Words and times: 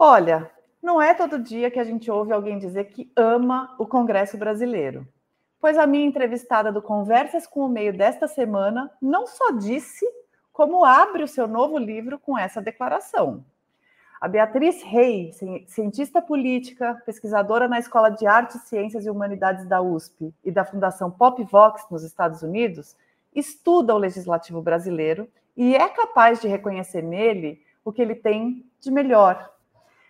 Olha, 0.00 0.48
não 0.80 1.02
é 1.02 1.12
todo 1.12 1.40
dia 1.40 1.72
que 1.72 1.80
a 1.80 1.82
gente 1.82 2.08
ouve 2.08 2.32
alguém 2.32 2.56
dizer 2.56 2.84
que 2.84 3.10
ama 3.16 3.74
o 3.80 3.86
Congresso 3.86 4.38
brasileiro. 4.38 5.04
Pois 5.60 5.76
a 5.76 5.88
minha 5.88 6.06
entrevistada 6.06 6.70
do 6.70 6.80
Conversas 6.80 7.48
com 7.48 7.66
o 7.66 7.68
Meio 7.68 7.92
desta 7.92 8.28
semana 8.28 8.88
não 9.02 9.26
só 9.26 9.50
disse, 9.50 10.06
como 10.52 10.84
abre 10.84 11.24
o 11.24 11.28
seu 11.28 11.48
novo 11.48 11.76
livro 11.78 12.16
com 12.16 12.38
essa 12.38 12.62
declaração. 12.62 13.44
A 14.20 14.28
Beatriz 14.28 14.84
Rey, 14.84 15.32
cientista 15.66 16.22
política, 16.22 17.02
pesquisadora 17.04 17.66
na 17.66 17.80
Escola 17.80 18.08
de 18.08 18.24
Artes, 18.24 18.62
Ciências 18.62 19.04
e 19.04 19.10
Humanidades 19.10 19.66
da 19.66 19.82
USP 19.82 20.32
e 20.44 20.52
da 20.52 20.64
Fundação 20.64 21.10
Pop 21.10 21.42
Vox 21.42 21.84
nos 21.90 22.04
Estados 22.04 22.42
Unidos, 22.42 22.96
estuda 23.34 23.96
o 23.96 23.98
legislativo 23.98 24.62
brasileiro 24.62 25.28
e 25.56 25.74
é 25.74 25.88
capaz 25.88 26.40
de 26.40 26.46
reconhecer 26.46 27.02
nele 27.02 27.60
o 27.84 27.92
que 27.92 28.00
ele 28.00 28.14
tem 28.14 28.64
de 28.80 28.92
melhor, 28.92 29.57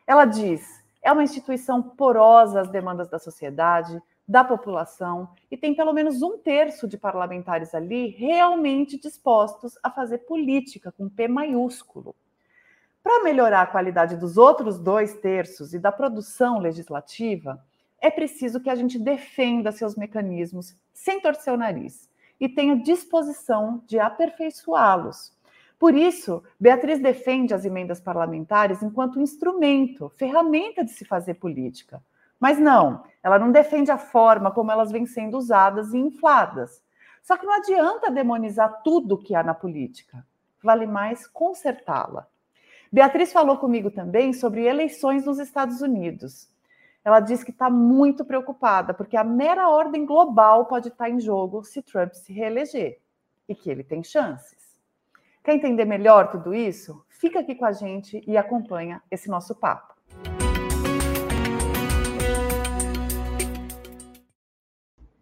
ela 0.09 0.25
diz: 0.25 0.83
é 1.03 1.13
uma 1.13 1.23
instituição 1.23 1.83
porosa 1.83 2.63
às 2.63 2.71
demandas 2.71 3.11
da 3.11 3.19
sociedade, 3.19 4.03
da 4.27 4.43
população, 4.43 5.29
e 5.51 5.57
tem 5.57 5.75
pelo 5.75 5.93
menos 5.93 6.23
um 6.23 6.39
terço 6.39 6.89
de 6.89 6.97
parlamentares 6.97 7.75
ali 7.75 8.09
realmente 8.09 8.99
dispostos 8.99 9.79
a 9.83 9.91
fazer 9.91 10.19
política 10.19 10.91
com 10.91 11.11
P 11.11 11.29
maiúsculo. 11.29 12.17
Para 13.03 13.23
melhorar 13.23 13.63
a 13.63 13.67
qualidade 13.67 14.17
dos 14.17 14.39
outros 14.39 14.79
dois 14.79 15.15
terços 15.15 15.75
e 15.75 15.79
da 15.79 15.93
produção 15.93 16.59
legislativa, 16.59 17.63
é 18.01 18.11
preciso 18.11 18.61
que 18.61 18.71
a 18.71 18.75
gente 18.75 18.99
defenda 18.99 19.73
seus 19.73 19.95
mecanismos 19.95 20.75
sem 20.93 21.21
torcer 21.21 21.53
o 21.53 21.57
nariz 21.57 22.09
e 22.41 22.49
tenha 22.49 22.77
disposição 22.77 23.83
de 23.87 23.99
aperfeiçoá-los, 23.99 25.33
por 25.79 25.95
isso, 25.95 26.43
Beatriz 26.59 26.99
defende 26.99 27.55
as 27.55 27.65
emendas 27.65 28.01
parlamentares 28.01 28.83
enquanto 28.83 29.21
instrumento, 29.21 30.09
ferramenta 30.17 30.85
de 30.85 30.91
se 30.91 31.05
fazer 31.05 31.35
política. 31.35 32.03
Mas 32.41 32.59
não, 32.59 33.05
ela 33.23 33.39
não 33.39 33.53
defende 33.53 33.91
a 33.91 33.99
forma 33.99 34.51
como 34.51 34.73
elas 34.73 34.91
vêm 34.91 35.07
sendo 35.07 35.39
usadas 35.39 35.95
e 35.95 35.99
infladas. 35.99 36.83
Só 37.23 37.37
que 37.37 37.47
não 37.47 37.55
adianta 37.55 38.11
demonizar 38.11 38.83
tudo 38.83 39.19
que 39.19 39.35
há 39.35 39.43
na 39.43 39.55
política. 39.55 40.27
Vale 40.63 40.87
mais 40.87 41.27
consertá-la. 41.29 42.27
Beatriz 42.91 43.33
falou 43.33 43.59
comigo 43.59 43.91
também 43.91 44.33
sobre 44.33 44.65
eleições 44.65 45.25
nos 45.27 45.39
Estados 45.39 45.81
Unidos. 45.81 46.49
Ela 47.05 47.21
diz 47.21 47.45
que 47.45 47.51
está 47.51 47.71
muito 47.71 48.25
preocupada, 48.25 48.93
porque 48.93 49.17
a 49.17 49.23
mera 49.23 49.69
ordem 49.69 50.05
global 50.05 50.67
pode 50.67 50.89
estar 50.89 51.09
em 51.09 51.21
jogo 51.21 51.63
se 51.63 51.83
Trump 51.83 52.15
se 52.15 52.33
reeleger 52.33 52.99
e 53.49 53.55
que 53.55 53.71
ele 53.71 53.85
tem 53.85 54.03
chances. 54.03 54.68
Quer 55.49 55.55
entender 55.55 55.87
melhor 55.87 56.31
tudo 56.31 56.53
isso? 56.53 57.03
Fica 57.09 57.41
aqui 57.41 57.55
com 57.55 57.65
a 57.65 57.73
gente 57.73 58.23
e 58.27 58.37
acompanha 58.37 59.03
esse 59.11 59.31
nosso 59.31 59.55
papo. 59.55 59.95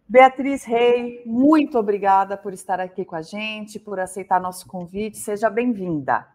Beatriz 0.05 0.65
Rei, 0.65 1.23
muito 1.25 1.79
obrigada 1.79 2.35
por 2.35 2.51
estar 2.51 2.81
aqui 2.81 3.05
com 3.05 3.15
a 3.15 3.21
gente, 3.21 3.79
por 3.79 4.01
aceitar 4.01 4.41
nosso 4.41 4.67
convite. 4.67 5.17
Seja 5.17 5.49
bem-vinda. 5.49 6.27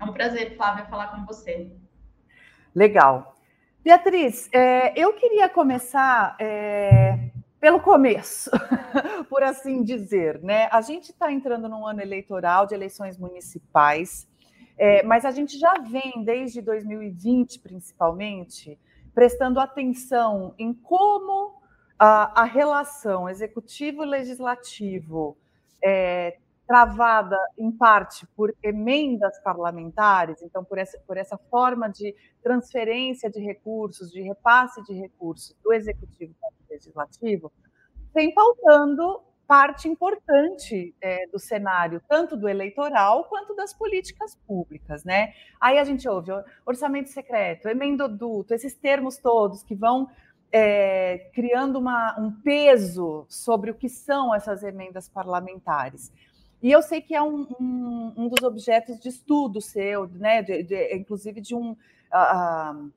É 0.00 0.04
um 0.04 0.12
prazer, 0.14 0.56
Flávia, 0.56 0.86
falar 0.86 1.08
com 1.08 1.26
você. 1.26 1.70
Legal. 2.74 3.36
Beatriz, 3.84 4.48
é, 4.54 4.98
eu 4.98 5.12
queria 5.12 5.50
começar 5.50 6.34
é, 6.40 7.27
pelo 7.60 7.80
começo, 7.80 8.50
por 9.28 9.42
assim 9.42 9.82
dizer, 9.82 10.40
né? 10.42 10.68
A 10.70 10.80
gente 10.80 11.10
está 11.10 11.32
entrando 11.32 11.68
num 11.68 11.86
ano 11.86 12.00
eleitoral 12.00 12.66
de 12.66 12.74
eleições 12.74 13.18
municipais, 13.18 14.28
é, 14.76 15.02
mas 15.02 15.24
a 15.24 15.30
gente 15.30 15.58
já 15.58 15.74
vem 15.74 16.22
desde 16.24 16.62
2020, 16.62 17.58
principalmente, 17.60 18.78
prestando 19.12 19.58
atenção 19.58 20.54
em 20.56 20.72
como 20.72 21.60
a, 21.98 22.42
a 22.42 22.44
relação 22.44 23.28
executivo-legislativo 23.28 25.36
é, 25.82 26.38
travada 26.68 27.38
em 27.56 27.72
parte 27.72 28.26
por 28.36 28.54
emendas 28.62 29.40
parlamentares, 29.40 30.42
então 30.42 30.62
por 30.62 30.78
essa, 30.78 30.98
por 31.06 31.16
essa 31.16 31.38
forma 31.50 31.88
de 31.88 32.14
transferência 32.42 33.30
de 33.30 33.40
recursos, 33.40 34.12
de 34.12 34.20
repasse 34.20 34.84
de 34.84 34.92
recursos 34.92 35.56
do 35.64 35.72
executivo 35.72 36.34
para 36.38 36.50
legislativo, 36.70 37.52
vem 38.14 38.32
pautando 38.32 39.22
parte 39.46 39.88
importante 39.88 40.94
é, 41.00 41.26
do 41.28 41.38
cenário, 41.38 42.02
tanto 42.06 42.36
do 42.36 42.46
eleitoral 42.46 43.24
quanto 43.24 43.54
das 43.54 43.72
políticas 43.72 44.36
públicas, 44.46 45.04
né? 45.04 45.32
Aí 45.58 45.78
a 45.78 45.84
gente 45.84 46.06
ouve 46.06 46.30
orçamento 46.66 47.08
secreto, 47.08 47.66
emendoduto, 47.66 48.52
esses 48.52 48.74
termos 48.74 49.16
todos 49.16 49.62
que 49.62 49.74
vão 49.74 50.06
é, 50.52 51.30
criando 51.32 51.78
uma, 51.78 52.18
um 52.20 52.30
peso 52.30 53.24
sobre 53.26 53.70
o 53.70 53.74
que 53.74 53.88
são 53.88 54.34
essas 54.34 54.62
emendas 54.62 55.08
parlamentares. 55.08 56.12
E 56.62 56.70
eu 56.70 56.82
sei 56.82 57.00
que 57.00 57.14
é 57.14 57.22
um, 57.22 57.46
um, 57.58 58.14
um 58.18 58.28
dos 58.28 58.42
objetos 58.42 58.98
de 58.98 59.08
estudo 59.08 59.62
seu, 59.62 60.06
né? 60.08 60.42
De, 60.42 60.62
de, 60.62 60.94
inclusive 60.94 61.40
de 61.40 61.54
um 61.54 61.70
uh, 61.72 62.92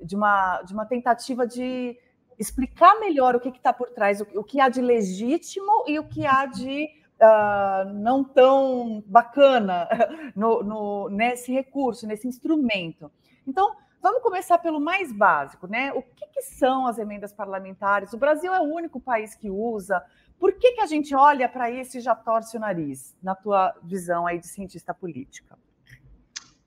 de, 0.00 0.14
uma, 0.14 0.62
de 0.62 0.72
uma 0.72 0.86
tentativa 0.86 1.46
de 1.46 1.98
explicar 2.38 2.98
melhor 3.00 3.34
o 3.34 3.40
que 3.40 3.48
está 3.48 3.72
por 3.72 3.90
trás, 3.90 4.20
o, 4.20 4.26
o, 4.34 4.44
que 4.44 4.60
há 4.60 4.68
de 4.68 4.80
legítimo 4.80 5.84
e 5.86 5.98
o 5.98 6.04
que 6.04 6.26
há 6.26 6.46
de 6.46 6.88
uh, 7.20 7.92
não 7.94 8.22
tão 8.22 9.02
bacana 9.06 9.88
no, 10.34 10.62
no, 10.62 11.08
nesse 11.08 11.52
recurso, 11.52 12.06
nesse 12.06 12.28
instrumento. 12.28 13.10
Então, 13.46 13.74
vamos 14.02 14.22
começar 14.22 14.58
pelo 14.58 14.80
mais 14.80 15.12
básico, 15.12 15.66
né? 15.66 15.92
O 15.92 16.02
que, 16.02 16.26
que, 16.28 16.42
são 16.42 16.86
as 16.86 16.98
emendas 16.98 17.32
parlamentares? 17.32 18.12
O 18.12 18.18
Brasil 18.18 18.54
é 18.54 18.60
o 18.60 18.64
único 18.64 19.00
país 19.00 19.34
que 19.34 19.50
usa. 19.50 20.02
Por 20.38 20.52
que, 20.52 20.72
que 20.72 20.80
a 20.80 20.86
gente 20.86 21.14
olha 21.14 21.48
para 21.48 21.70
isso 21.70 21.96
e 21.96 22.00
já 22.00 22.14
torce 22.14 22.56
o 22.56 22.60
nariz, 22.60 23.16
na 23.22 23.34
tua 23.34 23.74
visão 23.82 24.26
aí 24.26 24.38
de 24.38 24.46
cientista 24.46 24.92
política? 24.92 25.58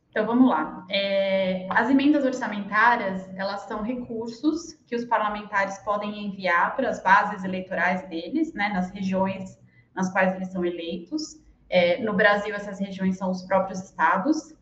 Então 0.10 0.26
vamos 0.26 0.50
lá. 0.50 0.86
É, 0.90 1.29
as 1.70 1.90
emendas 1.90 2.26
orçamentárias 2.26 3.30
elas 3.36 3.62
são 3.62 3.82
recursos 3.82 4.74
que 4.88 4.96
os 4.96 5.06
parlamentares 5.06 5.78
podem 5.80 6.26
enviar 6.28 6.76
para 6.76 6.90
as 6.90 7.02
bases 7.02 7.44
eleitorais 7.44 8.08
deles, 8.10 8.54
né, 8.54 8.70
nas 8.70 8.90
regiões 8.92 9.58
nas 9.96 10.12
quais 10.12 10.34
eles 10.36 10.50
são 10.50 10.64
eleitos. 10.64 11.40
É, 11.70 12.02
no 12.02 12.14
Brasil 12.14 12.54
essas 12.56 12.80
regiões 12.80 13.18
são 13.18 13.30
os 13.30 13.44
próprios 13.44 13.80
estados 13.84 14.56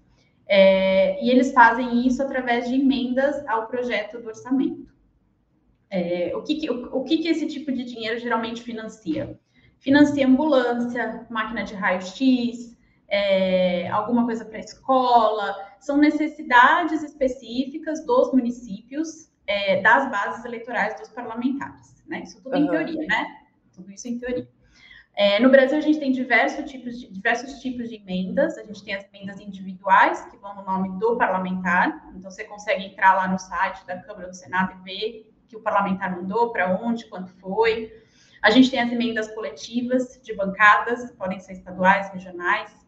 é, 0.48 1.24
e 1.24 1.30
eles 1.30 1.54
fazem 1.54 2.06
isso 2.08 2.22
através 2.24 2.68
de 2.68 2.76
emendas 2.76 3.46
ao 3.48 3.68
projeto 3.68 4.20
do 4.20 4.28
orçamento. 4.28 4.88
É, 5.90 6.34
o 6.36 6.42
que, 6.42 6.56
que 6.56 6.70
o, 6.70 6.98
o 6.98 7.04
que, 7.04 7.18
que 7.18 7.28
esse 7.28 7.48
tipo 7.48 7.72
de 7.72 7.84
dinheiro 7.84 8.20
geralmente 8.20 8.62
financia? 8.62 9.40
Financia 9.80 10.28
ambulância, 10.28 11.26
máquina 11.30 11.64
de 11.64 11.74
raio-x, 11.76 12.77
é, 13.08 13.88
alguma 13.90 14.26
coisa 14.26 14.44
para 14.44 14.58
a 14.58 14.62
escola, 14.62 15.56
são 15.80 15.98
necessidades 15.98 17.04
específicas 17.04 18.06
dos 18.06 18.32
municípios, 18.34 19.32
é, 19.46 19.82
das 19.82 20.10
bases 20.12 20.44
eleitorais 20.44 21.00
dos 21.00 21.10
parlamentares. 21.10 22.04
Né? 22.06 22.24
Isso 22.24 22.42
tudo 22.42 22.56
uhum. 22.56 22.64
em 22.64 22.70
teoria, 22.70 23.08
né? 23.08 23.38
Tudo 23.74 23.92
isso 23.92 24.08
em 24.08 24.20
teoria. 24.20 24.48
É, 25.16 25.40
no 25.40 25.50
Brasil, 25.50 25.78
a 25.78 25.82
gente 25.82 26.00
tem 26.00 26.12
diversos 26.12 26.70
tipos, 26.70 27.00
de, 27.00 27.12
diversos 27.12 27.60
tipos 27.60 27.90
de 27.90 27.96
emendas. 27.96 28.58
A 28.58 28.64
gente 28.64 28.84
tem 28.84 28.94
as 28.94 29.04
emendas 29.06 29.40
individuais, 29.40 30.24
que 30.26 30.38
vão 30.38 30.56
no 30.56 30.64
nome 30.64 31.00
do 31.00 31.18
parlamentar. 31.18 32.12
Então, 32.16 32.30
você 32.30 32.44
consegue 32.44 32.86
entrar 32.86 33.14
lá 33.14 33.28
no 33.28 33.40
site 33.40 33.86
da 33.88 33.98
Câmara 33.98 34.28
do 34.28 34.36
Senado 34.36 34.74
e 34.80 34.84
ver 34.84 35.34
que 35.48 35.56
o 35.56 35.62
parlamentar 35.62 36.16
mandou, 36.16 36.52
para 36.52 36.78
onde, 36.80 37.06
quando 37.06 37.30
foi. 37.40 37.92
A 38.44 38.52
gente 38.52 38.70
tem 38.70 38.80
as 38.80 38.92
emendas 38.92 39.28
coletivas 39.34 40.22
de 40.22 40.36
bancadas, 40.36 41.12
podem 41.14 41.40
ser 41.40 41.54
estaduais, 41.54 42.12
regionais, 42.12 42.87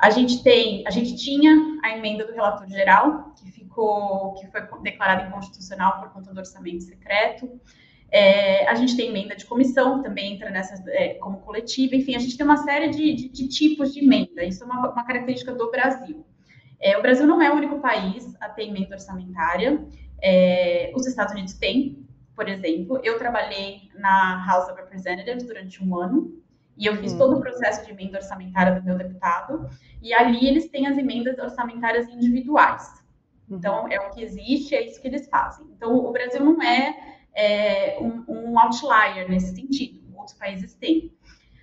a 0.00 0.08
gente 0.08 0.42
tem, 0.42 0.82
a 0.86 0.90
gente 0.90 1.14
tinha 1.16 1.78
a 1.84 1.96
emenda 1.96 2.24
do 2.24 2.32
relator 2.32 2.66
geral, 2.68 3.34
que 3.36 3.50
ficou, 3.52 4.34
que 4.34 4.46
foi 4.46 4.62
declarada 4.82 5.28
inconstitucional 5.28 6.00
por 6.00 6.10
conta 6.10 6.32
do 6.32 6.38
orçamento 6.38 6.82
secreto. 6.84 7.60
É, 8.10 8.66
a 8.66 8.74
gente 8.74 8.96
tem 8.96 9.10
emenda 9.10 9.36
de 9.36 9.44
comissão, 9.44 9.98
que 9.98 10.08
também 10.08 10.34
entra 10.34 10.50
nessa 10.50 10.82
é, 10.88 11.14
como 11.14 11.38
coletiva. 11.40 11.94
Enfim, 11.94 12.16
a 12.16 12.18
gente 12.18 12.36
tem 12.36 12.46
uma 12.46 12.56
série 12.56 12.88
de, 12.88 13.14
de, 13.14 13.28
de 13.28 13.48
tipos 13.48 13.92
de 13.92 14.00
emenda. 14.00 14.42
Isso 14.42 14.64
é 14.64 14.66
uma, 14.66 14.90
uma 14.90 15.04
característica 15.04 15.52
do 15.52 15.70
Brasil. 15.70 16.24
É, 16.80 16.96
o 16.96 17.02
Brasil 17.02 17.26
não 17.26 17.42
é 17.42 17.50
o 17.52 17.56
único 17.56 17.78
país 17.78 18.34
a 18.40 18.48
ter 18.48 18.64
emenda 18.64 18.94
orçamentária. 18.94 19.84
É, 20.22 20.90
os 20.96 21.06
Estados 21.06 21.34
Unidos 21.34 21.52
têm, 21.54 22.06
por 22.34 22.48
exemplo. 22.48 22.98
Eu 23.04 23.18
trabalhei 23.18 23.90
na 23.94 24.46
House 24.46 24.68
of 24.70 24.80
Representatives 24.80 25.44
durante 25.44 25.84
um 25.84 25.94
ano 25.94 26.40
e 26.80 26.86
eu 26.86 26.96
fiz 26.96 27.12
hum. 27.12 27.18
todo 27.18 27.36
o 27.36 27.40
processo 27.40 27.84
de 27.84 27.92
emenda 27.92 28.16
orçamentária 28.16 28.80
do 28.80 28.82
meu 28.82 28.96
deputado, 28.96 29.68
e 30.00 30.14
ali 30.14 30.48
eles 30.48 30.66
têm 30.70 30.86
as 30.86 30.96
emendas 30.96 31.38
orçamentárias 31.38 32.08
individuais. 32.08 33.04
Então, 33.50 33.86
é 33.90 34.00
o 34.00 34.10
que 34.10 34.22
existe, 34.22 34.74
é 34.74 34.86
isso 34.86 34.98
que 34.98 35.06
eles 35.06 35.28
fazem. 35.28 35.66
Então, 35.76 35.94
o 35.94 36.10
Brasil 36.10 36.42
não 36.42 36.62
é, 36.62 37.18
é 37.34 37.98
um, 38.00 38.24
um, 38.26 38.58
outlier 38.58 39.28
nesse 39.28 39.54
sentido, 39.54 40.00
outros 40.16 40.38
países 40.38 40.72
têm. 40.74 41.12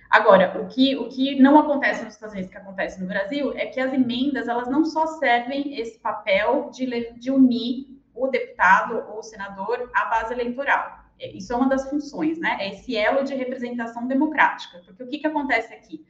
Agora, 0.08 0.62
o 0.62 0.68
que, 0.68 0.94
o 0.96 1.08
que 1.08 1.34
não 1.40 1.58
acontece 1.58 2.04
nos 2.04 2.14
Estados 2.14 2.34
Unidos, 2.34 2.52
que 2.52 2.56
acontece 2.56 3.00
no 3.00 3.08
Brasil, 3.08 3.52
é 3.56 3.66
que 3.66 3.80
as 3.80 3.92
emendas, 3.92 4.46
elas 4.46 4.68
não 4.68 4.84
só 4.84 5.04
servem 5.18 5.80
esse 5.80 5.98
papel 5.98 6.70
de, 6.70 7.12
de 7.14 7.30
unir 7.30 7.98
o 8.14 8.28
deputado 8.28 9.04
ou 9.08 9.18
o 9.18 9.22
senador 9.22 9.90
à 9.92 10.04
base 10.04 10.32
eleitoral. 10.32 10.97
É, 11.18 11.30
isso 11.36 11.52
é 11.52 11.56
uma 11.56 11.68
das 11.68 11.88
funções, 11.88 12.38
né? 12.38 12.56
É 12.60 12.68
esse 12.70 12.96
elo 12.96 13.24
de 13.24 13.34
representação 13.34 14.06
democrática. 14.06 14.80
Porque 14.84 15.02
o 15.02 15.06
que, 15.06 15.18
que 15.18 15.26
acontece 15.26 15.74
aqui? 15.74 16.04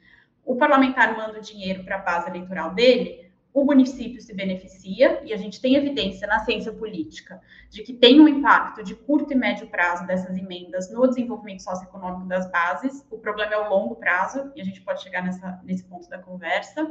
O 0.45 0.57
parlamentar 0.57 1.17
manda 1.17 1.39
o 1.39 1.43
dinheiro 1.43 1.85
para 1.85 1.97
a 1.97 2.01
base 2.01 2.29
eleitoral 2.29 2.75
dele, 2.75 3.29
o 3.53 3.65
município 3.65 4.21
se 4.21 4.33
beneficia, 4.35 5.21
e 5.25 5.33
a 5.33 5.37
gente 5.37 5.61
tem 5.61 5.75
evidência 5.75 6.27
na 6.27 6.39
ciência 6.41 6.73
política 6.73 7.41
de 7.71 7.83
que 7.83 7.93
tem 7.93 8.21
um 8.21 8.29
impacto 8.29 8.83
de 8.83 8.95
curto 8.95 9.33
e 9.33 9.37
médio 9.37 9.67
prazo 9.67 10.07
dessas 10.07 10.37
emendas 10.37 10.91
no 10.93 11.07
desenvolvimento 11.07 11.63
socioeconômico 11.63 12.27
das 12.27 12.51
bases. 12.51 13.05
O 13.11 13.19
problema 13.19 13.55
é 13.55 13.59
o 13.59 13.69
longo 13.69 13.97
prazo, 13.97 14.53
e 14.55 14.61
a 14.61 14.65
gente 14.65 14.81
pode 14.81 15.03
chegar 15.03 15.23
nessa, 15.23 15.61
nesse 15.65 15.85
ponto 15.85 16.09
da 16.09 16.19
conversa. 16.19 16.91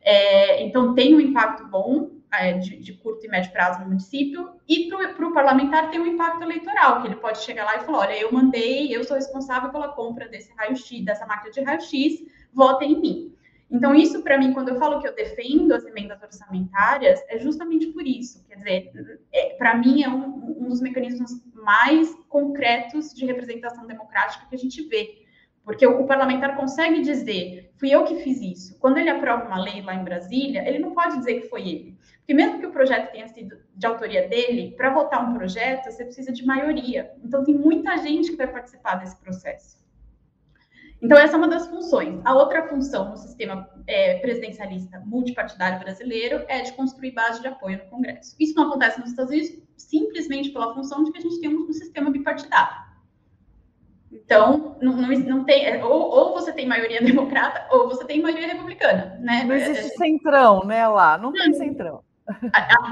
É, 0.00 0.62
então, 0.62 0.94
tem 0.94 1.14
um 1.14 1.20
impacto 1.20 1.66
bom 1.66 2.17
de, 2.60 2.76
de, 2.76 2.92
curto 2.94 3.24
e 3.24 3.28
médio 3.28 3.52
prazo 3.52 3.80
no 3.80 3.86
município, 3.86 4.50
e 4.68 4.88
para 4.88 5.26
o 5.26 5.32
parlamentar 5.32 5.90
tem 5.90 6.00
um 6.00 6.06
impacto 6.06 6.42
eleitoral, 6.42 7.00
que 7.00 7.08
ele 7.08 7.16
pode 7.16 7.38
chegar 7.38 7.64
lá 7.64 7.76
e 7.76 7.80
falar: 7.80 7.98
olha, 8.00 8.20
eu 8.20 8.30
mandei, 8.32 8.94
eu 8.94 9.02
sou 9.04 9.16
responsável 9.16 9.70
pela 9.70 9.88
compra 9.88 10.28
desse 10.28 10.52
raio-x, 10.54 11.04
dessa 11.04 11.26
máquina 11.26 11.50
de 11.50 11.60
raio-x, 11.60 12.24
votem 12.52 12.92
em 12.92 13.00
mim. 13.00 13.38
Então, 13.70 13.94
isso 13.94 14.22
para 14.22 14.38
mim, 14.38 14.52
quando 14.52 14.70
eu 14.70 14.78
falo 14.78 15.00
que 15.00 15.06
eu 15.06 15.14
defendo 15.14 15.72
as 15.72 15.84
emendas 15.84 16.22
orçamentárias, 16.22 17.20
é 17.28 17.38
justamente 17.38 17.88
por 17.88 18.06
isso. 18.06 18.44
Quer 18.48 18.56
dizer, 18.56 19.20
é, 19.32 19.50
para 19.56 19.76
mim 19.76 20.02
é 20.02 20.08
um, 20.08 20.62
um, 20.62 20.68
dos 20.68 20.80
mecanismos 20.80 21.42
mais 21.52 22.14
concretos 22.28 23.12
de 23.12 23.26
representação 23.26 23.86
democrática 23.86 24.46
que 24.48 24.54
a 24.54 24.58
gente 24.58 24.82
vê. 24.88 25.22
Porque 25.64 25.86
o, 25.86 26.06
parlamentar 26.06 26.56
consegue 26.56 27.02
dizer, 27.02 27.70
fui 27.76 27.90
eu 27.90 28.04
que 28.04 28.22
fiz 28.22 28.40
isso. 28.40 28.78
Quando 28.78 28.96
ele 28.96 29.10
aprova 29.10 29.44
uma 29.44 29.62
lei 29.62 29.82
lá 29.82 29.94
em 29.94 30.02
Brasília, 30.02 30.66
ele 30.66 30.78
não 30.78 30.94
pode 30.94 31.18
dizer 31.18 31.42
que 31.42 31.48
foi 31.48 31.68
ele. 31.68 31.98
Porque 32.28 32.42
mesmo 32.42 32.60
que 32.60 32.66
o 32.66 32.70
projeto 32.70 33.10
tenha 33.10 33.26
sido 33.26 33.56
de 33.74 33.86
autoria 33.86 34.28
dele, 34.28 34.74
para 34.76 34.92
votar 34.92 35.26
um 35.26 35.32
projeto, 35.32 35.86
você 35.86 36.04
precisa 36.04 36.30
de 36.30 36.44
maioria. 36.44 37.10
Então, 37.24 37.42
tem 37.42 37.54
muita 37.54 37.96
gente 37.96 38.30
que 38.30 38.36
vai 38.36 38.46
participar 38.46 38.96
desse 38.96 39.16
processo. 39.16 39.78
Então, 41.00 41.16
essa 41.16 41.36
é 41.36 41.38
uma 41.38 41.48
das 41.48 41.66
funções. 41.68 42.20
A 42.26 42.34
outra 42.34 42.68
função 42.68 43.08
no 43.08 43.16
sistema 43.16 43.66
é, 43.86 44.18
presidencialista 44.18 45.00
multipartidário 45.06 45.78
brasileiro 45.78 46.44
é 46.48 46.60
de 46.60 46.74
construir 46.74 47.12
base 47.12 47.40
de 47.40 47.48
apoio 47.48 47.78
no 47.78 47.88
Congresso. 47.88 48.36
Isso 48.38 48.54
não 48.54 48.68
acontece 48.68 49.00
nos 49.00 49.08
Estados 49.08 49.32
Unidos 49.32 49.62
simplesmente 49.78 50.50
pela 50.50 50.74
função 50.74 51.04
de 51.04 51.12
que 51.12 51.16
a 51.16 51.22
gente 51.22 51.40
tem 51.40 51.48
um, 51.48 51.72
sistema 51.72 52.10
bipartidário. 52.10 52.76
Então, 54.12 54.76
não, 54.82 54.94
não, 54.94 55.08
não 55.08 55.44
tem. 55.44 55.64
É, 55.64 55.82
ou, 55.82 56.10
ou, 56.10 56.34
você 56.34 56.52
tem 56.52 56.66
maioria 56.66 57.00
democrata, 57.00 57.74
ou 57.74 57.88
você 57.88 58.04
tem 58.04 58.20
maioria 58.20 58.48
republicana. 58.48 59.18
Né? 59.18 59.44
Não 59.44 59.54
existe 59.54 59.96
centrão, 59.96 60.66
né, 60.66 60.86
lá? 60.86 61.16
Não, 61.16 61.30
não 61.30 61.32
tem 61.32 61.54
centrão. 61.54 62.06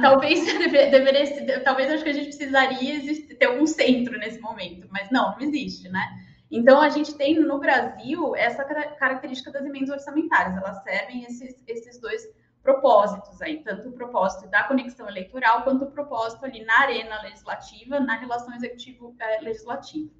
Talvez 0.00 0.44
deveria, 0.58 1.60
talvez 1.62 1.90
acho 1.90 2.04
que 2.04 2.10
a 2.10 2.14
gente 2.14 2.28
precisaria 2.28 3.36
ter 3.38 3.46
algum 3.46 3.66
centro 3.66 4.18
nesse 4.18 4.40
momento, 4.40 4.88
mas 4.90 5.10
não, 5.10 5.32
não 5.32 5.40
existe, 5.40 5.88
né? 5.88 6.06
Então, 6.50 6.80
a 6.80 6.88
gente 6.88 7.14
tem 7.16 7.38
no 7.40 7.58
Brasil 7.58 8.34
essa 8.36 8.64
característica 8.64 9.50
das 9.50 9.64
emendas 9.64 9.90
orçamentárias, 9.90 10.56
elas 10.56 10.82
servem 10.82 11.24
esses, 11.24 11.62
esses 11.66 12.00
dois 12.00 12.22
propósitos 12.62 13.40
aí, 13.42 13.62
tanto 13.62 13.88
o 13.88 13.92
propósito 13.92 14.48
da 14.48 14.64
conexão 14.64 15.08
eleitoral, 15.08 15.62
quanto 15.62 15.84
o 15.84 15.90
propósito 15.90 16.44
ali 16.44 16.64
na 16.64 16.80
arena 16.80 17.22
legislativa, 17.22 18.00
na 18.00 18.16
relação 18.16 18.54
executivo-legislativa. 18.54 20.10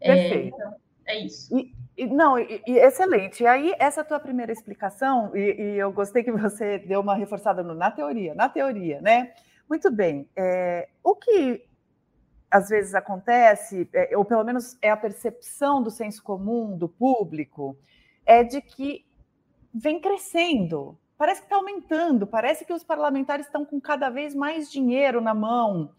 É, 0.00 0.14
Perfeito. 0.14 0.54
É, 0.54 0.58
então, 0.58 0.76
é 1.06 1.18
isso. 1.18 1.56
E, 1.56 1.74
não, 1.98 2.38
e, 2.38 2.62
e, 2.66 2.78
excelente. 2.78 3.42
E 3.42 3.46
aí, 3.46 3.74
essa 3.78 4.04
tua 4.04 4.18
primeira 4.18 4.52
explicação, 4.52 5.34
e, 5.36 5.76
eu 5.76 5.92
gostei 5.92 6.24
que 6.24 6.32
você 6.32 6.78
deu 6.86 7.00
uma 7.00 7.14
reforçada 7.14 7.62
no 7.62 7.74
na 7.74 7.90
teoria, 7.90 8.34
na 8.34 8.48
teoria, 8.48 9.00
né? 9.00 9.32
Muito 9.68 9.90
bem. 9.90 10.28
É, 10.36 10.88
o 11.02 11.14
que 11.14 11.64
às 12.50 12.68
vezes 12.68 12.94
acontece, 12.94 13.88
é, 13.92 14.16
ou 14.16 14.24
pelo 14.24 14.44
menos 14.44 14.76
é 14.80 14.90
a 14.90 14.96
percepção 14.96 15.82
do 15.82 15.90
senso 15.90 16.22
comum 16.22 16.76
do 16.76 16.88
público, 16.88 17.76
é 18.24 18.44
de 18.44 18.60
que 18.60 19.04
vem 19.74 20.00
crescendo, 20.00 20.96
parece 21.18 21.40
que 21.40 21.46
está 21.46 21.56
aumentando, 21.56 22.26
parece 22.26 22.64
que 22.64 22.72
os 22.72 22.84
parlamentares 22.84 23.46
estão 23.46 23.64
com 23.64 23.80
cada 23.80 24.08
vez 24.08 24.34
mais 24.34 24.70
dinheiro 24.70 25.20
na 25.20 25.34
mão. 25.34 25.90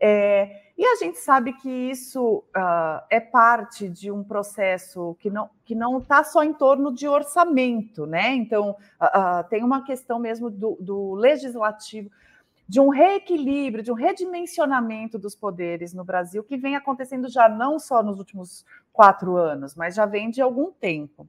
É, 0.00 0.68
e 0.76 0.84
a 0.84 0.94
gente 0.94 1.18
sabe 1.18 1.52
que 1.54 1.68
isso 1.68 2.44
uh, 2.56 3.02
é 3.10 3.18
parte 3.18 3.88
de 3.88 4.12
um 4.12 4.22
processo 4.22 5.16
que 5.18 5.28
não 5.28 5.50
que 5.64 5.74
não 5.74 5.98
está 5.98 6.22
só 6.22 6.44
em 6.44 6.54
torno 6.54 6.94
de 6.94 7.08
orçamento, 7.08 8.06
né? 8.06 8.32
Então 8.34 8.70
uh, 8.70 9.40
uh, 9.40 9.48
tem 9.50 9.64
uma 9.64 9.84
questão 9.84 10.20
mesmo 10.20 10.48
do, 10.48 10.78
do 10.80 11.14
legislativo 11.14 12.10
de 12.68 12.78
um 12.78 12.90
reequilíbrio, 12.90 13.82
de 13.82 13.90
um 13.90 13.94
redimensionamento 13.94 15.18
dos 15.18 15.34
poderes 15.34 15.94
no 15.94 16.04
Brasil, 16.04 16.44
que 16.44 16.56
vem 16.56 16.76
acontecendo 16.76 17.28
já 17.28 17.48
não 17.48 17.78
só 17.78 18.02
nos 18.02 18.18
últimos 18.18 18.64
quatro 18.92 19.36
anos, 19.36 19.74
mas 19.74 19.94
já 19.94 20.04
vem 20.04 20.30
de 20.30 20.42
algum 20.42 20.70
tempo. 20.70 21.26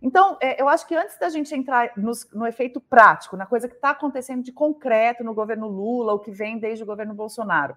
Então, 0.00 0.38
é, 0.40 0.60
eu 0.60 0.68
acho 0.68 0.86
que 0.86 0.94
antes 0.94 1.18
da 1.18 1.28
gente 1.28 1.54
entrar 1.54 1.92
no 2.32 2.46
efeito 2.46 2.80
prático, 2.80 3.36
na 3.36 3.44
coisa 3.44 3.68
que 3.68 3.74
está 3.74 3.90
acontecendo 3.90 4.42
de 4.42 4.52
concreto 4.52 5.22
no 5.22 5.34
governo 5.34 5.68
Lula, 5.68 6.14
o 6.14 6.20
que 6.20 6.30
vem 6.30 6.58
desde 6.58 6.84
o 6.84 6.86
governo 6.86 7.14
Bolsonaro, 7.14 7.76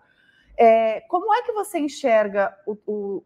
é, 0.61 1.01
como 1.07 1.33
é 1.33 1.41
que 1.41 1.51
você 1.53 1.79
enxerga 1.79 2.55
o, 2.67 2.77
o, 2.85 3.23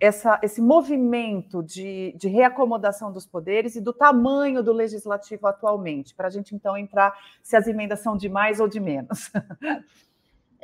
essa, 0.00 0.40
esse 0.42 0.60
movimento 0.60 1.62
de, 1.62 2.12
de, 2.18 2.26
reacomodação 2.26 3.12
dos 3.12 3.24
poderes 3.24 3.76
e 3.76 3.80
do 3.80 3.92
tamanho 3.92 4.60
do 4.60 4.72
legislativo 4.72 5.46
atualmente, 5.46 6.16
para 6.16 6.26
a 6.26 6.30
gente 6.30 6.52
então 6.52 6.76
entrar 6.76 7.16
se 7.44 7.54
as 7.56 7.68
emendas 7.68 8.00
são 8.00 8.16
de 8.16 8.28
mais 8.28 8.58
ou 8.58 8.66
de 8.66 8.80
menos. 8.80 9.30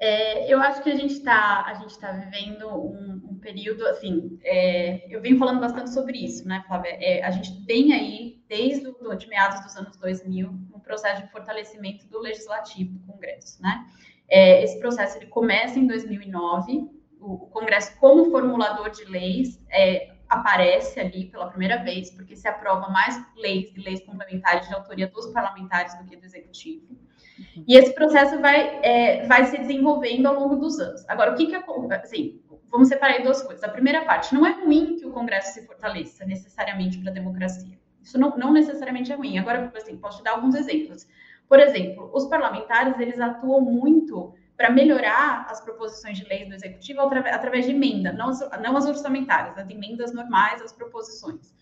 É, 0.02 0.50
eu 0.50 0.58
acho 0.60 0.82
que 0.82 0.88
a 0.88 0.96
gente 0.96 1.12
está 1.12 1.62
a 1.66 1.74
gente 1.74 1.90
está 1.90 2.10
vivendo 2.10 2.66
um, 2.68 3.20
um, 3.32 3.38
período 3.38 3.86
assim. 3.86 4.40
É, 4.42 5.06
eu 5.14 5.20
venho 5.20 5.38
falando 5.38 5.60
bastante 5.60 5.92
sobre 5.92 6.16
isso, 6.16 6.48
né, 6.48 6.64
Flávia? 6.66 6.96
É, 6.98 7.22
a 7.22 7.30
gente 7.30 7.66
tem 7.66 7.92
aí 7.92 8.42
desde 8.48 8.88
o, 8.88 9.14
de 9.14 9.28
meados 9.28 9.60
dos 9.60 9.76
anos 9.76 9.98
2000 9.98 10.48
um 10.48 10.80
processo 10.80 11.20
de 11.20 11.30
fortalecimento 11.30 12.06
do 12.06 12.18
legislativo 12.18 12.94
do 12.94 13.12
Congresso, 13.12 13.60
né? 13.60 13.84
É, 14.30 14.62
esse 14.62 14.78
processo 14.78 15.18
ele 15.18 15.26
começa 15.26 15.78
em 15.78 15.86
2009 15.86 16.88
o, 17.20 17.38
Congresso, 17.48 17.96
como 17.98 18.30
formulador 18.30 18.90
de 18.90 19.04
leis, 19.04 19.62
é, 19.70 20.14
aparece 20.28 20.98
ali 20.98 21.26
pela 21.26 21.48
primeira 21.48 21.82
vez, 21.82 22.10
porque 22.10 22.34
se 22.34 22.48
aprova 22.48 22.88
mais 22.88 23.20
leis 23.36 23.70
e 23.76 23.80
leis 23.80 24.00
complementares 24.00 24.66
de 24.68 24.74
autoria 24.74 25.06
dos 25.08 25.26
parlamentares 25.26 25.94
do 25.98 26.04
que 26.04 26.16
do 26.16 26.24
executivo. 26.24 26.86
Uhum. 26.90 27.64
E 27.66 27.76
esse 27.76 27.92
processo 27.94 28.40
vai, 28.40 28.80
é, 28.82 29.26
vai 29.26 29.44
se 29.46 29.58
desenvolvendo 29.58 30.26
ao 30.26 30.34
longo 30.34 30.56
dos 30.56 30.78
anos. 30.78 31.04
Agora, 31.08 31.32
o 31.32 31.34
que 31.34 31.46
que 31.46 31.54
assim, 31.94 32.40
vamos 32.70 32.88
separar 32.88 33.22
duas 33.22 33.42
coisas. 33.42 33.62
A 33.64 33.68
primeira 33.68 34.04
parte, 34.04 34.34
não 34.34 34.46
é 34.46 34.52
ruim 34.52 34.96
que 34.96 35.06
o 35.06 35.10
Congresso 35.10 35.54
se 35.54 35.66
fortaleça 35.66 36.24
necessariamente 36.24 36.98
para 36.98 37.10
a 37.10 37.14
democracia. 37.14 37.78
Isso 38.02 38.18
não, 38.18 38.36
não 38.36 38.52
necessariamente 38.52 39.12
é 39.12 39.16
ruim. 39.16 39.38
Agora, 39.38 39.70
assim, 39.76 39.96
posso 39.96 40.18
te 40.18 40.24
dar 40.24 40.32
alguns 40.32 40.54
exemplos. 40.54 41.06
Por 41.50 41.58
exemplo, 41.58 42.08
os 42.14 42.26
parlamentares, 42.26 42.96
eles 43.00 43.18
atuam 43.18 43.60
muito 43.60 44.32
para 44.56 44.70
melhorar 44.70 45.48
as 45.50 45.60
proposições 45.60 46.16
de 46.16 46.24
lei 46.24 46.44
do 46.44 46.54
executivo 46.54 47.00
através 47.00 47.66
de 47.66 47.72
emenda, 47.72 48.12
não, 48.12 48.30
não 48.62 48.76
as 48.76 48.86
orçamentárias, 48.86 49.58
as 49.58 49.68
emendas 49.68 50.12
normais, 50.12 50.62
as 50.62 50.72
proposições. 50.72 51.52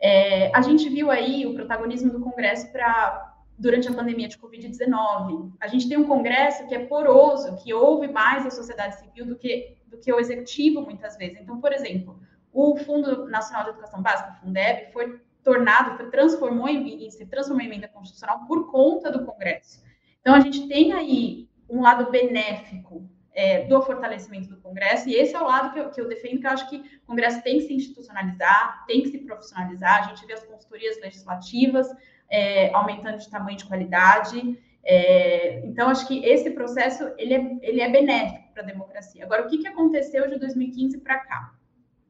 É, 0.00 0.54
a 0.54 0.62
gente 0.62 0.88
viu 0.88 1.10
aí 1.10 1.46
o 1.46 1.54
protagonismo 1.54 2.12
do 2.12 2.20
Congresso 2.20 2.70
para 2.70 3.34
durante 3.58 3.88
a 3.88 3.92
pandemia 3.92 4.28
de 4.28 4.38
Covid-19. 4.38 5.52
A 5.60 5.66
gente 5.66 5.88
tem 5.88 5.98
um 5.98 6.06
Congresso 6.06 6.68
que 6.68 6.74
é 6.74 6.86
poroso, 6.86 7.56
que 7.56 7.74
ouve 7.74 8.06
mais 8.06 8.46
a 8.46 8.50
sociedade 8.50 9.00
civil 9.00 9.26
do 9.26 9.34
que, 9.34 9.76
do 9.88 9.98
que 9.98 10.12
o 10.12 10.20
executivo, 10.20 10.80
muitas 10.82 11.16
vezes. 11.16 11.40
Então, 11.40 11.60
por 11.60 11.72
exemplo, 11.72 12.20
o 12.52 12.76
Fundo 12.76 13.26
Nacional 13.26 13.64
de 13.64 13.70
Educação 13.70 14.00
Básica, 14.00 14.30
o 14.30 14.46
Fundeb, 14.46 14.92
foi 14.92 15.20
tornado, 15.44 15.96
foi 15.96 16.10
transformou 16.10 16.68
em, 16.68 17.08
se 17.10 17.24
transformou 17.26 17.62
em 17.62 17.66
emenda 17.66 17.86
constitucional 17.86 18.46
por 18.46 18.70
conta 18.70 19.12
do 19.12 19.24
Congresso. 19.24 19.84
Então, 20.20 20.34
a 20.34 20.40
gente 20.40 20.66
tem 20.66 20.92
aí 20.92 21.48
um 21.68 21.82
lado 21.82 22.10
benéfico 22.10 23.08
é, 23.34 23.64
do 23.64 23.82
fortalecimento 23.82 24.48
do 24.48 24.56
Congresso, 24.56 25.08
e 25.08 25.14
esse 25.14 25.34
é 25.34 25.40
o 25.40 25.44
lado 25.44 25.72
que 25.72 25.80
eu, 25.80 25.90
que 25.90 26.00
eu, 26.00 26.08
defendo, 26.08 26.40
que 26.40 26.46
eu 26.46 26.50
acho 26.50 26.70
que 26.70 26.76
o 26.76 27.06
Congresso 27.06 27.42
tem 27.42 27.58
que 27.58 27.66
se 27.66 27.74
institucionalizar, 27.74 28.84
tem 28.86 29.02
que 29.02 29.08
se 29.08 29.18
profissionalizar, 29.18 30.04
a 30.04 30.08
gente 30.08 30.26
vê 30.26 30.32
as 30.32 30.44
consultorias 30.44 31.00
legislativas 31.00 31.88
é, 32.30 32.72
aumentando 32.72 33.18
de 33.18 33.28
tamanho 33.28 33.54
e 33.54 33.58
de 33.58 33.66
qualidade, 33.66 34.58
é, 34.84 35.66
então 35.66 35.88
acho 35.88 36.06
que 36.06 36.24
esse 36.24 36.50
processo, 36.50 37.10
ele 37.18 37.34
é, 37.34 37.58
ele 37.62 37.80
é 37.80 37.90
benéfico 37.90 38.52
para 38.52 38.62
a 38.62 38.66
democracia. 38.66 39.24
Agora, 39.24 39.46
o 39.46 39.48
que, 39.48 39.58
que 39.58 39.66
aconteceu 39.66 40.28
de 40.28 40.38
2015 40.38 40.98
para 41.00 41.18
cá? 41.18 41.54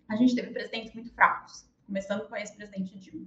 A 0.08 0.16
gente 0.16 0.34
teve 0.34 0.50
presidentes 0.50 0.92
muito 0.92 1.12
fracos, 1.14 1.66
começando 1.86 2.28
com 2.28 2.36
esse 2.36 2.54
presidente 2.56 2.98
Dilma. 2.98 3.26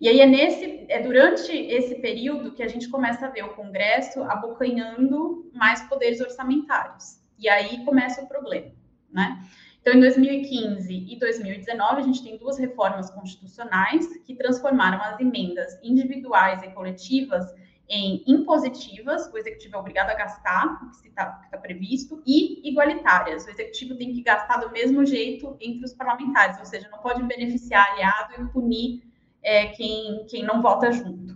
E 0.00 0.08
aí 0.08 0.20
é 0.20 0.26
nesse, 0.26 0.86
é 0.88 1.00
durante 1.00 1.52
esse 1.52 1.96
período 1.96 2.52
que 2.52 2.62
a 2.62 2.68
gente 2.68 2.88
começa 2.88 3.26
a 3.26 3.30
ver 3.30 3.44
o 3.44 3.54
Congresso 3.54 4.22
abocanhando 4.24 5.50
mais 5.54 5.82
poderes 5.82 6.20
orçamentários. 6.20 7.20
E 7.38 7.48
aí 7.48 7.84
começa 7.84 8.22
o 8.22 8.28
problema, 8.28 8.72
né? 9.10 9.42
Então, 9.80 9.92
em 9.92 10.00
2015 10.00 11.06
e 11.10 11.18
2019, 11.18 12.00
a 12.00 12.04
gente 12.04 12.22
tem 12.22 12.38
duas 12.38 12.58
reformas 12.58 13.10
constitucionais 13.10 14.06
que 14.24 14.34
transformaram 14.34 15.02
as 15.02 15.20
emendas 15.20 15.78
individuais 15.82 16.62
e 16.62 16.70
coletivas 16.70 17.44
em 17.88 18.22
impositivas, 18.26 19.30
o 19.32 19.36
executivo 19.36 19.76
é 19.76 19.78
obrigado 19.78 20.10
a 20.10 20.14
gastar, 20.14 20.80
o 20.82 21.00
que 21.00 21.08
está 21.08 21.26
tá 21.26 21.58
previsto, 21.58 22.22
e 22.26 22.66
igualitárias, 22.68 23.44
o 23.44 23.50
executivo 23.50 23.94
tem 23.96 24.12
que 24.12 24.22
gastar 24.22 24.58
do 24.58 24.70
mesmo 24.70 25.04
jeito 25.04 25.56
entre 25.60 25.84
os 25.84 25.92
parlamentares, 25.92 26.58
ou 26.58 26.64
seja, 26.64 26.88
não 26.90 26.98
pode 26.98 27.22
beneficiar 27.22 27.86
aliado 27.92 28.42
e 28.42 28.48
punir 28.52 29.02
é, 29.42 29.66
quem, 29.66 30.24
quem 30.28 30.42
não 30.42 30.62
vota 30.62 30.90
junto. 30.90 31.34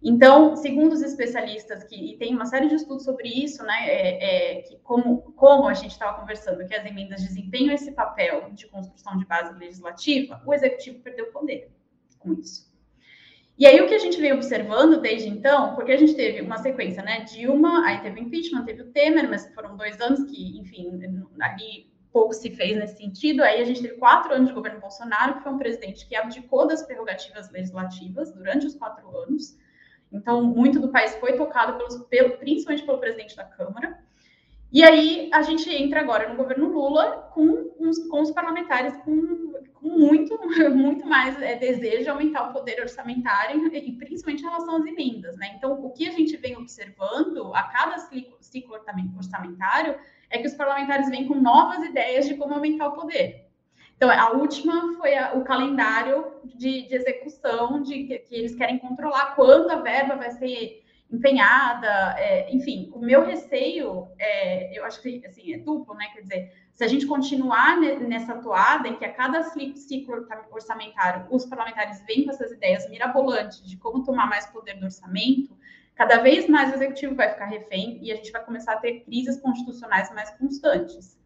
Então, 0.00 0.54
segundo 0.54 0.92
os 0.92 1.02
especialistas, 1.02 1.82
que, 1.84 1.96
e 1.96 2.16
tem 2.18 2.34
uma 2.34 2.46
série 2.46 2.68
de 2.68 2.76
estudos 2.76 3.04
sobre 3.04 3.28
isso, 3.28 3.64
né, 3.64 3.88
é, 3.88 4.58
é, 4.58 4.62
que 4.62 4.76
como, 4.78 5.32
como 5.32 5.66
a 5.66 5.74
gente 5.74 5.90
estava 5.90 6.20
conversando, 6.20 6.64
que 6.66 6.74
as 6.74 6.86
emendas 6.86 7.20
desempenham 7.22 7.74
esse 7.74 7.90
papel 7.92 8.50
de 8.52 8.68
construção 8.68 9.18
de 9.18 9.24
base 9.24 9.58
legislativa, 9.58 10.40
o 10.46 10.54
executivo 10.54 11.00
perdeu 11.00 11.32
poder 11.32 11.72
com 12.20 12.32
isso. 12.34 12.67
E 13.58 13.66
aí, 13.66 13.80
o 13.80 13.88
que 13.88 13.94
a 13.94 13.98
gente 13.98 14.20
vem 14.20 14.32
observando 14.32 15.00
desde 15.00 15.28
então, 15.28 15.74
porque 15.74 15.90
a 15.90 15.96
gente 15.96 16.14
teve 16.14 16.40
uma 16.40 16.58
sequência, 16.58 17.02
né, 17.02 17.22
Dilma, 17.22 17.84
aí 17.84 18.00
teve 18.00 18.20
o 18.20 18.22
impeachment, 18.22 18.64
teve 18.64 18.82
o 18.82 18.92
Temer, 18.92 19.28
mas 19.28 19.52
foram 19.52 19.76
dois 19.76 20.00
anos 20.00 20.22
que, 20.30 20.58
enfim, 20.58 21.00
ali 21.40 21.90
pouco 22.12 22.32
se 22.32 22.50
fez 22.50 22.78
nesse 22.78 22.96
sentido. 22.96 23.42
Aí 23.42 23.60
a 23.60 23.64
gente 23.64 23.82
teve 23.82 23.94
quatro 23.94 24.32
anos 24.32 24.48
de 24.48 24.54
governo 24.54 24.80
Bolsonaro, 24.80 25.34
que 25.34 25.42
foi 25.42 25.52
um 25.52 25.58
presidente 25.58 26.06
que 26.06 26.14
abdicou 26.14 26.68
das 26.68 26.82
prerrogativas 26.84 27.50
legislativas 27.50 28.32
durante 28.32 28.66
os 28.66 28.76
quatro 28.76 29.08
anos, 29.18 29.58
então, 30.12 30.42
muito 30.42 30.80
do 30.80 30.88
país 30.88 31.14
foi 31.16 31.34
tocado 31.34 31.76
pelos, 31.76 31.96
pelo, 32.06 32.36
principalmente 32.38 32.84
pelo 32.84 32.98
presidente 32.98 33.36
da 33.36 33.44
Câmara. 33.44 33.98
E 34.70 34.82
aí 34.82 35.30
a 35.32 35.42
gente 35.42 35.70
entra 35.70 36.00
agora 36.00 36.28
no 36.28 36.36
governo 36.36 36.68
Lula 36.68 37.30
com, 37.32 37.72
uns, 37.80 37.98
com 38.08 38.20
os 38.20 38.30
parlamentares 38.30 38.96
com, 38.98 39.54
muito, 39.82 40.38
muito 40.74 41.06
mais 41.06 41.40
é, 41.40 41.56
desejo 41.56 42.04
de 42.04 42.08
aumentar 42.08 42.48
o 42.48 42.52
poder 42.52 42.80
orçamentário 42.80 43.74
e 43.74 43.92
principalmente 43.92 44.42
em 44.42 44.46
relação 44.46 44.76
às 44.76 44.86
emendas. 44.86 45.36
Né? 45.36 45.52
Então, 45.56 45.84
o 45.84 45.90
que 45.90 46.08
a 46.08 46.12
gente 46.12 46.36
vem 46.36 46.56
observando 46.56 47.54
a 47.54 47.62
cada 47.64 47.98
ciclo, 47.98 48.36
ciclo 48.40 48.74
orçamentário 49.16 49.96
é 50.30 50.38
que 50.38 50.46
os 50.46 50.54
parlamentares 50.54 51.08
vêm 51.08 51.26
com 51.26 51.34
novas 51.34 51.82
ideias 51.84 52.26
de 52.26 52.34
como 52.34 52.54
aumentar 52.54 52.88
o 52.88 52.92
poder. 52.92 53.48
Então, 53.96 54.10
a 54.10 54.30
última 54.30 54.96
foi 54.96 55.16
a, 55.16 55.34
o 55.34 55.42
calendário 55.42 56.32
de, 56.44 56.86
de 56.86 56.94
execução, 56.94 57.82
de 57.82 58.04
que, 58.04 58.18
que, 58.20 58.34
eles 58.34 58.54
querem 58.54 58.78
controlar 58.78 59.34
quando 59.34 59.70
a 59.70 59.80
verba 59.80 60.14
vai 60.14 60.30
ser 60.30 60.84
empenhada, 61.10 62.14
é, 62.16 62.54
enfim, 62.54 62.92
o 62.94 63.00
meu 63.00 63.24
receio, 63.24 64.06
é, 64.18 64.78
eu 64.78 64.84
acho 64.84 65.02
que 65.02 65.26
assim, 65.26 65.52
é 65.52 65.58
duplo, 65.58 65.94
né? 65.94 66.06
Quer 66.14 66.20
dizer, 66.20 66.52
se 66.78 66.84
a 66.84 66.86
gente 66.86 67.06
continuar 67.06 67.76
nessa 67.80 68.36
toada 68.36 68.86
em 68.86 68.94
que 68.94 69.04
a 69.04 69.12
cada 69.12 69.42
ciclo 69.42 70.24
orçamentário 70.52 71.26
os 71.28 71.44
parlamentares 71.44 72.00
vêm 72.06 72.24
com 72.24 72.30
essas 72.30 72.52
ideias 72.52 72.88
mirabolantes 72.88 73.68
de 73.68 73.76
como 73.76 74.04
tomar 74.04 74.28
mais 74.28 74.46
poder 74.46 74.78
do 74.78 74.84
orçamento, 74.84 75.58
cada 75.96 76.18
vez 76.18 76.48
mais 76.48 76.70
o 76.70 76.76
executivo 76.76 77.16
vai 77.16 77.30
ficar 77.30 77.46
refém 77.46 77.98
e 78.00 78.12
a 78.12 78.14
gente 78.14 78.30
vai 78.30 78.44
começar 78.44 78.74
a 78.74 78.76
ter 78.76 79.00
crises 79.00 79.40
constitucionais 79.40 80.14
mais 80.14 80.30
constantes 80.38 81.18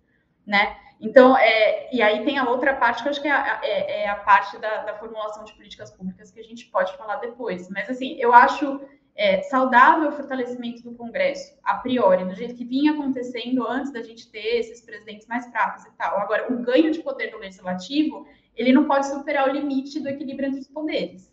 né? 0.47 0.77
Então, 1.01 1.37
é, 1.37 1.95
e 1.95 2.01
aí 2.01 2.25
tem 2.25 2.39
a 2.39 2.49
outra 2.49 2.75
parte 2.75 3.03
que 3.03 3.09
eu 3.09 3.11
acho 3.11 3.21
que 3.21 3.29
é 3.29 3.33
a, 3.33 3.61
é, 3.63 4.03
é 4.03 4.09
a 4.09 4.17
parte 4.17 4.59
da, 4.59 4.83
da, 4.85 4.95
formulação 4.95 5.45
de 5.45 5.53
políticas 5.55 5.91
públicas 5.91 6.31
que 6.31 6.41
a 6.41 6.45
gente 6.45 6.67
pode 6.67 6.97
falar 6.97 7.17
depois. 7.17 7.69
Mas, 7.69 7.89
assim, 7.89 8.17
eu 8.19 8.33
acho 8.33 8.81
é, 9.15 9.43
saudável 9.43 10.09
o 10.09 10.13
fortalecimento 10.13 10.83
do 10.83 10.95
Congresso, 10.95 11.55
a 11.63 11.77
priori, 11.77 12.25
do 12.25 12.35
jeito 12.35 12.55
que 12.55 12.65
vinha 12.65 12.93
acontecendo 12.93 13.67
antes 13.67 13.93
da 13.93 14.03
gente 14.03 14.31
ter 14.31 14.59
esses 14.59 14.81
presidentes 14.81 15.27
mais 15.27 15.47
fracos 15.49 15.85
e 15.85 15.93
tal. 15.93 16.19
Agora, 16.19 16.53
o 16.53 16.63
ganho 16.63 16.91
de 16.91 17.03
poder 17.03 17.31
do 17.31 17.39
Legislativo, 17.39 18.27
ele 18.57 18.73
não 18.73 18.87
pode 18.87 19.07
superar 19.09 19.49
o 19.49 19.53
limite 19.53 20.01
do 20.01 20.09
equilíbrio 20.09 20.49
entre 20.49 20.61
os 20.61 20.69
poderes. 20.69 21.31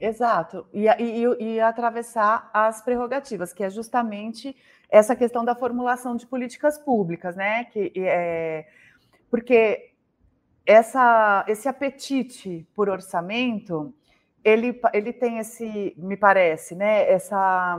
Exato, 0.00 0.66
e, 0.72 0.86
e, 0.88 1.24
e 1.38 1.60
atravessar 1.60 2.50
as 2.52 2.82
prerrogativas, 2.82 3.52
que 3.52 3.62
é 3.62 3.70
justamente 3.70 4.56
essa 4.90 5.14
questão 5.14 5.44
da 5.44 5.54
formulação 5.54 6.16
de 6.16 6.26
políticas 6.26 6.76
públicas, 6.76 7.36
né? 7.36 7.64
Que, 7.66 7.92
é, 7.96 8.66
porque 9.30 9.92
essa, 10.66 11.44
esse 11.46 11.68
apetite 11.68 12.66
por 12.74 12.88
orçamento, 12.88 13.94
ele, 14.44 14.80
ele 14.92 15.12
tem 15.12 15.38
esse, 15.38 15.94
me 15.96 16.16
parece, 16.16 16.74
né? 16.74 17.10
Essa, 17.10 17.78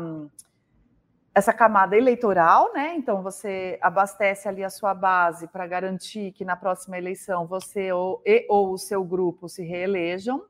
essa 1.35 1.51
camada 1.51 1.97
eleitoral, 1.97 2.71
né? 2.73 2.95
Então 2.95 3.21
você 3.21 3.77
abastece 3.81 4.47
ali 4.47 4.63
a 4.63 4.69
sua 4.69 4.93
base 4.93 5.47
para 5.47 5.67
garantir 5.67 6.31
que 6.31 6.45
na 6.45 6.55
próxima 6.55 6.97
eleição 6.97 7.45
você 7.47 7.91
ou, 7.91 8.21
e, 8.25 8.45
ou 8.49 8.71
o 8.71 8.77
seu 8.77 9.03
grupo 9.03 9.49
se 9.49 9.63
reelejam, 9.63 10.43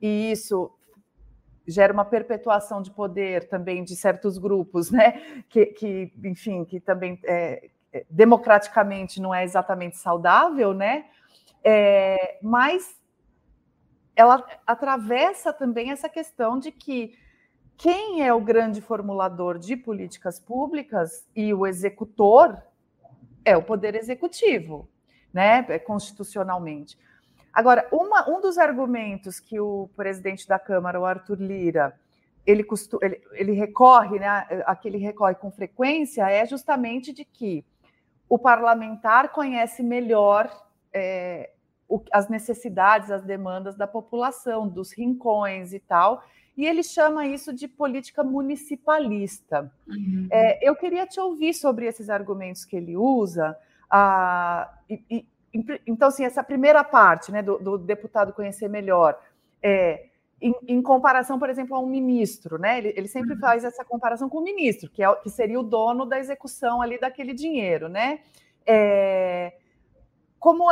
e 0.00 0.32
isso 0.32 0.72
gera 1.66 1.92
uma 1.92 2.04
perpetuação 2.04 2.82
de 2.82 2.90
poder 2.90 3.48
também 3.48 3.84
de 3.84 3.94
certos 3.94 4.38
grupos, 4.38 4.90
né? 4.90 5.42
Que, 5.48 5.66
que 5.66 6.12
enfim, 6.24 6.64
que 6.64 6.80
também 6.80 7.20
é, 7.24 7.70
é, 7.92 8.06
democraticamente 8.10 9.20
não 9.20 9.34
é 9.34 9.44
exatamente 9.44 9.98
saudável, 9.98 10.74
né? 10.74 11.04
É, 11.62 12.38
mas 12.42 12.99
ela 14.20 14.44
atravessa 14.66 15.52
também 15.52 15.90
essa 15.90 16.08
questão 16.08 16.58
de 16.58 16.70
que 16.70 17.16
quem 17.76 18.22
é 18.22 18.32
o 18.34 18.40
grande 18.40 18.82
formulador 18.82 19.58
de 19.58 19.74
políticas 19.76 20.38
públicas 20.38 21.26
e 21.34 21.54
o 21.54 21.66
executor 21.66 22.62
é 23.42 23.56
o 23.56 23.62
poder 23.62 23.94
executivo, 23.94 24.86
né? 25.32 25.64
É, 25.70 25.78
constitucionalmente. 25.78 26.98
Agora, 27.50 27.88
uma, 27.90 28.28
um 28.28 28.42
dos 28.42 28.58
argumentos 28.58 29.40
que 29.40 29.58
o 29.58 29.88
presidente 29.96 30.46
da 30.46 30.58
Câmara, 30.58 31.00
o 31.00 31.06
Arthur 31.06 31.40
Lira, 31.40 31.98
ele, 32.46 32.62
costu, 32.62 32.98
ele, 33.02 33.22
ele 33.32 33.52
recorre, 33.52 34.18
né, 34.18 34.46
a 34.66 34.76
que 34.76 34.86
ele 34.86 34.98
recorre 34.98 35.34
com 35.34 35.50
frequência, 35.50 36.30
é 36.30 36.44
justamente 36.44 37.12
de 37.12 37.24
que 37.24 37.64
o 38.28 38.38
parlamentar 38.38 39.30
conhece 39.30 39.82
melhor 39.82 40.48
é, 40.92 41.50
o, 41.90 42.00
as 42.12 42.28
necessidades, 42.28 43.10
as 43.10 43.22
demandas 43.22 43.76
da 43.76 43.86
população, 43.86 44.68
dos 44.68 44.92
rincões 44.92 45.72
e 45.72 45.80
tal, 45.80 46.22
e 46.56 46.64
ele 46.64 46.82
chama 46.82 47.26
isso 47.26 47.52
de 47.52 47.66
política 47.66 48.22
municipalista. 48.22 49.70
Uhum. 49.88 50.28
É, 50.30 50.66
eu 50.66 50.76
queria 50.76 51.06
te 51.06 51.18
ouvir 51.18 51.52
sobre 51.52 51.86
esses 51.86 52.08
argumentos 52.08 52.64
que 52.64 52.76
ele 52.76 52.96
usa, 52.96 53.56
ah, 53.90 54.72
e, 54.88 55.26
então, 55.84 56.08
assim, 56.08 56.24
essa 56.24 56.44
primeira 56.44 56.84
parte 56.84 57.32
né, 57.32 57.42
do, 57.42 57.58
do 57.58 57.76
deputado 57.76 58.32
conhecer 58.32 58.68
melhor, 58.68 59.20
é, 59.60 60.06
em, 60.40 60.54
em, 60.68 60.80
comparação, 60.80 61.40
por 61.40 61.50
exemplo, 61.50 61.74
a 61.74 61.80
um 61.80 61.86
ministro, 61.86 62.56
né? 62.56 62.78
Ele, 62.78 62.94
ele 62.96 63.08
sempre 63.08 63.34
uhum. 63.34 63.40
faz 63.40 63.64
essa 63.64 63.84
comparação 63.84 64.28
com 64.28 64.38
o 64.38 64.44
ministro, 64.44 64.88
que, 64.88 65.02
é, 65.02 65.14
que 65.16 65.28
seria 65.28 65.58
o 65.58 65.64
dono 65.64 66.06
da 66.06 66.18
execução 66.18 66.80
ali 66.80 66.98
daquele 66.98 67.34
dinheiro, 67.34 67.88
né? 67.88 68.20
É, 68.64 69.54
como, 70.38 70.70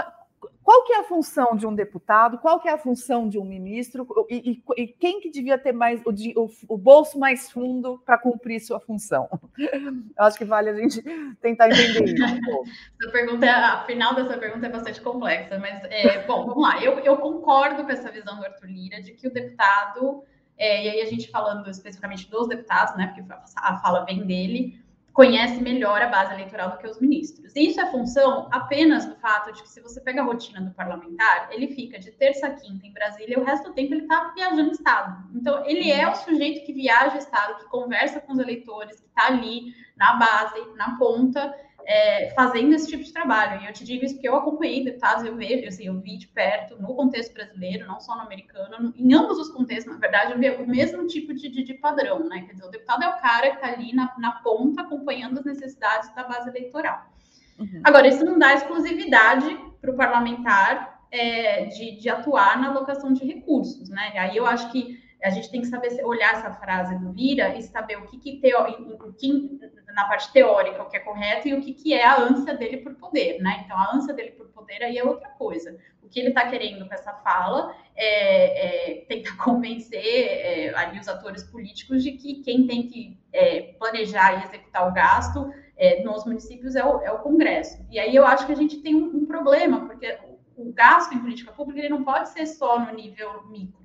qual 0.63 0.85
que 0.85 0.93
é 0.93 1.01
a 1.01 1.05
função 1.05 1.57
de 1.57 1.67
um 1.67 1.75
deputado? 1.75 2.37
Qual 2.39 2.61
que 2.61 2.69
é 2.69 2.73
a 2.73 2.79
função 2.79 3.27
de 3.29 3.39
um 3.39 3.45
ministro? 3.45 4.07
E, 4.29 4.63
e, 4.77 4.83
e 4.83 4.87
quem 4.87 5.19
que 5.19 5.31
devia 5.31 5.57
ter 5.57 5.73
mais 5.73 6.01
o, 6.05 6.11
o, 6.11 6.75
o 6.75 6.77
bolso 6.77 7.19
mais 7.19 7.51
fundo 7.51 7.99
para 8.05 8.19
cumprir 8.19 8.61
sua 8.61 8.79
função? 8.79 9.29
Eu 9.59 10.25
acho 10.25 10.37
que 10.37 10.45
vale 10.45 10.69
a 10.69 10.75
gente 10.75 11.03
tentar 11.41 11.69
entender 11.69 12.05
isso. 12.05 13.11
pergunta, 13.11 13.47
é, 13.47 13.51
a 13.51 13.85
final 13.85 14.15
dessa 14.15 14.37
pergunta 14.37 14.67
é 14.67 14.69
bastante 14.69 15.01
complexa, 15.01 15.59
mas 15.59 15.83
é, 15.85 16.27
bom, 16.27 16.45
vamos 16.47 16.63
lá. 16.63 16.83
Eu, 16.85 16.99
eu, 16.99 17.17
concordo 17.17 17.85
com 17.85 17.91
essa 17.91 18.11
visão 18.11 18.37
do 18.37 18.45
Arthur 18.45 18.69
Lira 18.69 19.01
de 19.01 19.13
que 19.13 19.27
o 19.27 19.33
deputado, 19.33 20.23
é, 20.59 20.85
e 20.85 20.91
aí 20.91 21.01
a 21.01 21.07
gente 21.07 21.31
falando 21.31 21.69
especificamente 21.71 22.31
dos 22.31 22.47
deputados, 22.47 22.95
né? 22.95 23.07
Porque 23.07 23.25
a 23.57 23.79
fala 23.79 24.05
vem 24.05 24.27
dele 24.27 24.79
conhece 25.19 25.61
melhor 25.61 26.01
a 26.01 26.07
base 26.07 26.33
eleitoral 26.33 26.71
do 26.71 26.79
que 26.79 26.87
os 26.87 27.01
ministros. 27.01 27.53
E 27.57 27.67
isso 27.67 27.81
é 27.81 27.91
função 27.91 28.49
apenas 28.53 29.05
do 29.05 29.17
fato 29.17 29.53
de 29.53 29.65
que, 29.65 29.69
se 29.69 29.81
você 29.81 30.01
pega 30.01 30.21
a 30.21 30.25
rotina 30.25 30.61
do 30.61 30.71
parlamentar, 30.71 31.49
ele 31.51 31.67
fica 31.75 31.99
de 31.99 32.13
terça 32.13 32.47
a 32.47 32.51
quinta 32.51 32.87
em 32.87 32.93
Brasília 32.93 33.37
e 33.37 33.41
o 33.41 33.45
resto 33.45 33.71
do 33.71 33.75
tempo 33.75 33.95
ele 33.95 34.03
está 34.03 34.33
viajando 34.33 34.71
Estado. 34.71 35.29
Então, 35.35 35.67
ele 35.67 35.91
é 35.91 36.09
o 36.09 36.15
sujeito 36.15 36.65
que 36.65 36.73
viaja 36.73 37.19
Estado, 37.19 37.57
que 37.59 37.65
conversa 37.65 38.21
com 38.21 38.33
os 38.33 38.39
eleitores, 38.39 39.01
que 39.01 39.09
está 39.09 39.27
ali 39.27 39.75
na 39.97 40.13
base, 40.13 40.61
na 40.77 40.97
ponta, 40.97 41.53
é, 41.89 42.29
fazendo 42.35 42.75
esse 42.75 42.87
tipo 42.87 43.03
de 43.03 43.11
trabalho. 43.11 43.63
E 43.63 43.67
eu 43.67 43.73
te 43.73 43.83
digo 43.83 44.05
isso 44.05 44.15
porque 44.15 44.29
eu 44.29 44.37
acompanhei 44.37 44.85
deputados, 44.85 45.25
eu 45.25 45.35
vejo, 45.35 45.67
assim, 45.67 45.87
eu 45.87 45.99
vi 45.99 46.19
de 46.19 46.29
perto, 46.29 46.77
no 46.77 46.95
contexto 46.95 47.33
brasileiro, 47.33 47.87
não 47.87 47.99
só 47.99 48.15
no 48.15 48.21
americano, 48.21 48.93
em 48.95 49.15
ambos 49.15 49.39
os 49.39 49.49
contextos, 49.49 49.95
na 49.95 49.99
verdade, 49.99 50.33
eu 50.33 50.39
vi 50.39 50.51
o 50.63 50.69
mesmo 50.69 51.07
tipo 51.07 51.33
de, 51.33 51.49
de, 51.49 51.63
de 51.63 51.73
padrão, 51.73 52.29
né? 52.29 52.43
Quer 52.43 52.53
dizer, 52.53 52.67
o 52.67 52.71
deputado 52.71 53.05
é 53.05 53.09
o 53.09 53.19
cara 53.19 53.49
que 53.49 53.57
está 53.57 53.69
ali 53.69 53.95
na, 53.95 54.15
na 54.19 54.33
ponta, 54.33 54.83
acompanhando 54.83 55.39
as 55.39 55.47
necessidades 55.47 56.15
da 56.15 56.25
base 56.25 56.51
eleitoral. 56.51 57.11
Uhum. 57.59 57.81
Agora, 57.83 58.07
isso 58.07 58.23
não 58.23 58.39
dá 58.39 58.53
exclusividade 58.53 59.59
para 59.81 59.91
o 59.91 59.97
parlamentar 59.97 61.01
é, 61.11 61.65
de, 61.65 61.93
de 61.93 62.11
atuar 62.11 62.61
na 62.61 62.69
alocação 62.69 63.15
de 63.15 63.25
recursos, 63.25 63.89
né? 63.89 64.13
Aí 64.19 64.37
eu 64.37 64.47
acho 64.47 64.71
que 64.71 65.03
a 65.23 65.31
gente 65.31 65.51
tem 65.51 65.61
que 65.61 65.67
saber 65.67 66.05
olhar 66.05 66.35
essa 66.35 66.53
frase 66.53 66.97
do 66.99 67.13
Lira 67.13 67.57
e 67.57 67.63
saber 67.63 67.97
o 67.97 68.07
que, 68.07 68.19
que, 68.19 68.41
teo, 68.41 68.63
o 68.63 69.13
que 69.13 69.59
na 69.95 70.07
parte 70.07 70.33
teórica 70.33 70.83
o 70.83 70.89
que 70.89 70.97
é 70.97 71.01
correto 71.01 71.49
e 71.49 71.55
o 71.55 71.61
que, 71.61 71.75
que 71.75 71.93
é 71.93 72.05
a 72.05 72.21
ânsia 72.21 72.55
dele 72.55 72.79
por 72.79 72.95
poder, 72.95 73.41
né? 73.41 73.63
Então, 73.65 73.77
a 73.77 73.95
ânsia 73.95 74.15
dele 74.15 74.31
por 74.31 74.47
poder 74.49 74.83
aí 74.85 74.97
é 74.97 75.05
outra 75.05 75.29
coisa. 75.31 75.77
O 76.03 76.09
que 76.09 76.21
ele 76.21 76.29
está 76.29 76.49
querendo 76.49 76.87
com 76.87 76.95
essa 76.95 77.13
fala 77.15 77.75
é, 77.97 79.01
é 79.01 79.05
tentar 79.07 79.37
convencer 79.43 80.01
é, 80.01 80.75
ali 80.77 81.01
os 81.01 81.09
atores 81.09 81.43
políticos 81.43 82.03
de 82.03 82.13
que 82.13 82.43
quem 82.43 82.67
tem 82.67 82.87
que 82.87 83.19
é, 83.33 83.75
planejar 83.79 84.41
e 84.41 84.45
executar 84.45 84.89
o 84.89 84.95
gasto 84.95 85.53
é, 85.77 86.03
nos 86.03 86.25
municípios 86.25 86.77
é 86.77 86.85
o, 86.85 87.03
é 87.03 87.11
o, 87.11 87.19
Congresso. 87.19 87.85
E 87.91 87.99
aí 87.99 88.15
eu 88.15 88.25
acho 88.25 88.47
que 88.47 88.53
a 88.53 88.57
gente 88.57 88.81
tem 88.81 88.95
um, 88.95 89.17
um 89.17 89.27
problema, 89.27 89.87
porque 89.87 90.19
o, 90.57 90.73
gasto 90.73 91.13
em 91.15 91.21
política 91.21 91.53
pública 91.53 91.81
ele 91.81 91.89
não 91.89 92.05
pode 92.05 92.29
ser 92.29 92.47
só 92.47 92.79
no 92.79 92.93
nível 92.95 93.47
micro, 93.49 93.85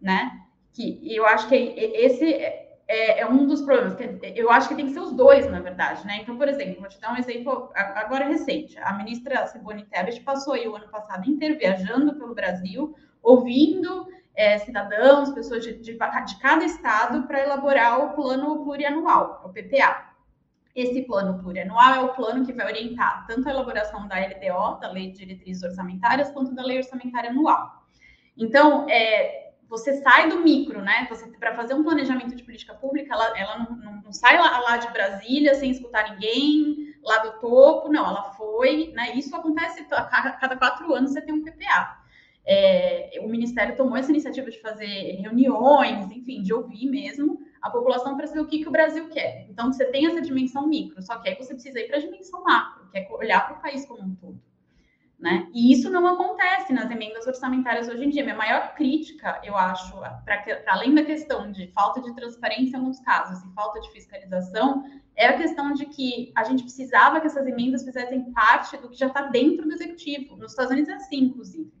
né? 0.00 0.40
Que 0.72 1.00
eu 1.14 1.26
acho 1.26 1.48
que 1.48 1.54
esse 1.54 2.32
é, 2.92 3.20
é, 3.20 3.26
um 3.26 3.46
dos 3.46 3.62
problemas. 3.62 3.96
Eu 4.34 4.50
acho 4.50 4.68
que 4.68 4.74
tem 4.74 4.86
que 4.86 4.92
ser 4.92 5.00
os 5.00 5.12
dois, 5.12 5.50
na 5.50 5.60
verdade, 5.60 6.06
né? 6.06 6.18
Então, 6.20 6.36
por 6.36 6.46
exemplo, 6.46 6.80
vou 6.80 6.88
te 6.88 7.00
dar 7.00 7.12
um 7.12 7.16
exemplo 7.16 7.70
agora 7.74 8.26
recente. 8.26 8.78
A 8.78 8.92
ministra 8.92 9.46
Simone 9.46 9.84
Tebet 9.84 10.20
passou 10.20 10.52
aí 10.52 10.68
o 10.68 10.76
ano 10.76 10.88
passado 10.88 11.28
inteiro 11.28 11.58
viajando 11.58 12.14
pelo 12.14 12.34
Brasil, 12.34 12.94
ouvindo 13.22 14.06
é, 14.34 14.58
cidadãos, 14.58 15.30
pessoas 15.30 15.64
de, 15.64 15.74
de, 15.74 15.92
de 15.92 16.38
cada 16.38 16.64
estado 16.64 17.26
para 17.26 17.40
elaborar 17.40 18.04
o 18.04 18.14
plano 18.14 18.62
plurianual, 18.62 19.42
o 19.44 19.48
PPA. 19.48 20.12
Esse 20.74 21.02
plano 21.02 21.38
plurianual 21.42 21.94
é 21.94 22.00
o 22.00 22.14
plano 22.14 22.44
que 22.44 22.52
vai 22.52 22.66
orientar 22.66 23.26
tanto 23.26 23.48
a 23.48 23.52
elaboração 23.52 24.06
da 24.06 24.16
LDO, 24.16 24.80
da 24.80 24.90
Lei 24.90 25.10
de 25.10 25.18
Diretrizes 25.18 25.62
Orçamentárias, 25.62 26.30
quanto 26.30 26.54
da 26.54 26.62
Lei 26.62 26.78
Orçamentária 26.78 27.30
Anual. 27.30 27.84
Então, 28.36 28.86
é, 28.88 29.41
você 29.72 30.02
sai 30.02 30.28
do 30.28 30.40
micro, 30.40 30.82
né? 30.82 31.08
Para 31.40 31.54
fazer 31.54 31.72
um 31.72 31.82
planejamento 31.82 32.36
de 32.36 32.42
política 32.42 32.74
pública, 32.74 33.14
ela, 33.14 33.38
ela 33.38 33.58
não, 33.60 33.76
não, 33.76 34.02
não 34.02 34.12
sai 34.12 34.36
lá, 34.36 34.58
lá, 34.58 34.76
de 34.76 34.92
Brasília 34.92 35.54
sem 35.54 35.70
escutar 35.70 36.10
ninguém, 36.10 36.94
lá 37.02 37.16
do 37.20 37.40
topo, 37.40 37.90
não, 37.90 38.06
ela 38.06 38.34
foi, 38.34 38.92
né? 38.94 39.16
Isso 39.16 39.34
acontece 39.34 39.86
a 39.90 40.04
cada 40.32 40.58
quatro 40.58 40.92
anos 40.94 41.12
você 41.12 41.22
tem 41.22 41.34
um 41.34 41.42
PPA. 41.42 42.02
É, 42.44 43.18
o 43.22 43.28
Ministério 43.28 43.74
tomou 43.74 43.96
essa 43.96 44.10
iniciativa 44.10 44.50
de 44.50 44.60
fazer 44.60 45.16
reuniões, 45.22 46.10
enfim, 46.10 46.42
de 46.42 46.52
ouvir 46.52 46.90
mesmo 46.90 47.40
a 47.62 47.70
população 47.70 48.14
para 48.14 48.26
saber 48.26 48.40
o 48.40 48.46
que, 48.46 48.58
que 48.58 48.68
o 48.68 48.72
Brasil 48.72 49.08
quer. 49.08 49.46
Então, 49.48 49.72
você 49.72 49.86
tem 49.86 50.06
essa 50.06 50.20
dimensão 50.20 50.66
micro, 50.66 51.00
só 51.00 51.16
que 51.16 51.30
aí 51.30 51.34
você 51.34 51.54
precisa 51.54 51.80
ir 51.80 51.88
para 51.88 51.96
a 51.96 52.00
dimensão 52.00 52.44
macro, 52.44 52.90
que 52.90 52.98
é 52.98 53.08
olhar 53.10 53.46
para 53.46 53.56
o 53.56 53.62
país 53.62 53.86
como 53.86 54.02
um 54.02 54.14
todo. 54.16 54.38
Né? 55.22 55.46
E 55.54 55.72
isso 55.72 55.88
não 55.88 56.04
acontece 56.04 56.72
nas 56.72 56.90
emendas 56.90 57.24
orçamentárias 57.28 57.88
hoje 57.88 58.04
em 58.04 58.10
dia. 58.10 58.24
Minha 58.24 58.34
maior 58.34 58.74
crítica, 58.74 59.40
eu 59.44 59.56
acho, 59.56 59.96
para 60.24 60.42
além 60.66 60.92
da 60.92 61.04
questão 61.04 61.52
de 61.52 61.68
falta 61.68 62.02
de 62.02 62.12
transparência 62.12 62.76
em 62.76 62.80
alguns 62.80 62.98
casos 62.98 63.40
e 63.44 63.54
falta 63.54 63.80
de 63.80 63.92
fiscalização, 63.92 64.84
é 65.14 65.28
a 65.28 65.36
questão 65.36 65.74
de 65.74 65.86
que 65.86 66.32
a 66.34 66.42
gente 66.42 66.64
precisava 66.64 67.20
que 67.20 67.28
essas 67.28 67.46
emendas 67.46 67.84
fizessem 67.84 68.32
parte 68.32 68.76
do 68.78 68.88
que 68.88 68.96
já 68.96 69.06
está 69.06 69.22
dentro 69.28 69.64
do 69.64 69.72
executivo. 69.72 70.36
Nos 70.36 70.50
Estados 70.50 70.72
Unidos 70.72 70.90
é 70.90 70.94
assim, 70.94 71.18
inclusive. 71.18 71.72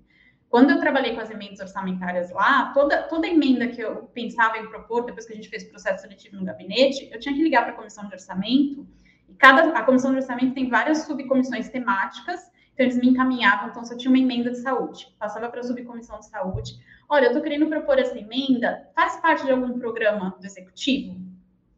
Quando 0.48 0.70
eu 0.70 0.78
trabalhei 0.78 1.12
com 1.12 1.20
as 1.20 1.28
emendas 1.28 1.58
orçamentárias 1.58 2.30
lá, 2.30 2.72
toda, 2.72 3.02
toda 3.08 3.26
emenda 3.26 3.66
que 3.66 3.80
eu 3.80 4.04
pensava 4.14 4.56
em 4.56 4.68
propor, 4.68 5.04
depois 5.04 5.26
que 5.26 5.32
a 5.32 5.36
gente 5.36 5.48
fez 5.48 5.64
o 5.64 5.70
processo 5.70 6.02
seletivo 6.02 6.36
no 6.36 6.44
gabinete, 6.44 7.10
eu 7.10 7.18
tinha 7.18 7.34
que 7.34 7.42
ligar 7.42 7.64
para 7.64 7.72
a 7.72 7.76
comissão 7.76 8.06
de 8.06 8.14
orçamento, 8.14 8.86
e 9.28 9.34
cada, 9.34 9.76
a 9.76 9.82
comissão 9.82 10.12
de 10.12 10.18
orçamento 10.18 10.54
tem 10.54 10.68
várias 10.68 10.98
subcomissões 10.98 11.68
temáticas, 11.70 12.51
então 12.82 12.90
eles 12.90 12.96
me 12.96 13.08
encaminhavam, 13.08 13.68
então 13.68 13.84
se 13.84 13.94
eu 13.94 13.98
tinha 13.98 14.10
uma 14.10 14.18
emenda 14.18 14.50
de 14.50 14.58
saúde, 14.58 15.14
passava 15.18 15.48
para 15.48 15.60
a 15.60 15.62
subcomissão 15.62 16.18
de 16.18 16.26
saúde, 16.26 16.80
olha, 17.08 17.26
eu 17.26 17.28
estou 17.28 17.42
querendo 17.42 17.68
propor 17.68 17.98
essa 17.98 18.18
emenda, 18.18 18.90
faz 18.94 19.16
parte 19.20 19.44
de 19.44 19.52
algum 19.52 19.78
programa 19.78 20.36
do 20.40 20.44
executivo? 20.44 21.20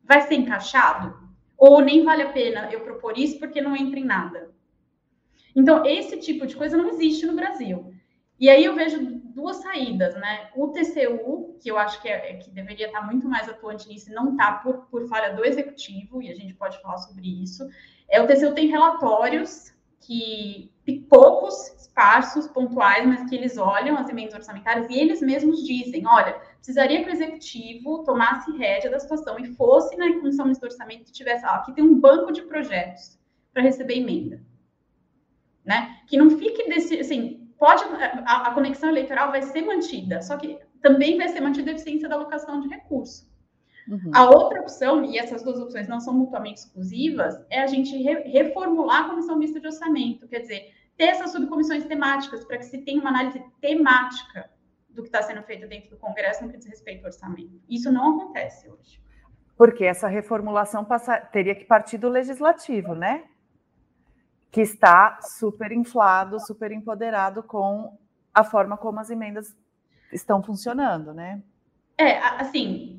Vai 0.03 0.23
ser 0.23 0.35
encaixado? 0.35 1.15
Ou 1.57 1.81
nem 1.81 2.05
vale 2.05 2.23
a 2.23 2.33
pena 2.33 2.71
eu 2.73 2.81
propor 2.81 3.19
isso 3.19 3.39
porque 3.39 3.61
não 3.61 3.77
entra 3.77 3.99
em 3.99 4.05
nada? 4.05 4.51
Então, 5.55 5.85
esse 5.85 6.19
tipo 6.19 6.47
de 6.47 6.57
coisa 6.57 6.77
não 6.77 6.89
existe 6.89 7.27
no 7.27 7.35
Brasil. 7.35 7.95
E 8.41 8.51
aí 8.51 8.65
eu 8.65 8.75
vejo 8.75 8.99
duas 9.27 9.59
saídas, 9.59 10.15
né? 10.17 10.51
O 10.57 10.69
TCU, 10.69 11.57
que 11.63 11.71
eu 11.71 11.79
acho 11.79 12.01
que, 12.03 12.09
é, 12.09 12.35
que 12.35 12.51
deveria 12.51 12.87
estar 12.87 13.03
muito 13.03 13.29
mais 13.29 13.49
atuante 13.49 13.89
nisso, 13.89 14.13
não 14.13 14.33
está 14.33 14.55
por, 14.55 14.87
por 14.87 15.07
falha 15.07 15.35
do 15.35 15.45
executivo, 15.45 16.21
e 16.21 16.31
a 16.31 16.35
gente 16.35 16.55
pode 16.55 16.81
falar 16.83 16.99
sobre 16.99 17.43
isso. 17.43 17.69
É, 18.09 18.21
o 18.21 18.27
TCU 18.27 18.53
tem 18.53 18.67
relatórios 18.67 19.74
que 20.07 20.71
poucos, 21.09 21.55
esparsos, 21.79 22.47
pontuais, 22.49 23.07
mas 23.07 23.29
que 23.29 23.35
eles 23.35 23.57
olham 23.57 23.97
as 23.97 24.09
emendas 24.09 24.35
orçamentárias 24.35 24.89
e 24.91 24.99
eles 24.99 25.21
mesmos 25.21 25.65
dizem, 25.65 26.07
olha, 26.07 26.35
precisaria 26.57 27.03
que 27.03 27.11
o 27.11 27.13
executivo 27.13 28.05
tomasse 28.05 28.51
rédea 28.57 28.91
da 28.91 28.99
situação 28.99 29.39
e 29.39 29.55
fosse 29.55 29.97
na 29.97 30.13
comissão 30.15 30.51
de 30.51 30.59
orçamento 30.63 31.09
e 31.09 31.13
tivesse, 31.13 31.45
ah, 31.45 31.55
aqui 31.55 31.73
tem 31.73 31.85
um 31.85 31.99
banco 31.99 32.33
de 32.33 32.43
projetos 32.43 33.19
para 33.53 33.63
receber 33.63 33.95
emenda, 33.95 34.43
né? 35.65 35.99
Que 36.07 36.17
não 36.17 36.31
fique 36.31 36.69
desse, 36.69 36.99
assim, 36.99 37.49
pode 37.59 37.85
a, 37.85 38.49
a, 38.49 38.55
conexão 38.55 38.91
eleitoral 38.91 39.31
vai 39.31 39.43
ser 39.43 39.63
mantida, 39.63 40.21
só 40.21 40.37
que 40.37 40.59
também 40.83 41.17
vai 41.17 41.29
ser 41.29 41.41
mantida 41.41 41.71
a 41.71 41.75
eficiência 41.75 42.09
da 42.09 42.17
alocação 42.17 42.61
de 42.61 42.69
recursos. 42.69 43.27
Uhum. 43.89 44.11
A 44.15 44.31
outra 44.31 44.61
opção, 44.61 45.05
e 45.05 45.19
essas 45.19 45.43
duas 45.43 45.61
opções 45.61 45.87
não 45.89 46.01
são 46.01 46.15
mutuamente 46.15 46.61
exclusivas, 46.61 47.35
é 47.51 47.61
a 47.61 47.67
gente 47.67 47.97
re, 47.97 48.21
reformular 48.31 49.05
a 49.05 49.09
comissão 49.11 49.39
mista 49.39 49.61
de 49.61 49.67
orçamento, 49.67 50.27
quer 50.27 50.41
dizer, 50.41 50.73
ter 50.97 51.05
essas 51.05 51.33
subcomissões 51.33 51.85
temáticas 51.85 52.45
para 52.45 52.59
que 52.59 52.65
se 52.65 52.79
tenha 52.79 53.01
uma 53.01 53.11
análise 53.11 53.43
temática 53.61 54.51
do 54.89 55.03
que 55.03 55.09
está 55.09 55.23
sendo 55.23 55.43
feito 55.43 55.69
dentro 55.69 55.91
do 55.91 55.97
Congresso 55.97 56.45
no 56.45 56.51
que 56.51 56.57
diz 56.57 56.67
respeito 56.67 57.01
ao 57.01 57.07
orçamento. 57.07 57.61
Isso 57.69 57.93
não 57.93 58.17
acontece 58.17 58.71
hoje. 58.71 59.03
Porque 59.57 59.85
essa 59.85 60.09
reformulação 60.09 60.85
passa, 60.85 61.19
teria 61.19 61.55
que 61.55 61.65
partir 61.65 61.99
do 61.99 62.09
legislativo, 62.09 62.95
né? 62.95 63.25
que 64.55 64.61
está 64.61 65.19
super 65.21 65.73
inflado, 65.73 66.39
super 66.39 66.71
empoderado 66.71 67.43
com 67.43 67.99
a 68.33 68.45
forma 68.45 68.77
como 68.77 69.01
as 69.01 69.11
emendas 69.11 69.53
estão 70.13 70.41
funcionando, 70.41 71.13
né? 71.13 71.43
É, 71.99 72.19
assim, 72.21 72.94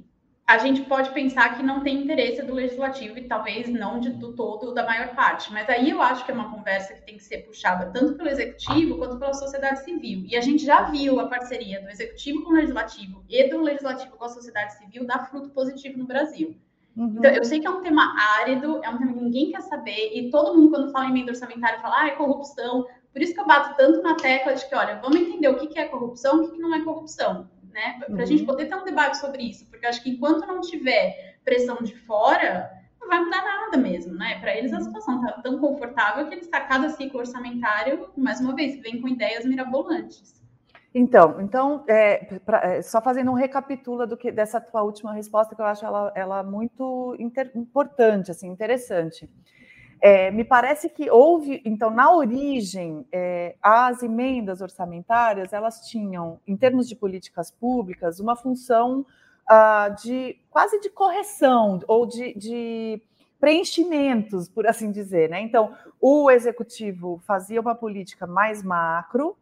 a 0.47 0.59
gente 0.59 0.81
pode 0.81 1.09
pensar 1.09 1.57
que 1.57 1.63
não 1.63 1.81
tem 1.81 2.03
interesse 2.03 2.43
do 2.43 2.53
legislativo 2.53 3.17
e 3.17 3.27
talvez 3.27 3.67
não 3.67 3.99
de, 3.99 4.11
do 4.11 4.33
todo 4.33 4.73
da 4.73 4.85
maior 4.85 5.15
parte, 5.15 5.51
mas 5.51 5.67
aí 5.67 5.89
eu 5.89 5.99
acho 5.99 6.23
que 6.23 6.31
é 6.31 6.35
uma 6.35 6.51
conversa 6.51 6.93
que 6.93 7.01
tem 7.01 7.17
que 7.17 7.23
ser 7.23 7.39
puxada 7.39 7.91
tanto 7.91 8.13
pelo 8.13 8.29
executivo 8.29 8.97
quanto 8.97 9.17
pela 9.17 9.33
sociedade 9.33 9.83
civil. 9.83 10.23
E 10.27 10.35
a 10.35 10.41
gente 10.41 10.63
já 10.63 10.83
viu 10.83 11.19
a 11.19 11.27
parceria 11.27 11.81
do 11.81 11.89
executivo 11.89 12.43
com 12.43 12.51
o 12.51 12.55
legislativo 12.55 13.25
e 13.27 13.49
do 13.49 13.59
legislativo 13.59 14.15
com 14.15 14.25
a 14.25 14.29
sociedade 14.29 14.77
civil 14.77 15.07
dar 15.07 15.27
fruto 15.31 15.49
positivo 15.49 15.97
no 15.97 16.05
Brasil. 16.05 16.55
Uhum. 16.95 17.15
Então, 17.17 17.31
eu 17.31 17.43
sei 17.43 17.59
que 17.59 17.65
é 17.65 17.69
um 17.69 17.81
tema 17.81 18.15
árido, 18.39 18.79
é 18.83 18.89
um 18.89 18.97
tema 18.99 19.13
que 19.13 19.19
ninguém 19.19 19.51
quer 19.51 19.61
saber, 19.61 20.11
e 20.13 20.29
todo 20.29 20.55
mundo, 20.55 20.69
quando 20.69 20.91
fala 20.91 21.07
em 21.07 21.09
emenda 21.09 21.31
orçamentária, 21.31 21.81
fala, 21.81 22.01
ah, 22.01 22.07
é 22.07 22.11
corrupção. 22.11 22.85
Por 23.11 23.21
isso 23.21 23.33
que 23.33 23.39
eu 23.39 23.47
bato 23.47 23.75
tanto 23.75 24.01
na 24.01 24.15
tecla 24.15 24.53
de 24.53 24.67
que, 24.67 24.75
olha, 24.75 24.99
vamos 25.01 25.17
entender 25.17 25.49
o 25.49 25.57
que 25.57 25.79
é 25.79 25.85
corrupção 25.85 26.43
e 26.43 26.45
o 26.47 26.51
que 26.51 26.59
não 26.59 26.73
é 26.73 26.83
corrupção, 26.83 27.49
né? 27.75 27.99
Para 27.99 28.07
a 28.07 28.19
uhum. 28.19 28.25
gente 28.25 28.45
poder 28.45 28.67
ter 28.67 28.75
um 28.75 28.85
debate 28.85 29.17
sobre 29.17 29.43
isso, 29.43 29.67
porque 29.69 29.85
acho 29.85 30.01
que 30.01 30.09
enquanto 30.09 30.47
não 30.47 30.61
tiver 30.61 31.35
pressão 31.43 31.75
de 31.83 31.93
fora, 31.93 32.71
não 32.99 33.09
vai 33.09 33.19
mudar 33.19 33.43
nada 33.43 33.77
mesmo, 33.77 34.15
né? 34.15 34.39
Para 34.39 34.55
eles 34.55 34.71
a 34.71 34.79
situação 34.79 35.19
está 35.19 35.41
tão 35.41 35.59
confortável 35.59 36.25
que 36.27 36.35
eles, 36.35 36.49
a 36.53 36.61
cada 36.61 36.89
ciclo 36.89 37.19
orçamentário, 37.19 38.09
mais 38.15 38.39
uma 38.39 38.55
vez, 38.55 38.81
vem 38.81 39.01
com 39.01 39.09
ideias 39.09 39.45
mirabolantes. 39.45 40.41
Então, 40.93 41.41
então 41.41 41.83
é, 41.89 42.39
pra, 42.45 42.61
é, 42.63 42.81
só 42.81 43.01
fazendo 43.01 43.29
um 43.29 43.33
recapitula 43.33 44.07
do 44.07 44.15
que 44.15 44.31
dessa 44.31 44.61
tua 44.61 44.81
última 44.81 45.13
resposta, 45.13 45.53
que 45.53 45.61
eu 45.61 45.65
acho 45.65 45.85
ela, 45.85 46.13
ela 46.15 46.41
muito 46.41 47.13
inter, 47.19 47.51
importante, 47.53 48.31
assim, 48.31 48.47
interessante. 48.47 49.29
É, 50.07 50.29
me 50.29 50.43
parece 50.43 50.87
que 50.87 51.09
houve, 51.09 51.63
então, 51.65 51.89
na 51.89 52.13
origem, 52.13 53.07
é, 53.11 53.55
as 53.59 54.03
emendas 54.03 54.61
orçamentárias, 54.61 55.51
elas 55.51 55.79
tinham, 55.87 56.39
em 56.45 56.55
termos 56.55 56.87
de 56.87 56.95
políticas 56.95 57.49
públicas, 57.49 58.19
uma 58.19 58.35
função 58.35 59.03
ah, 59.49 59.89
de 59.89 60.37
quase 60.51 60.79
de 60.79 60.91
correção 60.91 61.79
ou 61.87 62.05
de, 62.05 62.35
de 62.35 63.01
preenchimentos, 63.39 64.47
por 64.47 64.67
assim 64.67 64.91
dizer. 64.91 65.27
Né? 65.27 65.41
Então, 65.41 65.75
o 65.99 66.29
executivo 66.29 67.19
fazia 67.25 67.59
uma 67.59 67.73
política 67.73 68.27
mais 68.27 68.61
macro, 68.61 69.35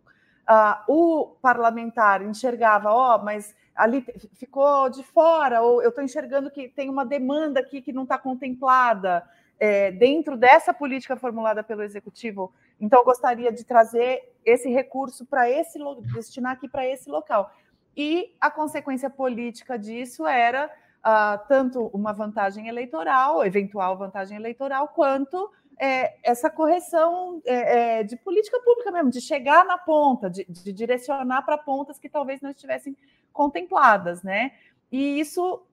Uh, 0.44 0.92
o 0.92 1.26
parlamentar 1.42 2.22
enxergava, 2.22 2.92
ó, 2.92 3.16
oh, 3.16 3.24
mas 3.24 3.56
ali 3.74 4.06
ficou 4.34 4.90
de 4.90 5.02
fora, 5.02 5.62
ou 5.62 5.82
eu 5.82 5.88
estou 5.88 6.04
enxergando 6.04 6.52
que 6.52 6.68
tem 6.68 6.90
uma 6.90 7.06
demanda 7.06 7.62
aqui 7.62 7.82
que 7.82 7.94
não 7.94 8.04
está 8.04 8.18
contemplada 8.18 9.24
é, 9.60 9.92
dentro 9.92 10.36
dessa 10.38 10.74
política 10.74 11.16
formulada 11.16 11.64
pelo 11.64 11.84
executivo. 11.84 12.54
Então, 12.80 13.00
eu 13.00 13.06
gostaria 13.06 13.52
de 13.52 13.64
trazer 13.64 14.34
esse 14.46 14.70
recurso 14.70 15.26
para 15.26 15.50
esse 15.50 15.80
destinar 16.14 16.54
aqui 16.54 16.68
para 16.68 16.86
esse 16.86 17.10
local. 17.10 17.52
E 17.96 18.36
a 18.42 18.50
consequência 18.50 19.10
política 19.10 19.78
disso 19.78 20.26
era 20.28 20.68
uh, 20.68 21.48
tanto 21.48 21.88
uma 21.94 22.12
vantagem 22.12 22.68
eleitoral, 22.68 23.46
eventual 23.46 23.98
vantagem 23.98 24.36
eleitoral, 24.36 24.88
quanto 24.90 25.52
é, 25.80 26.18
essa 26.24 26.50
correção 26.50 27.42
é, 27.46 28.00
é, 28.00 28.04
de 28.04 28.16
política 28.16 28.60
pública 28.62 28.92
mesmo, 28.92 29.10
de 29.10 29.22
chegar 29.22 29.66
na 29.66 29.78
ponta, 29.78 30.30
de, 30.30 30.46
de 30.48 30.72
direcionar 30.72 31.44
para 31.44 31.58
pontas 31.58 32.00
que 32.00 32.10
talvez 32.10 32.42
não 32.42 32.52
estivessem 32.52 32.96
contempladas, 33.32 34.24
né? 34.24 34.52
E 34.92 35.20
isso 35.20 35.64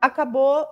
acabou 0.00 0.66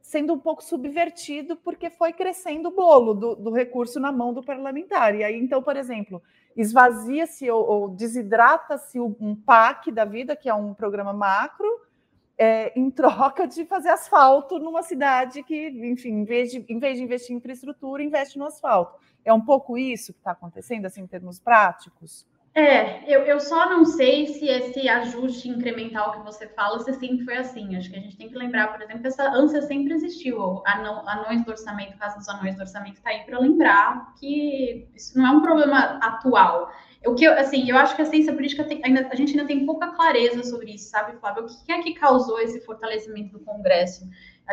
sendo 0.00 0.32
um 0.32 0.38
pouco 0.38 0.62
subvertido 0.64 1.56
porque 1.56 1.90
foi 1.90 2.12
crescendo 2.12 2.68
o 2.68 2.72
bolo 2.72 3.14
do, 3.14 3.34
do 3.36 3.50
recurso 3.50 4.00
na 4.00 4.10
mão 4.10 4.32
do 4.32 4.42
parlamentar. 4.42 5.14
E 5.14 5.22
aí, 5.22 5.38
então, 5.38 5.62
por 5.62 5.76
exemplo, 5.76 6.22
esvazia-se 6.56 7.50
ou, 7.50 7.64
ou 7.64 7.88
desidrata-se 7.88 8.98
um 8.98 9.34
PAC 9.34 9.90
da 9.92 10.04
vida, 10.04 10.34
que 10.34 10.48
é 10.48 10.54
um 10.54 10.74
programa 10.74 11.12
macro, 11.12 11.68
é, 12.36 12.72
em 12.74 12.90
troca 12.90 13.46
de 13.46 13.66
fazer 13.66 13.90
asfalto 13.90 14.58
numa 14.58 14.82
cidade 14.82 15.42
que, 15.42 15.68
enfim, 15.68 16.08
em 16.08 16.24
vez, 16.24 16.50
de, 16.50 16.64
em 16.70 16.78
vez 16.78 16.96
de 16.96 17.04
investir 17.04 17.34
em 17.34 17.38
infraestrutura, 17.38 18.02
investe 18.02 18.38
no 18.38 18.46
asfalto. 18.46 18.98
É 19.22 19.30
um 19.30 19.40
pouco 19.42 19.76
isso 19.76 20.14
que 20.14 20.20
está 20.20 20.30
acontecendo, 20.30 20.86
assim, 20.86 21.02
em 21.02 21.06
termos 21.06 21.38
práticos? 21.38 22.26
É, 22.52 23.04
eu, 23.06 23.20
eu 23.22 23.38
só 23.38 23.70
não 23.70 23.84
sei 23.84 24.26
se 24.26 24.48
esse 24.48 24.88
ajuste 24.88 25.48
incremental 25.48 26.12
que 26.12 26.18
você 26.24 26.48
fala, 26.48 26.80
se 26.80 26.92
sempre 26.94 27.24
foi 27.24 27.36
assim. 27.36 27.76
Acho 27.76 27.88
que 27.88 27.96
a 27.96 28.00
gente 28.00 28.16
tem 28.16 28.28
que 28.28 28.36
lembrar, 28.36 28.72
por 28.72 28.82
exemplo, 28.82 29.02
que 29.02 29.06
essa 29.06 29.30
ânsia 29.30 29.62
sempre 29.62 29.94
existiu. 29.94 30.60
Anão, 30.66 31.08
anões 31.08 31.44
do 31.44 31.52
orçamento, 31.52 31.96
caso 31.96 32.18
dos 32.18 32.28
anões 32.28 32.56
do 32.56 32.62
orçamento 32.62 32.96
está 32.96 33.10
aí 33.10 33.20
para 33.20 33.38
lembrar 33.38 34.14
que 34.18 34.88
isso 34.96 35.16
não 35.16 35.26
é 35.26 35.30
um 35.30 35.40
problema 35.40 35.78
atual. 36.02 36.72
O 37.06 37.14
que 37.14 37.24
eu, 37.24 37.32
assim, 37.32 37.70
eu 37.70 37.78
acho 37.78 37.94
que 37.94 38.02
a 38.02 38.04
ciência 38.04 38.34
política 38.34 38.64
tem, 38.64 38.80
ainda, 38.84 39.08
a 39.10 39.14
gente 39.14 39.30
ainda 39.30 39.46
tem 39.46 39.64
pouca 39.64 39.88
clareza 39.92 40.42
sobre 40.42 40.74
isso, 40.74 40.90
sabe, 40.90 41.16
Flávio? 41.18 41.44
O 41.44 41.64
que 41.64 41.72
é 41.72 41.80
que 41.82 41.94
causou 41.94 42.40
esse 42.40 42.60
fortalecimento 42.60 43.38
do 43.38 43.44
Congresso? 43.44 44.06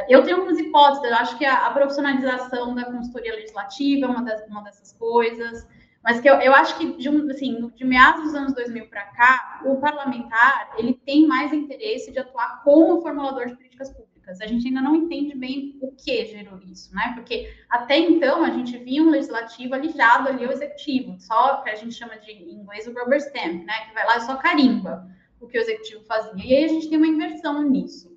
Eu 0.07 0.23
tenho 0.23 0.37
algumas 0.37 0.59
hipóteses, 0.59 1.03
eu 1.03 1.15
acho 1.15 1.37
que 1.37 1.45
a, 1.45 1.65
a 1.65 1.71
profissionalização 1.71 2.75
da 2.75 2.85
consultoria 2.85 3.33
legislativa 3.33 4.05
é 4.05 4.09
uma, 4.09 4.23
das, 4.23 4.47
uma 4.47 4.63
dessas 4.63 4.93
coisas. 4.93 5.67
Mas 6.07 6.21
que 6.21 6.29
eu, 6.29 6.35
eu 6.35 6.55
acho 6.55 6.77
que 6.77 6.93
de, 6.93 7.09
assim, 7.29 7.69
de 7.75 7.83
meados 7.83 8.23
dos 8.23 8.33
anos 8.33 8.53
2000 8.53 8.87
para 8.87 9.03
cá, 9.07 9.61
o 9.65 9.75
parlamentar 9.75 10.73
ele 10.77 10.93
tem 10.93 11.27
mais 11.27 11.51
interesse 11.51 12.13
de 12.13 12.19
atuar 12.19 12.63
como 12.63 13.01
formulador 13.01 13.47
de 13.47 13.55
políticas 13.55 13.89
públicas. 13.89 14.39
A 14.39 14.47
gente 14.47 14.65
ainda 14.65 14.81
não 14.81 14.95
entende 14.95 15.35
bem 15.35 15.77
o 15.81 15.91
que 15.91 16.23
gerou 16.23 16.59
isso, 16.59 16.95
né? 16.95 17.11
Porque 17.13 17.53
até 17.69 17.97
então 17.97 18.41
a 18.45 18.51
gente 18.51 18.77
via 18.77 19.03
um 19.03 19.09
legislativo 19.09 19.75
alijado 19.75 20.29
ali 20.29 20.45
ao 20.45 20.51
executivo, 20.53 21.19
só 21.19 21.57
que 21.57 21.71
a 21.71 21.75
gente 21.75 21.93
chama 21.93 22.17
de 22.17 22.31
em 22.31 22.53
inglês 22.53 22.87
o 22.87 22.93
rubber 22.93 23.19
stamp, 23.19 23.65
né? 23.65 23.87
Que 23.89 23.93
vai 23.93 24.05
lá 24.05 24.15
e 24.15 24.21
só 24.21 24.37
carimba 24.37 25.05
o 25.41 25.45
que 25.45 25.57
o 25.57 25.61
executivo 25.61 26.05
fazia. 26.05 26.41
E 26.41 26.55
aí 26.55 26.63
a 26.63 26.69
gente 26.69 26.87
tem 26.87 26.97
uma 26.97 27.07
inversão 27.07 27.61
nisso. 27.63 28.16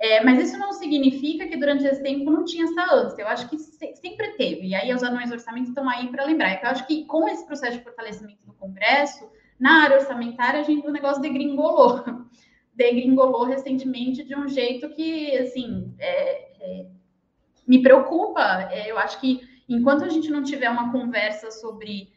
É, 0.00 0.24
mas 0.24 0.40
isso 0.40 0.58
não 0.58 0.72
significa 0.72 1.46
que 1.46 1.58
durante 1.58 1.84
esse 1.84 2.02
tempo 2.02 2.30
não 2.30 2.42
tinha 2.42 2.64
essa 2.64 2.94
ânsia. 2.94 3.20
Eu 3.20 3.28
acho 3.28 3.46
que 3.50 3.58
se, 3.58 3.94
sempre 3.96 4.28
teve. 4.38 4.68
E 4.68 4.74
aí 4.74 4.92
os 4.94 5.02
anões 5.02 5.28
do 5.28 5.34
orçamento 5.34 5.68
estão 5.68 5.86
aí 5.88 6.08
para 6.08 6.24
lembrar. 6.24 6.58
Eu 6.62 6.70
acho 6.70 6.86
que 6.86 7.04
com 7.04 7.28
esse 7.28 7.44
processo 7.44 7.76
de 7.76 7.84
fortalecimento 7.84 8.46
do 8.46 8.54
Congresso, 8.54 9.30
na 9.58 9.84
área 9.84 9.98
orçamentária, 9.98 10.60
a 10.60 10.62
gente, 10.62 10.86
o 10.86 10.90
negócio 10.90 11.20
degringolou. 11.20 12.02
Degringolou 12.72 13.44
recentemente 13.44 14.24
de 14.24 14.34
um 14.34 14.48
jeito 14.48 14.88
que, 14.90 15.36
assim, 15.36 15.94
é, 15.98 16.50
é, 16.62 16.86
me 17.68 17.82
preocupa. 17.82 18.70
É, 18.72 18.90
eu 18.90 18.96
acho 18.96 19.20
que 19.20 19.42
enquanto 19.68 20.04
a 20.04 20.08
gente 20.08 20.30
não 20.30 20.42
tiver 20.42 20.70
uma 20.70 20.90
conversa 20.90 21.50
sobre 21.50 22.10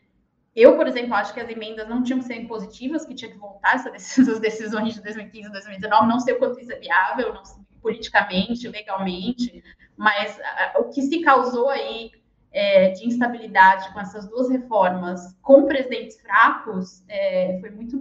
eu, 0.56 0.78
por 0.78 0.88
exemplo, 0.88 1.16
acho 1.16 1.34
que 1.34 1.40
as 1.40 1.50
emendas 1.50 1.90
não 1.90 2.04
tinham 2.04 2.20
que 2.20 2.26
ser 2.26 2.36
impositivas, 2.36 3.06
que 3.06 3.16
tinha 3.16 3.32
que 3.32 3.38
voltar 3.38 3.76
essas 3.76 4.40
decisões 4.40 4.94
de 4.94 5.02
2015 5.02 5.50
e 5.50 5.52
2019. 5.52 6.08
Não 6.08 6.20
sei 6.20 6.36
o 6.36 6.40
quanto 6.40 6.60
isso 6.60 6.72
é 6.72 6.80
viável, 6.80 7.34
não 7.34 7.44
politicamente, 7.84 8.68
legalmente, 8.68 9.62
mas 9.96 10.40
a, 10.40 10.80
o 10.80 10.90
que 10.90 11.02
se 11.02 11.22
causou 11.22 11.70
aí 11.70 12.12
é, 12.52 12.92
de 12.92 13.06
instabilidade 13.06 13.92
com 13.94 14.00
essas 14.00 14.28
duas 14.28 14.50
reformas, 14.50 15.38
com 15.42 15.66
presidentes 15.66 16.20
fracos, 16.22 17.04
é, 17.10 17.60
foi 17.60 17.70
muito, 17.72 18.00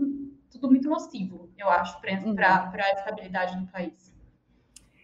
tudo 0.50 0.70
muito 0.70 0.88
nocivo, 0.88 1.50
eu 1.58 1.68
acho, 1.68 2.00
para 2.00 2.12
uhum. 2.12 2.34
a 2.38 2.92
estabilidade 2.92 3.58
do 3.58 3.66
país. 3.66 4.14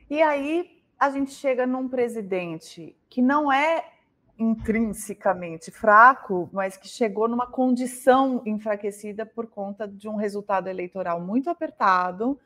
E 0.08 0.22
aí 0.22 0.82
a 0.98 1.10
gente 1.10 1.32
chega 1.32 1.66
num 1.66 1.88
presidente 1.88 2.96
que 3.10 3.20
não 3.20 3.52
é 3.52 3.84
intrinsecamente 4.38 5.70
fraco, 5.70 6.48
mas 6.52 6.76
que 6.76 6.86
chegou 6.86 7.26
numa 7.26 7.46
condição 7.46 8.40
enfraquecida 8.46 9.26
por 9.26 9.48
conta 9.48 9.88
de 9.88 10.08
um 10.08 10.14
resultado 10.14 10.68
eleitoral 10.68 11.20
muito 11.20 11.50
apertado 11.50 12.38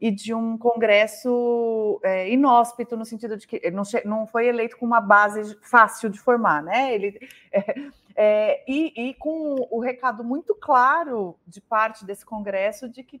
e 0.00 0.10
de 0.10 0.32
um 0.32 0.56
Congresso 0.56 2.00
é, 2.04 2.30
inóspito, 2.30 2.96
no 2.96 3.04
sentido 3.04 3.36
de 3.36 3.46
que 3.46 3.70
não, 3.70 3.82
não 4.04 4.26
foi 4.26 4.46
eleito 4.46 4.76
com 4.76 4.86
uma 4.86 5.00
base 5.00 5.58
fácil 5.60 6.08
de 6.08 6.20
formar, 6.20 6.62
né? 6.62 6.94
Ele, 6.94 7.18
é, 7.50 7.74
é, 8.14 8.64
e, 8.68 9.08
e, 9.08 9.14
com 9.14 9.66
o 9.70 9.80
recado 9.80 10.22
muito 10.22 10.54
claro 10.54 11.36
de 11.46 11.60
parte 11.60 12.04
desse 12.04 12.24
Congresso 12.24 12.88
de 12.88 13.02
que 13.02 13.20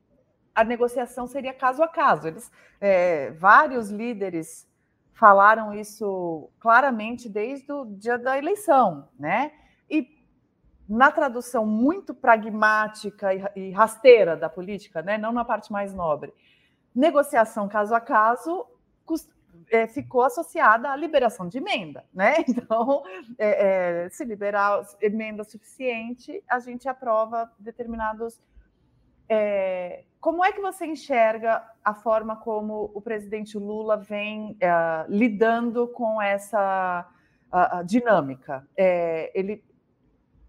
a 0.54 0.62
negociação 0.62 1.26
seria 1.26 1.52
caso 1.52 1.82
a 1.82 1.88
caso. 1.88 2.28
Eles, 2.28 2.50
é, 2.80 3.32
vários 3.32 3.90
líderes 3.90 4.68
falaram 5.12 5.74
isso 5.74 6.48
claramente 6.60 7.28
desde 7.28 7.72
o 7.72 7.86
dia 7.86 8.16
da 8.16 8.38
eleição, 8.38 9.08
né? 9.18 9.50
E 9.90 10.16
na 10.88 11.10
tradução 11.10 11.66
muito 11.66 12.14
pragmática 12.14 13.30
e 13.56 13.72
rasteira 13.72 14.36
da 14.36 14.48
política, 14.48 15.02
né? 15.02 15.18
Não 15.18 15.32
na 15.32 15.44
parte 15.44 15.72
mais 15.72 15.92
nobre 15.92 16.32
negociação 16.94 17.68
caso 17.68 17.94
a 17.94 18.00
caso 18.00 18.66
é, 19.70 19.86
ficou 19.86 20.22
associada 20.22 20.90
à 20.90 20.96
liberação 20.96 21.48
de 21.48 21.58
emenda, 21.58 22.04
né? 22.12 22.36
Então, 22.48 23.02
é, 23.38 24.04
é, 24.04 24.10
se 24.10 24.24
liberar 24.24 24.82
emenda 25.00 25.44
suficiente, 25.44 26.42
a 26.48 26.58
gente 26.58 26.88
aprova 26.88 27.50
determinados. 27.58 28.40
É, 29.28 30.04
como 30.20 30.44
é 30.44 30.52
que 30.52 30.60
você 30.60 30.86
enxerga 30.86 31.62
a 31.84 31.94
forma 31.94 32.36
como 32.36 32.90
o 32.94 33.00
presidente 33.00 33.58
Lula 33.58 33.96
vem 33.96 34.56
é, 34.60 34.70
lidando 35.08 35.86
com 35.88 36.20
essa 36.20 37.06
a, 37.50 37.78
a 37.78 37.82
dinâmica? 37.82 38.66
É, 38.76 39.30
ele 39.38 39.64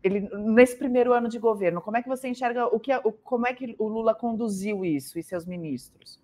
ele, 0.02 0.30
nesse 0.34 0.78
primeiro 0.78 1.12
ano 1.12 1.28
de 1.28 1.38
governo, 1.38 1.82
como 1.82 1.98
é 1.98 2.02
que 2.02 2.08
você 2.08 2.30
enxerga 2.30 2.68
o 2.68 2.80
que, 2.80 2.96
o, 2.96 3.12
como 3.12 3.46
é 3.46 3.54
que 3.54 3.76
o 3.78 3.86
Lula 3.86 4.16
conduziu 4.16 4.86
isso 4.86 5.20
e 5.20 5.24
seus 5.24 5.46
ministros? 5.46 6.22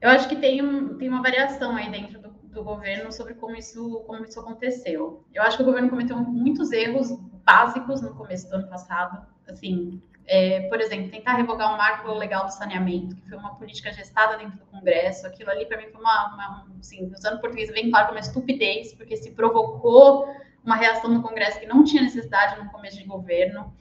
Eu 0.00 0.10
acho 0.10 0.28
que 0.28 0.36
tem, 0.36 0.62
um, 0.62 0.96
tem 0.98 1.08
uma 1.08 1.22
variação 1.22 1.74
aí 1.74 1.90
dentro 1.90 2.20
do, 2.20 2.28
do, 2.28 2.62
governo 2.62 3.10
sobre 3.10 3.34
como 3.34 3.56
isso, 3.56 4.00
como 4.06 4.24
isso 4.24 4.38
aconteceu. 4.38 5.24
Eu 5.32 5.42
acho 5.42 5.56
que 5.56 5.62
o 5.62 5.66
governo 5.66 5.88
cometeu 5.88 6.16
muitos 6.18 6.70
erros 6.72 7.10
básicos 7.44 8.02
no 8.02 8.14
começo 8.14 8.48
do 8.48 8.56
ano 8.56 8.68
passado. 8.68 9.26
Assim, 9.48 10.02
é, 10.26 10.68
por 10.68 10.80
exemplo, 10.80 11.10
tentar 11.10 11.34
revogar 11.34 11.72
o 11.72 11.78
marco 11.78 12.12
legal 12.12 12.44
do 12.46 12.52
saneamento, 12.52 13.14
que 13.16 13.28
foi 13.28 13.38
uma 13.38 13.54
política 13.54 13.92
gestada 13.92 14.36
dentro 14.36 14.58
do 14.58 14.66
Congresso. 14.66 15.26
Aquilo 15.26 15.50
ali, 15.50 15.64
para 15.66 15.78
mim, 15.78 15.88
foi 15.90 16.00
uma, 16.00 16.34
uma 16.34 16.66
assim, 16.78 17.10
usando 17.12 17.40
português 17.40 17.70
bem 17.70 17.90
claro, 17.90 18.10
uma 18.10 18.20
estupidez, 18.20 18.92
porque 18.94 19.16
se 19.16 19.30
provocou 19.30 20.28
uma 20.64 20.74
reação 20.74 21.08
no 21.08 21.22
Congresso 21.22 21.60
que 21.60 21.66
não 21.66 21.84
tinha 21.84 22.02
necessidade 22.02 22.62
no 22.62 22.70
começo 22.70 22.98
de 22.98 23.04
governo. 23.04 23.72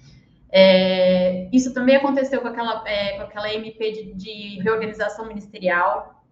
É, 0.57 1.49
isso 1.51 1.73
também 1.73 1.97
aconteceu 1.97 2.39
com 2.39 2.47
aquela, 2.47 2.81
é, 2.87 3.17
com 3.17 3.23
aquela 3.23 3.53
MP 3.53 3.91
de, 3.91 4.13
de 4.13 4.61
reorganização 4.61 5.27
ministerial. 5.27 6.23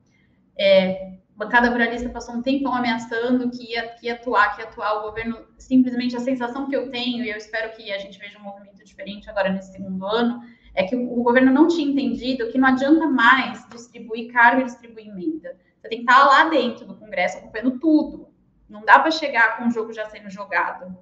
É, 0.57 1.15
bancada 1.35 1.69
ruralista 1.69 2.07
passou 2.07 2.35
um 2.35 2.41
tempão 2.41 2.73
ameaçando 2.73 3.51
que 3.51 3.73
ia, 3.73 3.85
que 3.89 4.05
ia 4.05 4.13
atuar, 4.13 4.55
que 4.55 4.61
ia 4.61 4.67
atuar. 4.69 4.99
O 4.99 5.01
governo, 5.01 5.45
simplesmente, 5.57 6.15
a 6.15 6.21
sensação 6.21 6.69
que 6.69 6.75
eu 6.75 6.89
tenho, 6.89 7.21
e 7.21 7.29
eu 7.29 7.35
espero 7.35 7.75
que 7.75 7.91
a 7.91 7.97
gente 7.97 8.17
veja 8.17 8.39
um 8.39 8.43
movimento 8.43 8.81
diferente 8.85 9.29
agora 9.29 9.51
nesse 9.51 9.73
segundo 9.73 10.05
ano, 10.05 10.41
é 10.73 10.85
que 10.85 10.95
o, 10.95 11.19
o 11.19 11.21
governo 11.21 11.51
não 11.51 11.67
tinha 11.67 11.85
entendido 11.85 12.49
que 12.49 12.57
não 12.57 12.69
adianta 12.69 13.05
mais 13.05 13.67
distribuir 13.71 14.31
cargo 14.31 14.61
e 14.61 14.65
distribuir 14.65 15.09
emenda. 15.09 15.57
Você 15.81 15.89
tem 15.89 15.97
que 15.97 16.09
estar 16.09 16.25
lá 16.25 16.47
dentro 16.47 16.85
do 16.85 16.95
Congresso 16.95 17.39
acompanhando 17.39 17.77
tudo. 17.77 18.29
Não 18.69 18.85
dá 18.85 18.99
para 18.99 19.11
chegar 19.11 19.57
com 19.57 19.67
o 19.67 19.69
jogo 19.69 19.91
já 19.91 20.05
sendo 20.05 20.29
jogado 20.29 20.97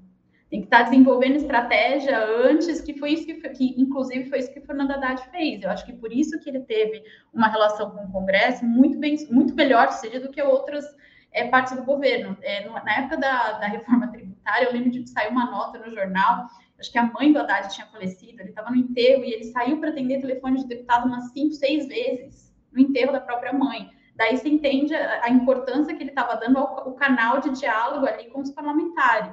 tem 0.52 0.60
que 0.60 0.68
estar 0.68 0.84
desenvolvendo 0.84 1.38
estratégia 1.38 2.20
antes, 2.20 2.82
que 2.82 3.00
foi 3.00 3.14
isso 3.14 3.26
que, 3.26 3.36
que, 3.36 3.82
inclusive, 3.82 4.30
foi 4.30 4.40
isso 4.40 4.52
que 4.52 4.60
o 4.60 4.66
Fernando 4.66 4.92
Haddad 4.92 5.24
fez. 5.32 5.64
Eu 5.64 5.70
acho 5.70 5.86
que 5.86 5.94
por 5.94 6.12
isso 6.12 6.38
que 6.42 6.50
ele 6.50 6.60
teve 6.60 7.02
uma 7.34 7.48
relação 7.48 7.90
com 7.90 8.04
o 8.04 8.12
Congresso 8.12 8.66
muito, 8.66 9.00
bem, 9.00 9.16
muito 9.32 9.56
melhor 9.56 9.90
seja 9.94 10.20
do 10.20 10.30
que 10.30 10.44
outras 10.44 10.86
é, 11.32 11.48
partes 11.48 11.74
do 11.74 11.86
governo. 11.86 12.38
É, 12.42 12.68
na 12.70 12.98
época 12.98 13.16
da, 13.16 13.60
da, 13.60 13.68
reforma 13.68 14.12
tributária, 14.12 14.66
eu 14.66 14.74
lembro 14.74 14.92
de 14.92 15.10
sair 15.10 15.30
uma 15.30 15.50
nota 15.50 15.80
no 15.80 15.90
jornal, 15.96 16.48
acho 16.78 16.92
que 16.92 16.98
a 16.98 17.06
mãe 17.06 17.32
do 17.32 17.40
Haddad 17.40 17.74
tinha 17.74 17.88
falecido, 17.88 18.42
ele 18.42 18.50
estava 18.50 18.72
no 18.72 18.76
enterro 18.76 19.24
e 19.24 19.32
ele 19.32 19.46
saiu 19.46 19.80
para 19.80 19.92
atender 19.92 20.20
telefone 20.20 20.58
de 20.58 20.68
deputado 20.68 21.08
umas 21.08 21.32
cinco, 21.32 21.54
seis 21.54 21.88
vezes, 21.88 22.54
no 22.74 22.82
enterro 22.82 23.14
da 23.14 23.22
própria 23.22 23.54
mãe. 23.54 23.90
Daí 24.18 24.36
você 24.36 24.50
entende 24.50 24.94
a, 24.94 25.24
a 25.24 25.30
importância 25.30 25.96
que 25.96 26.04
ele 26.04 26.10
estava 26.10 26.36
dando 26.36 26.58
ao, 26.58 26.90
ao 26.90 26.94
canal 26.96 27.40
de 27.40 27.52
diálogo 27.52 28.06
ali 28.06 28.30
com 28.30 28.42
os 28.42 28.52
parlamentares. 28.52 29.32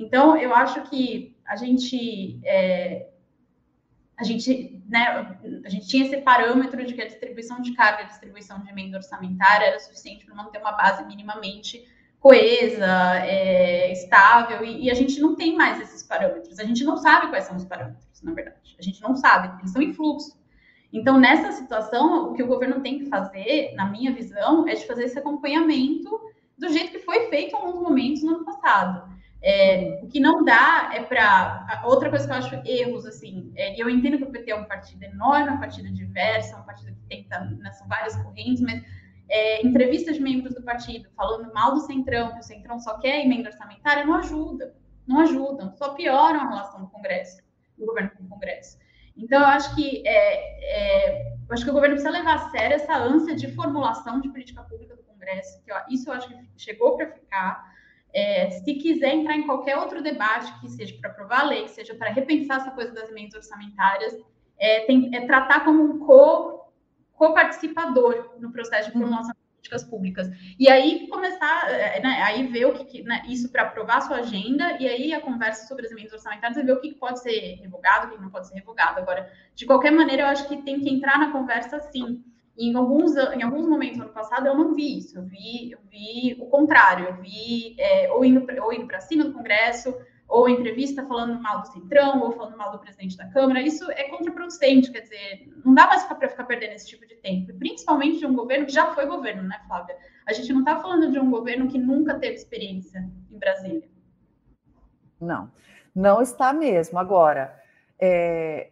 Então, 0.00 0.34
eu 0.34 0.54
acho 0.54 0.82
que 0.84 1.36
a 1.46 1.56
gente, 1.56 2.40
é, 2.42 3.10
a 4.16 4.24
gente, 4.24 4.82
né, 4.88 5.38
a 5.62 5.68
gente 5.68 5.86
tinha 5.86 6.06
esse 6.06 6.16
parâmetro 6.22 6.82
de 6.86 6.94
que 6.94 7.02
a 7.02 7.06
distribuição 7.06 7.60
de 7.60 7.74
carga, 7.74 8.04
a 8.04 8.06
distribuição 8.06 8.62
de 8.62 8.70
emenda 8.70 8.96
orçamentária 8.96 9.66
era 9.66 9.78
suficiente 9.78 10.24
para 10.24 10.34
manter 10.34 10.58
uma 10.58 10.72
base 10.72 11.04
minimamente 11.04 11.86
coesa, 12.18 12.86
é, 13.26 13.92
estável, 13.92 14.64
e, 14.64 14.86
e, 14.86 14.90
a 14.90 14.94
gente 14.94 15.20
não 15.20 15.36
tem 15.36 15.54
mais 15.54 15.78
esses 15.80 16.02
parâmetros. 16.02 16.58
A 16.58 16.64
gente 16.64 16.82
não 16.82 16.96
sabe 16.96 17.28
quais 17.28 17.44
são 17.44 17.56
os 17.56 17.64
parâmetros, 17.66 18.22
na 18.22 18.32
verdade. 18.32 18.76
A 18.78 18.82
gente 18.82 19.02
não 19.02 19.14
sabe, 19.14 19.48
eles 19.58 19.66
estão 19.66 19.82
em 19.82 19.92
fluxo. 19.92 20.38
Então, 20.90 21.20
nessa 21.20 21.52
situação, 21.52 22.30
o 22.30 22.34
que 22.34 22.42
o 22.42 22.46
governo 22.46 22.80
tem 22.80 22.98
que 22.98 23.06
fazer, 23.06 23.74
na 23.74 23.84
minha 23.84 24.12
visão, 24.12 24.66
é 24.66 24.74
de 24.74 24.86
fazer 24.86 25.04
esse 25.04 25.18
acompanhamento 25.18 26.18
do 26.56 26.70
jeito 26.70 26.90
que 26.90 27.00
foi 27.00 27.28
feito 27.28 27.54
em 27.54 27.58
alguns 27.58 27.82
momentos 27.82 28.22
no 28.22 28.36
ano 28.36 28.44
passado. 28.46 29.09
É, 29.42 30.00
o 30.02 30.08
que 30.08 30.20
não 30.20 30.44
dá 30.44 30.90
é 30.94 31.02
para. 31.02 31.82
Outra 31.84 32.10
coisa 32.10 32.26
que 32.26 32.32
eu 32.32 32.36
acho 32.36 32.62
erros, 32.64 33.06
assim, 33.06 33.52
é, 33.56 33.80
eu 33.80 33.88
entendo 33.88 34.18
que 34.18 34.24
o 34.24 34.30
PT 34.30 34.50
é 34.50 34.56
um 34.56 34.64
partido 34.64 35.02
enorme, 35.02 35.50
um 35.50 35.58
partido 35.58 35.90
diverso, 35.90 36.56
um 36.56 36.62
partido 36.62 36.92
que 36.94 37.02
tenta, 37.08 37.40
né, 37.40 37.72
são 37.72 37.88
várias 37.88 38.16
correntes, 38.16 38.60
mas 38.60 38.82
é, 39.30 39.66
entrevistas 39.66 40.16
de 40.16 40.22
membros 40.22 40.54
do 40.54 40.62
partido 40.62 41.08
falando 41.16 41.52
mal 41.54 41.72
do 41.72 41.80
Centrão, 41.80 42.32
que 42.32 42.40
o 42.40 42.42
Centrão 42.42 42.78
só 42.78 42.98
quer 42.98 43.24
emenda 43.24 43.48
orçamentária, 43.48 44.04
não 44.04 44.14
ajuda. 44.14 44.74
Não 45.06 45.20
ajudam, 45.20 45.74
só 45.76 45.94
pioram 45.94 46.40
a 46.40 46.48
relação 46.48 46.82
do 46.82 46.88
Congresso, 46.88 47.42
do 47.76 47.84
governo 47.84 48.10
com 48.16 48.22
o 48.22 48.28
Congresso. 48.28 48.78
Então, 49.16 49.40
eu 49.40 49.46
acho 49.46 49.74
que 49.74 50.06
é, 50.06 51.16
é, 51.16 51.32
eu 51.32 51.52
acho 51.52 51.64
que 51.64 51.70
o 51.70 51.74
governo 51.74 51.96
precisa 51.96 52.16
levar 52.16 52.34
a 52.34 52.50
sério 52.50 52.76
essa 52.76 52.96
ânsia 52.96 53.34
de 53.34 53.52
formulação 53.52 54.20
de 54.20 54.28
política 54.28 54.62
pública 54.62 54.94
do 54.94 55.02
Congresso, 55.02 55.60
que 55.64 55.72
ó, 55.72 55.80
isso 55.90 56.08
eu 56.08 56.14
acho 56.14 56.28
que 56.28 56.36
chegou 56.56 56.96
para 56.96 57.10
ficar. 57.10 57.69
É, 58.12 58.50
se 58.50 58.74
quiser 58.74 59.14
entrar 59.14 59.36
em 59.36 59.46
qualquer 59.46 59.76
outro 59.76 60.02
debate, 60.02 60.52
que 60.60 60.68
seja 60.68 60.96
para 61.00 61.10
aprovar 61.10 61.40
a 61.40 61.44
lei, 61.44 61.62
que 61.64 61.70
seja 61.70 61.94
para 61.94 62.10
repensar 62.10 62.58
essa 62.58 62.70
coisa 62.72 62.92
das 62.92 63.08
emendas 63.08 63.34
orçamentárias, 63.34 64.16
é, 64.58 64.80
tem, 64.80 65.14
é 65.14 65.26
tratar 65.26 65.64
como 65.64 65.82
um 65.82 65.98
co-participador 67.12 68.24
co 68.24 68.40
no 68.40 68.52
processo 68.52 68.90
de 68.90 68.96
uhum. 68.96 69.02
formulação 69.02 69.32
de 69.32 69.40
políticas 69.54 69.84
públicas. 69.84 70.28
E 70.58 70.68
aí 70.68 71.06
começar, 71.08 71.70
é, 71.70 72.00
né, 72.00 72.22
aí 72.22 72.46
ver 72.46 72.66
o 72.66 72.72
que, 72.72 73.02
né, 73.02 73.22
isso 73.28 73.50
para 73.50 73.62
aprovar 73.62 73.98
a 73.98 74.02
sua 74.02 74.16
agenda, 74.16 74.76
e 74.80 74.88
aí 74.88 75.12
a 75.14 75.20
conversa 75.20 75.66
sobre 75.66 75.86
as 75.86 75.92
emendas 75.92 76.12
orçamentárias 76.12 76.58
e 76.58 76.62
ver 76.62 76.72
o 76.72 76.80
que 76.80 76.94
pode 76.94 77.20
ser 77.20 77.60
revogado, 77.62 78.08
o 78.08 78.10
que 78.10 78.20
não 78.20 78.30
pode 78.30 78.48
ser 78.48 78.54
revogado. 78.54 78.98
Agora, 78.98 79.32
de 79.54 79.64
qualquer 79.66 79.92
maneira, 79.92 80.22
eu 80.22 80.26
acho 80.26 80.48
que 80.48 80.62
tem 80.62 80.80
que 80.80 80.90
entrar 80.90 81.18
na 81.18 81.30
conversa 81.30 81.80
sim. 81.80 82.24
Em 82.60 82.74
alguns, 82.76 83.16
em 83.16 83.42
alguns 83.42 83.66
momentos 83.66 83.96
no 83.96 84.04
ano 84.04 84.12
passado 84.12 84.46
eu 84.46 84.54
não 84.54 84.74
vi 84.74 84.98
isso, 84.98 85.16
eu 85.18 85.22
vi, 85.22 85.72
eu 85.72 85.78
vi 85.88 86.36
o 86.38 86.46
contrário, 86.46 87.06
eu 87.06 87.14
vi 87.14 87.74
é, 87.78 88.10
ou 88.12 88.22
indo 88.24 88.42
para 88.42 89.00
cima 89.00 89.24
do 89.24 89.32
Congresso, 89.32 89.96
ou 90.30 90.48
entrevista 90.48 91.04
falando 91.06 91.42
mal 91.42 91.62
do 91.62 91.68
Centrão, 91.68 92.22
ou 92.22 92.30
falando 92.32 92.56
mal 92.56 92.70
do 92.70 92.78
presidente 92.78 93.16
da 93.16 93.26
Câmara, 93.28 93.60
isso 93.60 93.90
é 93.90 94.04
contraproducente, 94.04 94.92
quer 94.92 95.00
dizer, 95.00 95.48
não 95.64 95.74
dá 95.74 95.88
mais 95.88 96.04
para 96.04 96.28
ficar 96.28 96.44
perdendo 96.44 96.74
esse 96.74 96.86
tipo 96.86 97.06
de 97.06 97.16
tempo, 97.16 97.52
principalmente 97.58 98.18
de 98.18 98.26
um 98.26 98.34
governo 98.34 98.66
que 98.66 98.72
já 98.72 98.94
foi 98.94 99.06
governo, 99.06 99.42
né, 99.42 99.60
Flávia? 99.66 99.96
A 100.26 100.32
gente 100.32 100.52
não 100.52 100.60
está 100.60 100.76
falando 100.76 101.10
de 101.10 101.18
um 101.18 101.30
governo 101.30 101.66
que 101.66 101.78
nunca 101.78 102.18
teve 102.18 102.34
experiência 102.34 103.10
em 103.30 103.38
Brasília. 103.38 103.88
Não, 105.20 105.50
não 105.94 106.22
está 106.22 106.52
mesmo. 106.52 106.98
Agora, 106.98 107.60
é, 107.98 108.70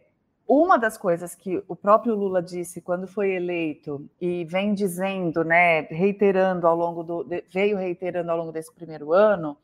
uma 0.49 0.79
das 0.79 0.97
coisas 0.97 1.35
que 1.35 1.63
o 1.67 1.75
próprio 1.75 2.15
Lula 2.15 2.41
disse 2.41 2.81
quando 2.81 3.07
foi 3.07 3.33
eleito 3.33 4.09
e 4.19 4.43
vem 4.45 4.73
dizendo, 4.73 5.43
né, 5.43 5.81
reiterando 5.81 6.65
ao 6.65 6.75
longo 6.75 7.03
do 7.03 7.23
veio 7.51 7.77
reiterando 7.77 8.31
ao 8.31 8.37
longo 8.37 8.51
desse 8.51 8.73
primeiro 8.73 9.13
ano, 9.13 9.55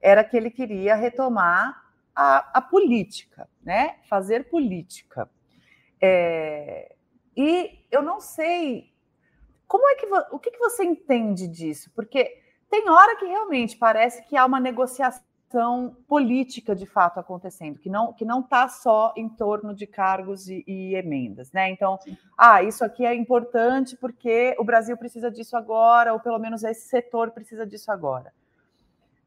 era 0.00 0.24
que 0.24 0.34
ele 0.34 0.50
queria 0.50 0.94
retomar 0.94 1.84
a, 2.16 2.58
a 2.58 2.62
política, 2.62 3.46
né, 3.62 3.96
fazer 4.08 4.48
política. 4.48 5.28
É, 6.00 6.94
e 7.36 7.84
eu 7.90 8.00
não 8.00 8.18
sei 8.18 8.90
como 9.68 9.86
é 9.90 9.96
que 9.96 10.06
o 10.30 10.38
que, 10.38 10.50
que 10.50 10.58
você 10.58 10.82
entende 10.82 11.46
disso, 11.46 11.90
porque 11.94 12.40
tem 12.70 12.88
hora 12.88 13.16
que 13.16 13.26
realmente 13.26 13.76
parece 13.76 14.22
que 14.22 14.34
há 14.34 14.46
uma 14.46 14.58
negociação 14.58 15.22
ação 15.52 15.94
política 16.08 16.74
de 16.74 16.86
fato 16.86 17.20
acontecendo, 17.20 17.78
que 17.78 17.90
não 17.90 18.12
que 18.12 18.24
não 18.24 18.40
está 18.40 18.68
só 18.68 19.12
em 19.16 19.28
torno 19.28 19.74
de 19.74 19.86
cargos 19.86 20.48
e, 20.48 20.64
e 20.66 20.94
emendas, 20.94 21.52
né? 21.52 21.70
Então, 21.70 21.98
Sim. 22.02 22.16
ah, 22.36 22.62
isso 22.62 22.82
aqui 22.84 23.04
é 23.04 23.14
importante 23.14 23.96
porque 23.96 24.56
o 24.58 24.64
Brasil 24.64 24.96
precisa 24.96 25.30
disso 25.30 25.56
agora, 25.56 26.14
ou 26.14 26.20
pelo 26.20 26.38
menos 26.38 26.64
esse 26.64 26.88
setor 26.88 27.30
precisa 27.30 27.66
disso 27.66 27.92
agora. 27.92 28.32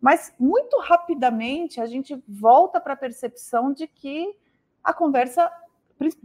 Mas 0.02 0.34
muito 0.40 0.80
rapidamente 0.80 1.80
a 1.80 1.86
gente 1.86 2.22
volta 2.28 2.82
para 2.82 2.94
a 2.94 2.98
percepção 2.98 3.72
de 3.72 3.88
que 3.88 4.36
a 4.84 4.94
conversa 4.94 5.52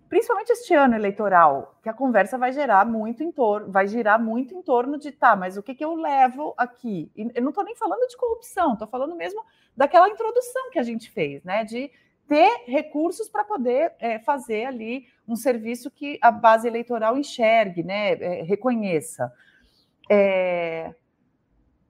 principalmente 0.09 0.51
este 0.51 0.75
ano 0.75 0.95
eleitoral, 0.95 1.79
que 1.83 1.89
a 1.89 1.95
conversa 1.95 2.37
vai 2.37 2.53
gerar 2.53 2.85
muito 2.85 3.23
em 3.23 3.31
torno, 3.31 3.71
vai 3.71 3.87
girar 3.87 4.21
muito 4.21 4.55
em 4.55 4.63
torno 4.63 4.99
de 4.99 5.13
tá, 5.13 5.37
mas 5.37 5.57
o 5.57 5.63
que, 5.63 5.75
que 5.75 5.85
eu 5.85 5.95
levo 5.95 6.55
aqui? 6.57 7.11
E 7.17 7.31
eu 7.35 7.43
não 7.43 7.51
estou 7.51 7.65
nem 7.65 7.77
falando 7.77 8.07
de 8.09 8.17
corrupção, 8.17 8.73
estou 8.73 8.89
falando 8.89 9.15
mesmo 9.15 9.45
daquela 9.77 10.09
introdução 10.09 10.71
que 10.71 10.79
a 10.79 10.83
gente 10.83 11.11
fez, 11.11 11.45
né? 11.45 11.65
De 11.65 11.91
ter 12.27 12.65
recursos 12.67 13.29
para 13.29 13.45
poder 13.45 13.93
é, 13.99 14.19
fazer 14.19 14.65
ali 14.65 15.07
um 15.27 15.37
serviço 15.37 15.91
que 15.91 16.19
a 16.21 16.31
base 16.31 16.67
eleitoral 16.67 17.17
enxergue, 17.17 17.83
né? 17.83 18.13
É, 18.13 18.43
reconheça. 18.43 19.33
É... 20.11 20.95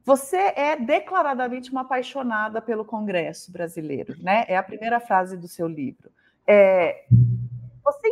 Você 0.04 0.36
é 0.36 0.76
declaradamente 0.76 1.70
uma 1.70 1.82
apaixonada 1.82 2.60
pelo 2.60 2.84
Congresso 2.84 3.52
brasileiro, 3.52 4.16
né? 4.18 4.44
É 4.48 4.56
a 4.56 4.62
primeira 4.62 4.98
frase 4.98 5.36
do 5.36 5.48
seu 5.48 5.66
livro. 5.66 6.10
É, 6.46 7.04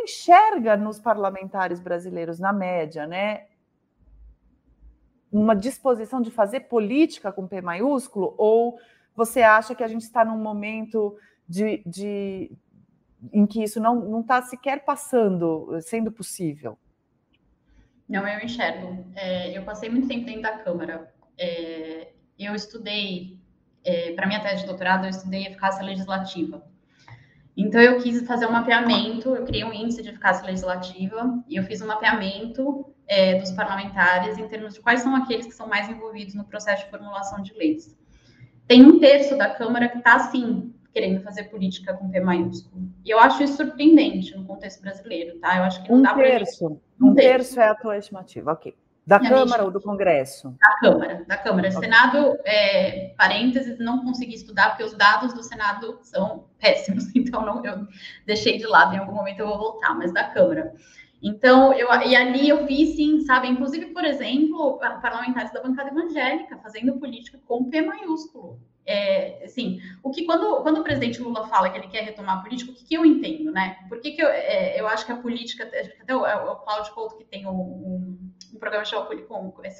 enxerga 0.09 0.75
nos 0.75 0.99
parlamentares 0.99 1.79
brasileiros, 1.79 2.39
na 2.39 2.51
média, 2.51 3.05
né, 3.05 3.45
uma 5.31 5.55
disposição 5.55 6.21
de 6.21 6.31
fazer 6.31 6.61
política 6.61 7.31
com 7.31 7.47
P 7.47 7.61
maiúsculo, 7.61 8.33
ou 8.37 8.79
você 9.15 9.41
acha 9.41 9.75
que 9.75 9.83
a 9.83 9.87
gente 9.87 10.01
está 10.01 10.25
num 10.25 10.37
momento 10.37 11.15
de, 11.47 11.83
de 11.85 12.51
em 13.33 13.45
que 13.45 13.63
isso 13.63 13.79
não 13.79 14.21
está 14.21 14.41
sequer 14.41 14.83
passando, 14.83 15.77
sendo 15.81 16.11
possível? 16.11 16.77
Não, 18.07 18.27
eu 18.27 18.39
enxergo. 18.39 19.05
É, 19.15 19.55
eu 19.55 19.63
passei 19.63 19.89
muito 19.89 20.07
tempo 20.07 20.25
dentro 20.25 20.41
da 20.41 20.57
Câmara. 20.57 21.13
É, 21.37 22.13
eu 22.39 22.55
estudei, 22.55 23.37
é, 23.83 24.13
para 24.13 24.25
minha 24.25 24.41
tese 24.41 24.61
de 24.61 24.67
doutorado, 24.67 25.05
eu 25.05 25.09
estudei 25.09 25.45
eficácia 25.45 25.83
legislativa. 25.83 26.63
Então, 27.61 27.81
eu 27.81 27.99
quis 27.99 28.25
fazer 28.25 28.45
um 28.45 28.51
mapeamento, 28.51 29.35
eu 29.35 29.43
criei 29.43 29.65
um 29.65 29.73
índice 29.73 30.01
de 30.01 30.09
eficácia 30.09 30.45
legislativa 30.45 31.43
e 31.47 31.57
eu 31.57 31.63
fiz 31.63 31.81
um 31.81 31.87
mapeamento 31.87 32.85
é, 33.05 33.37
dos 33.37 33.51
parlamentares 33.51 34.37
em 34.37 34.47
termos 34.47 34.75
de 34.75 34.79
quais 34.79 35.01
são 35.01 35.13
aqueles 35.13 35.45
que 35.45 35.53
são 35.53 35.67
mais 35.67 35.89
envolvidos 35.89 36.33
no 36.35 36.45
processo 36.45 36.85
de 36.85 36.89
formulação 36.89 37.41
de 37.41 37.53
leis. 37.53 37.97
Tem 38.65 38.85
um 38.85 38.97
terço 38.97 39.37
da 39.37 39.49
Câmara 39.49 39.89
que 39.89 39.97
está, 39.97 40.15
assim, 40.15 40.73
querendo 40.93 41.21
fazer 41.21 41.45
política 41.45 41.93
com 41.93 42.09
P 42.09 42.21
maiúsculo. 42.21 42.87
E 43.03 43.09
eu 43.09 43.19
acho 43.19 43.43
isso 43.43 43.57
surpreendente 43.57 44.37
no 44.37 44.45
contexto 44.45 44.81
brasileiro, 44.81 45.37
tá? 45.39 45.57
Eu 45.57 45.63
acho 45.63 45.83
que 45.83 45.89
não 45.89 45.97
um 45.97 46.01
dá 46.01 46.13
para... 46.13 46.23
Terço. 46.23 46.65
Um, 46.65 47.09
um 47.09 47.13
terço. 47.13 47.55
terço 47.55 47.59
é 47.59 47.67
a 47.67 47.75
tua 47.75 47.97
estimativa, 47.97 48.53
ok. 48.53 48.73
Da 49.09 49.19
Câmara 49.19 49.63
ou 49.63 49.71
do 49.71 49.81
Congresso? 49.81 50.55
Da 50.59 50.75
Câmara, 50.79 51.25
da 51.27 51.35
Câmara. 51.35 51.69
Okay. 51.69 51.81
Senado, 51.81 52.37
é, 52.45 53.15
parênteses, 53.17 53.79
não 53.79 54.03
consegui 54.03 54.35
estudar, 54.35 54.69
porque 54.69 54.83
os 54.83 54.93
dados 54.93 55.33
do 55.33 55.41
Senado 55.41 55.97
são 56.03 56.45
péssimos, 56.59 57.05
então 57.17 57.43
não, 57.43 57.65
eu 57.65 57.87
deixei 58.27 58.59
de 58.59 58.67
lado, 58.67 58.93
em 58.93 58.99
algum 58.99 59.13
momento 59.13 59.39
eu 59.39 59.47
vou 59.47 59.57
voltar, 59.57 59.95
mas 59.95 60.13
da 60.13 60.25
Câmara. 60.25 60.75
Então, 61.23 61.73
eu, 61.73 61.89
e 62.05 62.15
ali 62.15 62.49
eu 62.49 62.67
vi, 62.67 62.85
sim, 62.85 63.21
sabe, 63.21 63.47
inclusive, 63.47 63.87
por 63.87 64.05
exemplo, 64.05 64.77
parlamentares 65.01 65.51
da 65.51 65.63
bancada 65.63 65.89
evangélica 65.89 66.59
fazendo 66.59 66.99
política 66.99 67.39
com 67.47 67.67
P 67.67 67.81
maiúsculo 67.81 68.59
é, 68.89 69.43
assim, 69.45 69.79
o 70.01 70.09
que 70.09 70.25
quando, 70.25 70.63
quando 70.63 70.79
o 70.79 70.83
presidente 70.83 71.21
Lula 71.21 71.47
fala 71.47 71.69
que 71.69 71.77
ele 71.77 71.89
quer 71.89 72.03
retomar 72.03 72.39
a 72.39 72.41
política, 72.41 72.71
o 72.71 72.73
que, 72.73 72.83
que 72.83 72.95
eu 72.95 73.05
entendo, 73.05 73.51
né? 73.51 73.77
Por 73.87 73.99
que, 74.01 74.13
que 74.13 74.21
eu, 74.21 74.27
é, 74.27 74.81
eu 74.81 74.87
acho 74.87 75.05
que 75.05 75.11
a 75.11 75.15
política, 75.15 75.63
até 76.01 76.15
o, 76.15 76.21
o 76.21 76.55
Cláudio 76.55 76.91
Couto 76.95 77.15
que 77.15 77.23
tem 77.23 77.45
um, 77.45 77.51
um, 77.51 78.57
programa 78.59 78.83
chamado 78.83 79.15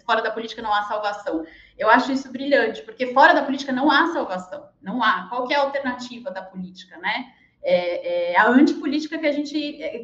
Fora 0.05 0.21
da 0.21 0.29
Política 0.29 0.61
Não 0.61 0.71
Há 0.71 0.83
Salvação. 0.83 1.43
Eu 1.75 1.89
acho 1.89 2.11
isso 2.11 2.31
brilhante, 2.31 2.83
porque 2.83 3.07
fora 3.07 3.33
da 3.33 3.41
política 3.41 3.71
não 3.71 3.89
há 3.89 4.13
salvação, 4.13 4.69
não 4.79 5.01
há. 5.01 5.27
Qual 5.27 5.51
é 5.51 5.55
a 5.55 5.61
alternativa 5.61 6.29
da 6.29 6.43
política, 6.43 6.95
né? 6.99 7.33
É, 7.63 8.31
é 8.31 8.37
a 8.37 8.47
antipolítica 8.47 9.17
que 9.17 9.25
a 9.25 9.31
gente 9.31 9.51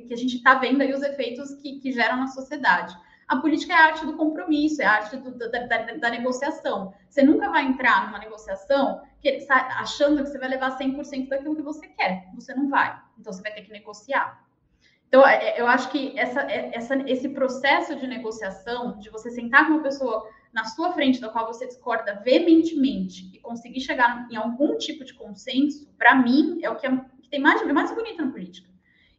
que 0.08 0.14
a 0.14 0.18
gente 0.18 0.38
está 0.38 0.56
vendo 0.56 0.82
aí 0.82 0.92
os 0.92 1.04
efeitos 1.04 1.54
que, 1.62 1.80
que 1.80 1.92
geram 1.92 2.18
na 2.18 2.28
sociedade. 2.28 2.98
A 3.28 3.38
política 3.38 3.74
é 3.74 3.76
a 3.76 3.86
arte 3.86 4.06
do 4.06 4.16
compromisso, 4.16 4.82
é 4.82 4.86
a 4.86 4.94
arte 4.94 5.18
do, 5.18 5.36
da, 5.36 5.48
da, 5.48 5.78
da, 5.96 6.10
negociação. 6.12 6.94
Você 7.10 7.24
nunca 7.24 7.50
vai 7.50 7.66
entrar 7.66 8.06
numa 8.06 8.20
negociação 8.20 9.02
que, 9.20 9.48
achando 9.50 10.24
que 10.24 10.30
você 10.30 10.38
vai 10.38 10.50
levar 10.50 10.78
100% 10.78 11.28
daquilo 11.30 11.56
que 11.56 11.64
você 11.64 11.88
quer. 11.88 12.28
Você 12.36 12.54
não 12.54 12.70
vai. 12.70 12.96
Então, 13.18 13.34
você 13.34 13.42
vai 13.42 13.52
ter 13.52 13.64
que 13.64 13.72
negociar. 13.72 14.46
Então, 15.08 15.26
é, 15.26 15.50
é, 15.50 15.62
eu 15.62 15.68
acho 15.68 15.90
que 15.90 16.18
essa, 16.20 16.42
é, 16.42 16.72
essa, 16.74 16.96
esse 17.10 17.30
processo 17.30 17.96
de 17.96 18.06
negociação, 18.06 19.00
de 19.00 19.10
você 19.10 19.32
sentar 19.32 19.66
com 19.66 19.74
uma 19.74 19.84
pessoa 19.84 20.30
na 20.54 20.66
sua 20.66 20.94
frente, 20.94 21.20
da 21.20 21.30
qual 21.30 21.48
você 21.48 21.66
discorda 21.66 22.22
veementemente 22.24 23.30
e 23.34 23.40
conseguir 23.40 23.82
chegar 23.82 24.28
em 24.32 24.36
algum 24.36 24.78
tipo 24.78 25.04
de 25.04 25.14
consenso, 25.14 25.92
para 25.98 26.16
mim, 26.16 26.60
é 26.62 26.70
o 26.70 26.76
que, 26.76 26.86
é, 26.86 26.92
que 27.22 27.30
tem 27.30 27.40
mais, 27.40 27.66
mais 27.74 27.94
bonito 27.94 28.24
na 28.24 28.32
política. 28.32 28.70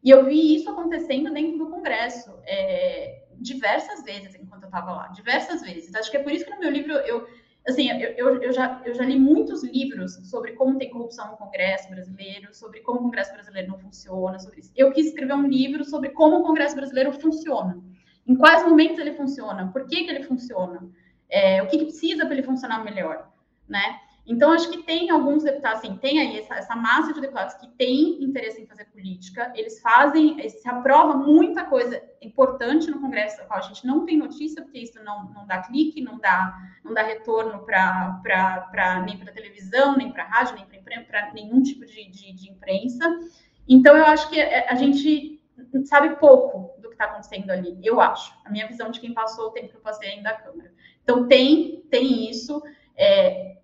E 0.03 0.11
eu 0.11 0.25
vi 0.25 0.55
isso 0.55 0.71
acontecendo 0.71 1.33
dentro 1.33 1.59
do 1.59 1.69
Congresso. 1.69 2.33
É, 2.45 3.26
diversas 3.39 4.03
vezes 4.03 4.35
enquanto 4.35 4.63
eu 4.63 4.69
estava 4.69 4.93
lá, 4.93 5.09
diversas 5.09 5.63
vezes. 5.63 5.95
Acho 5.95 6.11
que 6.11 6.17
é 6.17 6.23
por 6.23 6.33
isso 6.33 6.45
que 6.45 6.51
no 6.51 6.61
meu 6.61 6.71
livro 6.71 6.93
eu 6.93 7.27
assim, 7.69 7.91
eu, 7.91 8.11
eu, 8.11 8.43
eu, 8.43 8.53
já, 8.53 8.81
eu 8.85 8.95
já 8.95 9.05
li 9.05 9.19
muitos 9.19 9.65
livros 9.65 10.15
sobre 10.31 10.53
como 10.53 10.79
tem 10.79 10.91
corrupção 10.91 11.33
no 11.33 11.37
Congresso 11.37 11.89
brasileiro, 11.91 12.55
sobre 12.55 12.81
como 12.81 13.01
o 13.01 13.03
Congresso 13.03 13.33
brasileiro 13.33 13.69
não 13.69 13.79
funciona, 13.79 14.39
sobre 14.39 14.61
isso. 14.61 14.73
Eu 14.77 14.93
quis 14.93 15.07
escrever 15.07 15.35
um 15.35 15.49
livro 15.49 15.85
sobre 15.85 16.11
como 16.11 16.39
o 16.39 16.43
Congresso 16.43 16.77
brasileiro 16.77 17.13
funciona. 17.13 17.79
Em 18.27 18.37
quais 18.37 18.65
momentos 18.65 18.99
ele 18.99 19.15
funciona, 19.15 19.71
por 19.73 19.87
que, 19.87 20.05
que 20.05 20.11
ele 20.11 20.23
funciona, 20.23 20.89
é, 21.29 21.63
o 21.63 21.67
que, 21.67 21.79
que 21.79 21.85
precisa 21.87 22.25
para 22.25 22.35
ele 22.35 22.43
funcionar 22.43 22.85
melhor, 22.85 23.31
né? 23.69 24.01
Então, 24.27 24.51
acho 24.51 24.69
que 24.71 24.83
tem 24.83 25.09
alguns 25.09 25.45
deputados, 25.45 25.79
assim, 25.79 25.97
tem 25.99 26.19
aí 26.19 26.41
essa, 26.41 26.57
essa, 26.57 26.75
massa 26.75 27.13
de 27.13 27.21
deputados 27.21 27.55
que 27.55 27.69
tem 27.69 28.23
interesse 28.25 28.61
em 28.61 28.67
fazer 28.67 28.87
política, 28.87 29.53
eles 29.55 29.81
fazem, 29.81 30.37
se 30.49 30.69
aprova 30.69 31.17
muita 31.17 31.65
coisa 31.65 32.03
importante 32.21 32.91
no 32.91 33.01
Congresso, 33.01 33.41
a 33.49 33.61
gente 33.61 33.87
não 33.87 34.05
tem 34.05 34.17
notícia, 34.17 34.63
porque 34.63 34.81
isso 34.81 35.03
não, 35.05 35.31
não 35.31 35.47
dá 35.47 35.63
clique, 35.63 36.03
não 36.03 36.19
dá, 36.19 36.59
não 36.85 36.93
dá 36.93 37.03
retorno 37.03 37.65
para 37.65 39.03
nem 39.07 39.17
para 39.17 39.33
televisão, 39.33 39.97
nem 39.97 40.11
para 40.11 40.25
rádio, 40.25 40.57
nem 40.57 41.05
para 41.05 41.33
nenhum 41.33 41.63
tipo 41.63 41.87
de, 41.87 42.11
de, 42.11 42.33
de, 42.33 42.51
imprensa. 42.51 43.05
Então, 43.69 43.97
eu 43.97 44.07
acho 44.07 44.29
que 44.29 44.41
a 44.41 44.75
gente 44.75 45.41
sabe 45.85 46.17
pouco 46.17 46.81
do 46.81 46.89
que 46.89 46.95
está 46.95 47.05
acontecendo 47.05 47.51
ali, 47.51 47.79
eu 47.83 48.01
acho. 48.01 48.37
A 48.45 48.51
minha 48.51 48.67
visão 48.67 48.91
de 48.91 48.99
quem 48.99 49.15
passou 49.15 49.47
o 49.47 49.51
tempo 49.51 49.69
que 49.69 49.77
eu 49.77 49.81
passei 49.81 50.09
ainda 50.09 50.31
da 50.31 50.37
Câmara. 50.37 50.73
Então, 51.05 51.29
tem, 51.29 51.83
tem 51.89 52.29
isso. 52.29 52.61
É, 52.97 53.56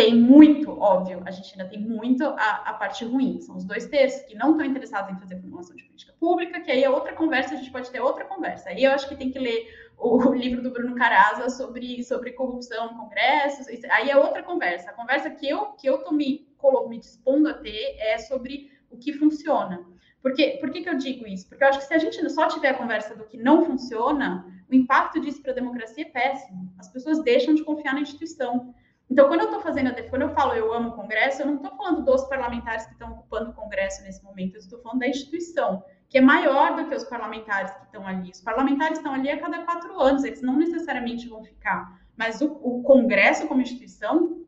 tem 0.00 0.14
muito, 0.14 0.70
óbvio, 0.80 1.22
a 1.26 1.30
gente 1.30 1.52
ainda 1.52 1.68
tem 1.68 1.78
muito 1.78 2.24
a, 2.24 2.62
a 2.64 2.72
parte 2.72 3.04
ruim. 3.04 3.38
São 3.40 3.56
os 3.56 3.64
dois 3.64 3.86
terços 3.86 4.22
que 4.22 4.34
não 4.34 4.52
estão 4.52 4.64
interessados 4.64 5.12
em 5.12 5.18
fazer 5.18 5.38
formulação 5.38 5.76
de 5.76 5.84
política 5.84 6.14
pública, 6.18 6.60
que 6.60 6.70
aí 6.70 6.82
é 6.82 6.88
outra 6.88 7.12
conversa, 7.12 7.54
a 7.54 7.58
gente 7.58 7.70
pode 7.70 7.90
ter 7.90 8.00
outra 8.00 8.24
conversa. 8.24 8.70
Aí 8.70 8.82
eu 8.84 8.92
acho 8.92 9.06
que 9.08 9.14
tem 9.14 9.30
que 9.30 9.38
ler 9.38 9.68
o, 9.98 10.32
livro 10.32 10.62
do 10.62 10.70
Bruno 10.70 10.94
Caraza 10.94 11.50
sobre, 11.50 12.02
sobre 12.02 12.32
corrupção 12.32 12.92
no 12.92 12.98
Congresso, 12.98 13.70
aí 13.90 14.08
é 14.08 14.16
outra 14.16 14.42
conversa. 14.42 14.90
A 14.90 14.94
conversa 14.94 15.30
que 15.30 15.46
eu 15.46 15.66
que 15.72 15.86
eu 15.86 15.98
tô 15.98 16.12
me, 16.12 16.48
me 16.88 16.98
dispondo 16.98 17.48
a 17.48 17.54
ter 17.54 17.96
é 17.98 18.16
sobre 18.16 18.70
o 18.90 18.96
que 18.96 19.12
funciona. 19.12 19.86
Porque, 20.22 20.58
por 20.60 20.70
que, 20.70 20.82
que 20.82 20.88
eu 20.88 20.96
digo 20.96 21.26
isso? 21.26 21.48
Porque 21.48 21.62
eu 21.62 21.68
acho 21.68 21.78
que 21.78 21.86
se 21.86 21.94
a 21.94 21.98
gente 21.98 22.28
só 22.30 22.46
tiver 22.48 22.70
a 22.70 22.74
conversa 22.74 23.14
do 23.14 23.24
que 23.24 23.38
não 23.38 23.64
funciona, 23.64 24.46
o 24.70 24.74
impacto 24.74 25.20
disso 25.20 25.42
para 25.42 25.52
a 25.52 25.54
democracia 25.54 26.04
é 26.04 26.10
péssimo. 26.10 26.72
As 26.78 26.88
pessoas 26.88 27.22
deixam 27.22 27.54
de 27.54 27.64
confiar 27.64 27.94
na 27.94 28.00
instituição. 28.00 28.74
Então, 29.10 29.26
quando 29.26 29.40
eu 29.40 29.46
estou 29.46 29.60
fazendo, 29.60 29.92
quando 30.08 30.22
eu 30.22 30.30
falo 30.30 30.54
eu 30.54 30.72
amo 30.72 30.90
o 30.90 30.92
Congresso, 30.92 31.42
eu 31.42 31.46
não 31.46 31.56
estou 31.56 31.76
falando 31.76 32.04
dos 32.04 32.24
parlamentares 32.28 32.86
que 32.86 32.92
estão 32.92 33.10
ocupando 33.10 33.50
o 33.50 33.54
Congresso 33.54 34.02
nesse 34.02 34.22
momento, 34.22 34.54
eu 34.54 34.60
estou 34.60 34.80
falando 34.80 35.00
da 35.00 35.08
instituição, 35.08 35.82
que 36.08 36.18
é 36.18 36.20
maior 36.20 36.76
do 36.76 36.88
que 36.88 36.94
os 36.94 37.02
parlamentares 37.04 37.72
que 37.72 37.84
estão 37.86 38.06
ali. 38.06 38.30
Os 38.30 38.40
parlamentares 38.40 38.98
estão 38.98 39.12
ali 39.12 39.28
a 39.28 39.40
cada 39.40 39.64
quatro 39.64 39.98
anos, 40.00 40.22
eles 40.22 40.42
não 40.42 40.56
necessariamente 40.56 41.28
vão 41.28 41.42
ficar, 41.42 42.00
mas 42.16 42.40
o, 42.40 42.52
o 42.62 42.82
Congresso 42.84 43.48
como 43.48 43.60
instituição, 43.60 44.44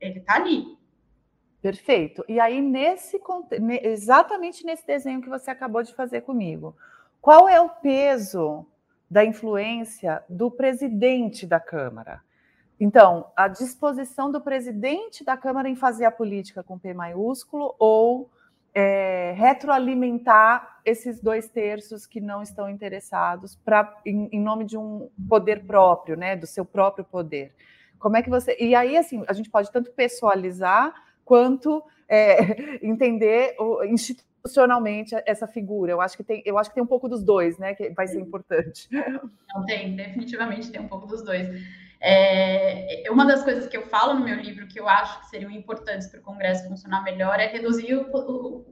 ele 0.00 0.20
está 0.20 0.36
ali. 0.36 0.76
Perfeito. 1.60 2.24
E 2.26 2.40
aí, 2.40 2.62
nesse 2.62 3.20
exatamente 3.82 4.64
nesse 4.64 4.86
desenho 4.86 5.20
que 5.20 5.28
você 5.28 5.50
acabou 5.50 5.82
de 5.82 5.94
fazer 5.94 6.22
comigo, 6.22 6.74
qual 7.20 7.48
é 7.48 7.60
o 7.60 7.68
peso 7.68 8.64
da 9.10 9.24
influência 9.24 10.22
do 10.28 10.50
presidente 10.50 11.46
da 11.46 11.60
Câmara? 11.60 12.22
Então, 12.78 13.30
a 13.34 13.48
disposição 13.48 14.30
do 14.30 14.40
presidente 14.40 15.24
da 15.24 15.36
Câmara 15.36 15.68
em 15.68 15.74
fazer 15.74 16.04
a 16.04 16.10
política 16.10 16.62
com 16.62 16.78
P 16.78 16.92
maiúsculo 16.92 17.74
ou 17.78 18.30
é, 18.74 19.32
retroalimentar 19.34 20.80
esses 20.84 21.18
dois 21.18 21.48
terços 21.48 22.06
que 22.06 22.20
não 22.20 22.42
estão 22.42 22.68
interessados 22.68 23.56
para 23.56 23.98
em, 24.04 24.28
em, 24.30 24.38
nome 24.38 24.66
de 24.66 24.76
um 24.76 25.08
poder 25.26 25.64
próprio, 25.64 26.14
né, 26.14 26.36
do 26.36 26.46
seu 26.46 26.62
próprio 26.62 27.02
poder. 27.02 27.54
Como 27.98 28.18
é 28.18 28.22
que 28.22 28.28
você? 28.28 28.54
E 28.60 28.74
aí, 28.74 28.98
assim, 28.98 29.24
a 29.26 29.32
gente 29.32 29.48
pode 29.48 29.72
tanto 29.72 29.90
pessoalizar 29.92 30.94
quanto 31.24 31.82
é, 32.06 32.36
entender 32.86 33.56
institucionalmente 33.88 35.14
essa 35.24 35.46
figura. 35.46 35.92
Eu 35.92 36.02
acho 36.02 36.14
que 36.14 36.22
tem, 36.22 36.42
eu 36.44 36.58
acho 36.58 36.68
que 36.68 36.74
tem 36.74 36.84
um 36.84 36.86
pouco 36.86 37.08
dos 37.08 37.24
dois, 37.24 37.56
né, 37.56 37.74
que 37.74 37.88
vai 37.88 38.06
ser 38.06 38.20
importante. 38.20 38.90
Não 39.54 39.64
tem, 39.64 39.96
definitivamente 39.96 40.70
tem 40.70 40.82
um 40.82 40.88
pouco 40.88 41.06
dos 41.06 41.24
dois. 41.24 41.48
É, 42.08 43.02
uma 43.10 43.26
das 43.26 43.42
coisas 43.42 43.66
que 43.66 43.76
eu 43.76 43.82
falo 43.82 44.14
no 44.14 44.24
meu 44.24 44.36
livro 44.36 44.68
que 44.68 44.78
eu 44.78 44.88
acho 44.88 45.22
que 45.22 45.26
seriam 45.26 45.50
importantes 45.50 46.06
para 46.06 46.20
o 46.20 46.22
Congresso 46.22 46.68
funcionar 46.68 47.02
melhor 47.02 47.40
é 47.40 47.48
reduzir 47.48 47.94
a 47.94 48.04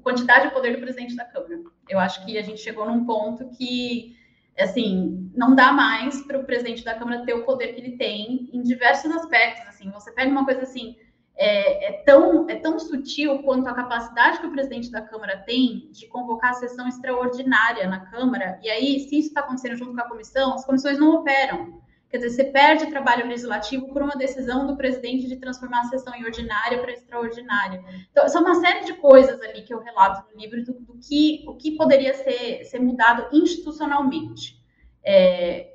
quantidade 0.05 0.47
de 0.47 0.55
poder 0.55 0.77
do 0.77 0.81
presidente 0.81 1.17
da 1.17 1.25
Câmara. 1.25 1.59
Eu 1.89 1.99
acho 1.99 2.25
que 2.25 2.39
a 2.39 2.43
gente 2.43 2.61
chegou 2.61 2.87
num 2.87 3.05
ponto 3.05 3.51
que, 3.59 4.17
assim, 4.57 5.33
não 5.35 5.53
dá 5.53 5.73
mais 5.73 6.25
para 6.25 6.39
o 6.39 6.45
presidente 6.45 6.85
da 6.85 6.95
Câmara 6.95 7.25
ter 7.25 7.35
o 7.35 7.45
poder 7.45 7.75
que 7.75 7.81
ele 7.81 7.97
tem 7.97 8.51
em 8.53 8.63
diversos 8.63 9.11
aspectos. 9.11 9.67
Assim, 9.67 9.91
você 9.91 10.13
pega 10.13 10.31
uma 10.31 10.45
coisa 10.45 10.63
assim, 10.63 10.95
é, 11.35 11.89
é, 11.89 11.93
tão, 12.05 12.49
é 12.49 12.55
tão 12.55 12.79
sutil 12.79 13.43
quanto 13.43 13.69
a 13.69 13.75
capacidade 13.75 14.39
que 14.39 14.47
o 14.47 14.53
presidente 14.53 14.93
da 14.93 15.03
Câmara 15.03 15.39
tem 15.39 15.91
de 15.91 16.07
convocar 16.07 16.51
a 16.51 16.55
sessão 16.55 16.87
extraordinária 16.87 17.89
na 17.89 17.99
Câmara, 17.99 18.61
e 18.63 18.71
aí, 18.71 19.01
se 19.01 19.19
isso 19.19 19.29
está 19.31 19.41
acontecendo 19.41 19.75
junto 19.75 19.93
com 19.93 20.01
a 20.01 20.09
comissão, 20.09 20.55
as 20.55 20.65
comissões 20.65 21.01
não 21.01 21.17
operam. 21.17 21.83
Quer 22.15 22.19
dizer, 22.19 22.31
você 22.31 22.45
perde 22.45 22.87
trabalho 22.87 23.27
legislativo 23.27 23.89
por 23.89 24.01
uma 24.01 24.15
decisão 24.15 24.69
do 24.69 24.77
presidente 24.77 25.27
de 25.27 25.35
transformar 25.35 25.81
a 25.81 25.85
sessão 25.87 26.15
em 26.15 26.25
ordinária 26.25 26.79
para 26.79 26.93
extraordinária. 26.93 27.83
Então, 28.09 28.29
são 28.29 28.43
uma 28.43 28.55
série 28.55 28.85
de 28.85 28.93
coisas 28.93 29.43
ali 29.43 29.63
que 29.63 29.75
eu 29.75 29.81
relato 29.81 30.25
no 30.33 30.41
livro 30.41 30.65
do, 30.65 30.75
do 30.75 30.97
que 31.01 31.45
o 31.49 31.57
que 31.57 31.73
poderia 31.73 32.15
ser, 32.15 32.63
ser 32.67 32.79
mudado 32.79 33.37
institucionalmente. 33.37 34.63
É, 35.05 35.73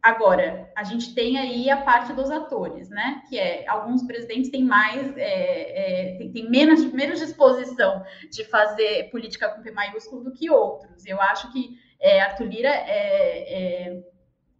Agora, 0.00 0.70
a 0.76 0.84
gente 0.84 1.12
tem 1.12 1.36
aí 1.36 1.68
a 1.68 1.78
parte 1.78 2.12
dos 2.12 2.30
atores, 2.30 2.88
né? 2.88 3.20
Que 3.28 3.36
é 3.36 3.68
alguns 3.68 4.04
presidentes 4.04 4.48
têm 4.48 4.62
mais, 4.62 5.16
é, 5.16 6.12
é, 6.12 6.18
têm, 6.18 6.30
têm 6.30 6.48
menos, 6.48 6.84
menos 6.92 7.18
disposição 7.18 8.04
de 8.30 8.44
fazer 8.44 9.10
política 9.10 9.48
com 9.48 9.60
P 9.60 9.72
maiúsculo 9.72 10.22
do 10.22 10.32
que 10.32 10.48
outros. 10.48 11.04
Eu 11.04 11.20
acho 11.20 11.52
que 11.52 11.76
é, 11.98 12.20
Arthur 12.20 12.44
Lira 12.44 12.68
é, 12.68 13.88
é 13.88 14.02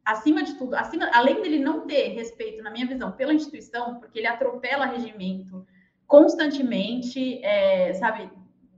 acima 0.08 0.42
de 0.42 0.54
tudo, 0.54 0.74
acima, 0.74 1.10
além 1.12 1.42
dele 1.42 1.58
não 1.58 1.86
ter 1.86 2.08
respeito, 2.08 2.62
na 2.62 2.70
minha 2.70 2.86
visão, 2.86 3.12
pela 3.12 3.34
instituição, 3.34 4.00
porque 4.00 4.18
ele 4.18 4.26
atropela 4.26 4.86
regimento 4.86 5.66
constantemente, 6.06 7.44
é, 7.44 7.92
sabe? 7.92 8.30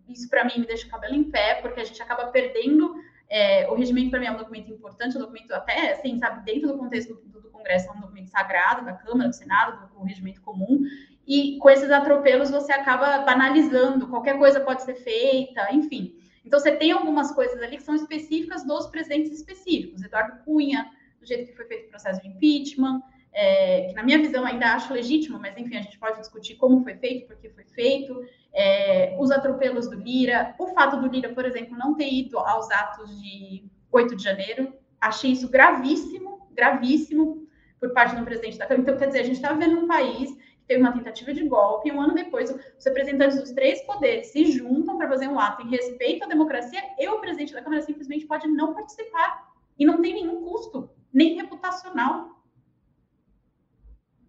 Isso 0.09 0.29
para 0.29 0.45
mim 0.45 0.59
me 0.59 0.67
deixa 0.67 0.89
o 0.89 0.91
cabelo 0.91 1.15
em 1.15 1.23
pé, 1.23 1.55
porque 1.63 1.81
a 1.81 1.85
gente 1.85 2.03
acaba 2.03 2.27
perdendo. 2.27 2.97
É, 3.29 3.71
o 3.71 3.75
regimento 3.75 4.11
para 4.11 4.19
mim 4.19 4.27
é 4.27 4.33
um 4.33 4.39
documento 4.39 4.73
importante, 4.73 5.17
um 5.17 5.21
documento 5.21 5.53
até, 5.53 5.93
assim, 5.93 6.19
sabe, 6.19 6.45
dentro 6.45 6.67
do 6.73 6.79
contexto 6.79 7.15
do, 7.15 7.41
do 7.43 7.51
Congresso, 7.51 7.89
é 7.89 7.93
um 7.93 8.01
documento 8.01 8.29
sagrado 8.29 8.85
da 8.85 8.95
Câmara, 8.95 9.29
do 9.29 9.35
Senado, 9.37 9.87
do, 9.87 10.01
do 10.01 10.05
regimento 10.05 10.43
comum. 10.43 10.81
E 11.25 11.59
com 11.59 11.71
esses 11.71 11.93
atropelos 11.93 12.51
você 12.51 12.73
acaba 12.73 13.19
banalizando, 13.19 14.09
qualquer 14.09 14.37
coisa 14.37 14.59
pode 14.59 14.83
ser 14.83 14.95
feita, 14.97 15.73
enfim. 15.73 16.17
Então 16.45 16.59
você 16.59 16.73
tem 16.73 16.91
algumas 16.91 17.31
coisas 17.31 17.63
ali 17.63 17.77
que 17.77 17.85
são 17.85 17.95
específicas 17.95 18.65
dos 18.65 18.89
presidentes 18.89 19.31
específicos. 19.31 20.03
Eduardo 20.03 20.43
Cunha, 20.45 20.91
do 21.21 21.27
jeito 21.27 21.47
que 21.47 21.57
foi 21.57 21.67
feito 21.67 21.87
o 21.87 21.91
processo 21.91 22.21
de 22.23 22.29
impeachment, 22.29 23.03
é, 23.33 23.89
que 23.89 23.95
na 23.95 24.03
minha 24.03 24.19
visão 24.19 24.45
ainda 24.45 24.75
acho 24.75 24.93
legítimo, 24.93 25.39
mas 25.39 25.57
enfim, 25.57 25.77
a 25.77 25.83
gente 25.83 25.99
pode 25.99 26.19
discutir 26.19 26.57
como 26.57 26.83
foi 26.83 26.95
feito, 26.97 27.27
por 27.27 27.37
que 27.37 27.49
foi 27.51 27.65
feito, 27.65 28.25
é, 28.53 29.17
os 29.21 29.31
atropelos 29.31 29.89
do 29.89 29.97
Lira, 29.97 30.55
o 30.59 30.69
fato 30.69 31.01
do 31.01 31.07
Lira, 31.07 31.29
por 31.29 31.45
exemplo, 31.45 31.77
não 31.77 31.95
ter 31.95 32.13
ido 32.13 32.39
aos 32.39 32.71
atos 32.71 33.21
de 33.21 33.65
8 33.93 34.17
de 34.17 34.23
janeiro, 34.23 34.73
achei 35.01 35.33
isso 35.33 35.49
gravíssimo, 35.49 36.49
gravíssimo 36.53 37.47
por 37.79 37.93
parte 37.93 38.17
do 38.17 38.25
presidente 38.25 38.59
da 38.59 38.67
Câmara. 38.67 38.83
Então, 38.83 38.99
quer 38.99 39.07
dizer, 39.07 39.21
a 39.21 39.25
gente 39.25 39.37
está 39.37 39.53
vivendo 39.53 39.79
um 39.79 39.87
país 39.87 40.31
que 40.33 40.67
teve 40.67 40.81
uma 40.81 40.93
tentativa 40.93 41.33
de 41.33 41.45
golpe, 41.49 41.89
e 41.89 41.93
um 41.93 42.01
ano 42.01 42.15
depois, 42.15 42.51
os 42.51 42.85
representantes 42.85 43.41
dos 43.41 43.53
três 43.53 43.81
poderes 43.83 44.27
se 44.29 44.51
juntam 44.51 44.99
para 44.99 45.09
fazer 45.09 45.29
um 45.29 45.39
ato 45.39 45.63
em 45.63 45.71
respeito 45.71 46.25
à 46.25 46.27
democracia, 46.27 46.83
e 46.99 47.09
o 47.09 47.21
presidente 47.21 47.53
da 47.55 47.63
Câmara 47.63 47.83
simplesmente 47.83 48.27
pode 48.27 48.47
não 48.49 48.75
participar. 48.75 49.49
E 49.79 49.87
não 49.87 50.03
tem 50.03 50.13
nenhum 50.13 50.45
custo 50.45 50.91
nem 51.13 51.37
reputacional. 51.37 52.43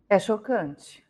É 0.09 0.19
chocante. 0.19 1.05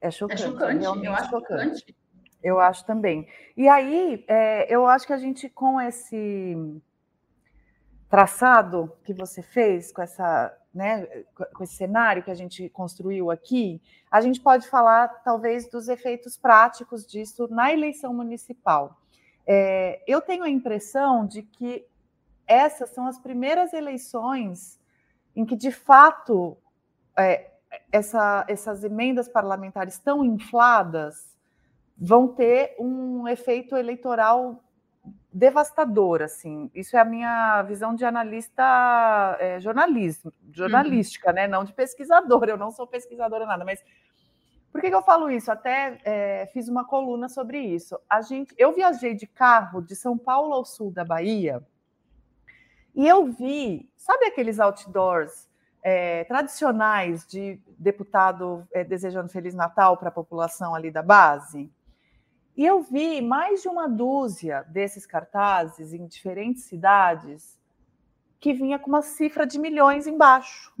É 0.00 0.10
chocante. 0.10 0.42
É 0.42 0.46
chocante, 0.46 0.84
eu 0.84 1.12
acho 1.12 1.30
chocante. 1.30 1.78
chocante. 1.78 1.96
Eu 2.42 2.60
acho 2.60 2.84
também. 2.86 3.28
E 3.56 3.68
aí, 3.68 4.24
é, 4.28 4.72
eu 4.72 4.86
acho 4.86 5.06
que 5.06 5.12
a 5.12 5.18
gente, 5.18 5.48
com 5.48 5.80
esse 5.80 6.80
traçado 8.08 8.92
que 9.04 9.12
você 9.12 9.42
fez, 9.42 9.92
com 9.92 10.00
essa, 10.00 10.56
né, 10.72 11.06
com 11.54 11.64
esse 11.64 11.74
cenário 11.74 12.22
que 12.22 12.30
a 12.30 12.34
gente 12.34 12.68
construiu 12.68 13.30
aqui, 13.30 13.82
a 14.10 14.20
gente 14.20 14.40
pode 14.40 14.68
falar, 14.68 15.08
talvez, 15.24 15.68
dos 15.68 15.88
efeitos 15.88 16.36
práticos 16.36 17.06
disso 17.06 17.48
na 17.50 17.72
eleição 17.72 18.14
municipal. 18.14 19.00
É, 19.46 20.02
eu 20.06 20.20
tenho 20.20 20.44
a 20.44 20.48
impressão 20.48 21.26
de 21.26 21.42
que 21.42 21.84
essas 22.46 22.90
são 22.90 23.06
as 23.06 23.18
primeiras 23.18 23.72
eleições 23.72 24.78
em 25.34 25.44
que, 25.44 25.56
de 25.56 25.70
fato, 25.70 26.56
é, 27.18 27.50
essa, 27.92 28.44
essas 28.48 28.84
emendas 28.84 29.28
parlamentares 29.28 29.98
tão 29.98 30.24
infladas 30.24 31.36
vão 31.98 32.28
ter 32.28 32.74
um 32.78 33.26
efeito 33.26 33.76
eleitoral 33.76 34.62
devastador, 35.32 36.22
assim. 36.22 36.70
Isso 36.74 36.96
é 36.96 37.00
a 37.00 37.04
minha 37.04 37.62
visão 37.62 37.94
de 37.94 38.04
analista 38.04 39.36
é, 39.38 39.60
jornalismo, 39.60 40.32
jornalística, 40.50 41.28
uhum. 41.28 41.34
né? 41.34 41.46
Não 41.46 41.64
de 41.64 41.74
pesquisadora. 41.74 42.52
Eu 42.52 42.56
não 42.56 42.70
sou 42.70 42.86
pesquisadora 42.86 43.44
nada, 43.44 43.64
mas 43.64 43.84
por 44.72 44.80
que, 44.80 44.88
que 44.88 44.94
eu 44.94 45.02
falo 45.02 45.30
isso? 45.30 45.50
Até 45.50 45.98
é, 46.04 46.46
fiz 46.52 46.68
uma 46.68 46.84
coluna 46.84 47.28
sobre 47.28 47.58
isso. 47.60 47.98
A 48.08 48.22
gente, 48.22 48.54
eu 48.56 48.72
viajei 48.72 49.14
de 49.14 49.26
carro 49.26 49.80
de 49.80 49.94
São 49.94 50.16
Paulo 50.16 50.54
ao 50.54 50.64
sul 50.64 50.90
da 50.90 51.04
Bahia 51.04 51.62
e 52.96 53.06
eu 53.06 53.26
vi, 53.26 53.92
sabe 53.94 54.24
aqueles 54.24 54.58
outdoors 54.58 55.46
é, 55.82 56.24
tradicionais 56.24 57.26
de 57.26 57.60
deputado 57.78 58.66
é, 58.72 58.82
desejando 58.82 59.28
Feliz 59.28 59.54
Natal 59.54 59.98
para 59.98 60.08
a 60.08 60.12
população 60.12 60.74
ali 60.74 60.90
da 60.90 61.02
base? 61.02 61.70
E 62.56 62.64
eu 62.64 62.80
vi 62.80 63.20
mais 63.20 63.60
de 63.60 63.68
uma 63.68 63.86
dúzia 63.86 64.62
desses 64.70 65.04
cartazes 65.04 65.92
em 65.92 66.06
diferentes 66.06 66.64
cidades 66.64 67.60
que 68.40 68.54
vinha 68.54 68.78
com 68.78 68.88
uma 68.88 69.02
cifra 69.02 69.46
de 69.46 69.58
milhões 69.58 70.06
embaixo. 70.06 70.72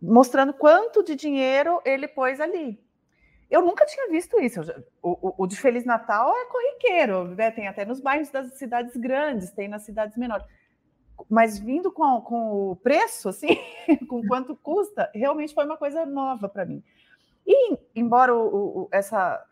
Mostrando 0.00 0.54
quanto 0.54 1.02
de 1.02 1.16
dinheiro 1.16 1.80
ele 1.84 2.06
pôs 2.06 2.40
ali. 2.40 2.80
Eu 3.50 3.62
nunca 3.62 3.86
tinha 3.86 4.08
visto 4.10 4.40
isso. 4.40 4.60
O, 5.02 5.28
o, 5.28 5.34
o 5.44 5.46
de 5.46 5.56
Feliz 5.56 5.84
Natal 5.84 6.34
é 6.36 6.44
corriqueiro, 6.46 7.28
né? 7.34 7.50
tem 7.50 7.68
até 7.68 7.84
nos 7.84 8.00
bairros 8.00 8.30
das 8.30 8.54
cidades 8.54 8.96
grandes, 8.96 9.50
tem 9.50 9.68
nas 9.68 9.82
cidades 9.82 10.16
menores. 10.16 10.44
Mas 11.30 11.58
vindo 11.58 11.90
com, 11.92 12.20
com 12.20 12.70
o 12.72 12.76
preço, 12.76 13.28
assim, 13.28 13.58
com 14.08 14.26
quanto 14.26 14.56
custa, 14.56 15.10
realmente 15.14 15.54
foi 15.54 15.64
uma 15.64 15.76
coisa 15.76 16.04
nova 16.04 16.48
para 16.48 16.64
mim. 16.64 16.82
E, 17.46 17.78
embora 17.94 18.34
o, 18.34 18.88
essa, 18.90 19.42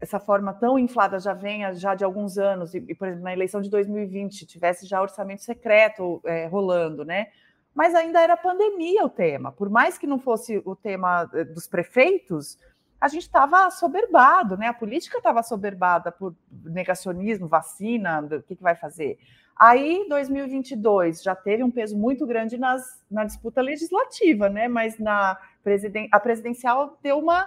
essa 0.00 0.20
forma 0.20 0.52
tão 0.52 0.78
inflada 0.78 1.18
já 1.18 1.32
venha 1.32 1.72
já 1.72 1.94
de 1.94 2.04
alguns 2.04 2.36
anos, 2.36 2.74
e, 2.74 2.84
e 2.86 2.94
por 2.94 3.08
exemplo, 3.08 3.24
na 3.24 3.32
eleição 3.32 3.60
de 3.62 3.70
2020 3.70 4.46
tivesse 4.46 4.86
já 4.86 5.00
orçamento 5.00 5.42
secreto 5.42 6.20
é, 6.24 6.46
rolando, 6.46 7.04
né? 7.04 7.28
Mas 7.74 7.94
ainda 7.94 8.20
era 8.20 8.36
pandemia 8.36 9.04
o 9.04 9.08
tema. 9.08 9.50
Por 9.50 9.68
mais 9.68 9.98
que 9.98 10.06
não 10.06 10.18
fosse 10.18 10.62
o 10.64 10.76
tema 10.76 11.28
é, 11.32 11.42
dos 11.44 11.66
prefeitos, 11.66 12.58
a 13.04 13.08
gente 13.08 13.24
estava 13.24 13.66
assoberbado, 13.66 14.56
né? 14.56 14.66
A 14.66 14.72
política 14.72 15.18
estava 15.18 15.40
assoberbada 15.40 16.10
por 16.10 16.34
negacionismo, 16.50 17.46
vacina, 17.46 18.20
o 18.20 18.42
que, 18.42 18.56
que 18.56 18.62
vai 18.62 18.74
fazer. 18.74 19.18
Aí, 19.54 20.06
2022 20.08 21.22
já 21.22 21.36
teve 21.36 21.62
um 21.62 21.70
peso 21.70 21.98
muito 21.98 22.26
grande 22.26 22.56
nas, 22.56 23.04
na 23.10 23.24
disputa 23.24 23.60
legislativa, 23.60 24.48
né? 24.48 24.68
Mas 24.68 24.98
na 24.98 25.36
presiden 25.62 26.08
a 26.10 26.18
presidencial 26.18 26.98
deu 27.02 27.18
uma 27.18 27.46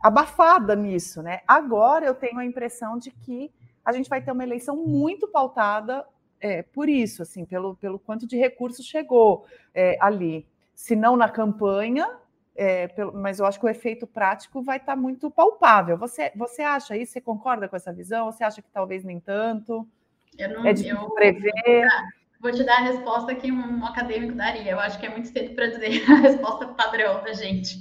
abafada 0.00 0.76
nisso, 0.76 1.24
né? 1.24 1.40
Agora 1.44 2.06
eu 2.06 2.14
tenho 2.14 2.38
a 2.38 2.44
impressão 2.44 2.96
de 2.96 3.10
que 3.10 3.50
a 3.84 3.90
gente 3.90 4.08
vai 4.08 4.22
ter 4.22 4.30
uma 4.30 4.44
eleição 4.44 4.76
muito 4.76 5.26
pautada 5.26 6.06
é, 6.40 6.62
por 6.62 6.88
isso, 6.88 7.20
assim, 7.20 7.44
pelo, 7.44 7.74
pelo 7.74 7.98
quanto 7.98 8.28
de 8.28 8.36
recursos 8.36 8.86
chegou 8.86 9.44
é, 9.74 9.98
ali. 10.00 10.46
Se 10.72 10.94
não 10.94 11.16
na 11.16 11.28
campanha, 11.28 12.08
é, 12.56 12.88
mas 13.12 13.40
eu 13.40 13.46
acho 13.46 13.58
que 13.58 13.66
o 13.66 13.68
efeito 13.68 14.06
prático 14.06 14.62
vai 14.62 14.76
estar 14.76 14.94
tá 14.94 15.00
muito 15.00 15.30
palpável. 15.30 15.96
Você, 15.98 16.30
você 16.36 16.62
acha 16.62 16.96
isso? 16.96 17.12
Você 17.12 17.20
concorda 17.20 17.68
com 17.68 17.76
essa 17.76 17.92
visão? 17.92 18.30
Você 18.30 18.44
acha 18.44 18.62
que 18.62 18.70
talvez 18.70 19.02
nem 19.02 19.18
tanto? 19.18 19.86
Eu 20.38 20.50
não, 20.50 20.66
é 20.66 20.72
difícil 20.72 21.10
prever. 21.10 21.86
Vou 22.40 22.52
te 22.52 22.62
dar 22.62 22.78
a 22.78 22.82
resposta 22.82 23.34
que 23.34 23.50
um 23.50 23.84
acadêmico 23.84 24.34
daria. 24.34 24.72
Eu 24.72 24.80
acho 24.80 24.98
que 25.00 25.06
é 25.06 25.10
muito 25.10 25.28
cedo 25.28 25.54
para 25.54 25.66
dizer 25.66 26.04
a 26.10 26.16
resposta 26.16 26.66
padrão 26.68 27.22
da 27.22 27.32
gente. 27.32 27.78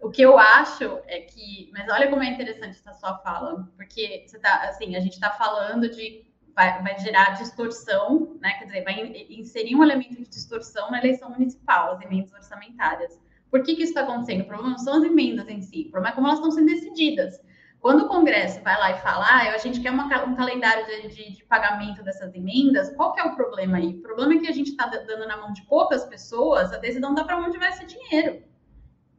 O 0.00 0.10
que 0.10 0.22
eu 0.22 0.38
acho 0.38 1.00
é 1.06 1.20
que, 1.20 1.70
mas 1.72 1.88
olha 1.88 2.08
como 2.08 2.22
é 2.22 2.28
interessante 2.28 2.78
essa 2.78 2.92
sua 2.92 3.18
fala, 3.18 3.68
porque 3.76 4.24
você 4.26 4.38
tá, 4.38 4.62
assim, 4.68 4.96
a 4.96 5.00
gente 5.00 5.14
está 5.14 5.30
falando 5.30 5.88
de 5.88 6.26
vai, 6.54 6.82
vai, 6.82 6.98
gerar 6.98 7.30
distorção, 7.30 8.36
né? 8.40 8.52
Quer 8.58 8.66
dizer, 8.66 8.84
vai 8.84 9.26
inserir 9.30 9.74
um 9.74 9.82
elemento 9.82 10.14
de 10.14 10.28
distorção 10.28 10.90
na 10.90 10.98
eleição 10.98 11.30
municipal, 11.30 11.92
as 11.92 12.02
emendas 12.02 12.32
orçamentárias. 12.32 13.18
Por 13.54 13.62
que, 13.62 13.76
que 13.76 13.84
isso 13.84 13.92
está 13.92 14.00
acontecendo? 14.00 14.40
O 14.40 14.46
problema 14.46 14.70
não 14.70 14.78
são 14.78 14.94
as 14.94 15.04
emendas 15.04 15.48
em 15.48 15.62
si, 15.62 15.84
o 15.86 15.90
problema 15.92 16.12
é 16.12 16.16
como 16.16 16.26
elas 16.26 16.40
estão 16.40 16.50
sendo 16.50 16.66
decididas. 16.66 17.40
Quando 17.78 18.00
o 18.02 18.08
Congresso 18.08 18.60
vai 18.64 18.76
lá 18.76 18.90
e 18.90 19.00
fala, 19.00 19.24
ah, 19.24 19.54
a 19.54 19.58
gente 19.58 19.80
quer 19.80 19.92
uma, 19.92 20.06
um 20.24 20.34
calendário 20.34 20.84
de, 20.84 21.14
de, 21.14 21.36
de, 21.36 21.44
pagamento 21.44 22.02
dessas 22.02 22.34
emendas, 22.34 22.90
qual 22.96 23.12
que 23.12 23.20
é 23.20 23.22
o 23.22 23.36
problema 23.36 23.76
aí? 23.76 23.90
O 23.90 24.02
problema 24.02 24.34
é 24.34 24.38
que 24.38 24.48
a 24.48 24.52
gente 24.52 24.70
está 24.70 24.86
dando 24.86 25.28
na 25.28 25.36
mão 25.36 25.52
de 25.52 25.62
poucas 25.66 26.04
pessoas 26.04 26.72
a 26.72 26.78
decisão 26.78 27.14
dá 27.14 27.22
para 27.22 27.38
onde 27.38 27.56
vai 27.56 27.68
esse 27.68 27.86
dinheiro. 27.86 28.42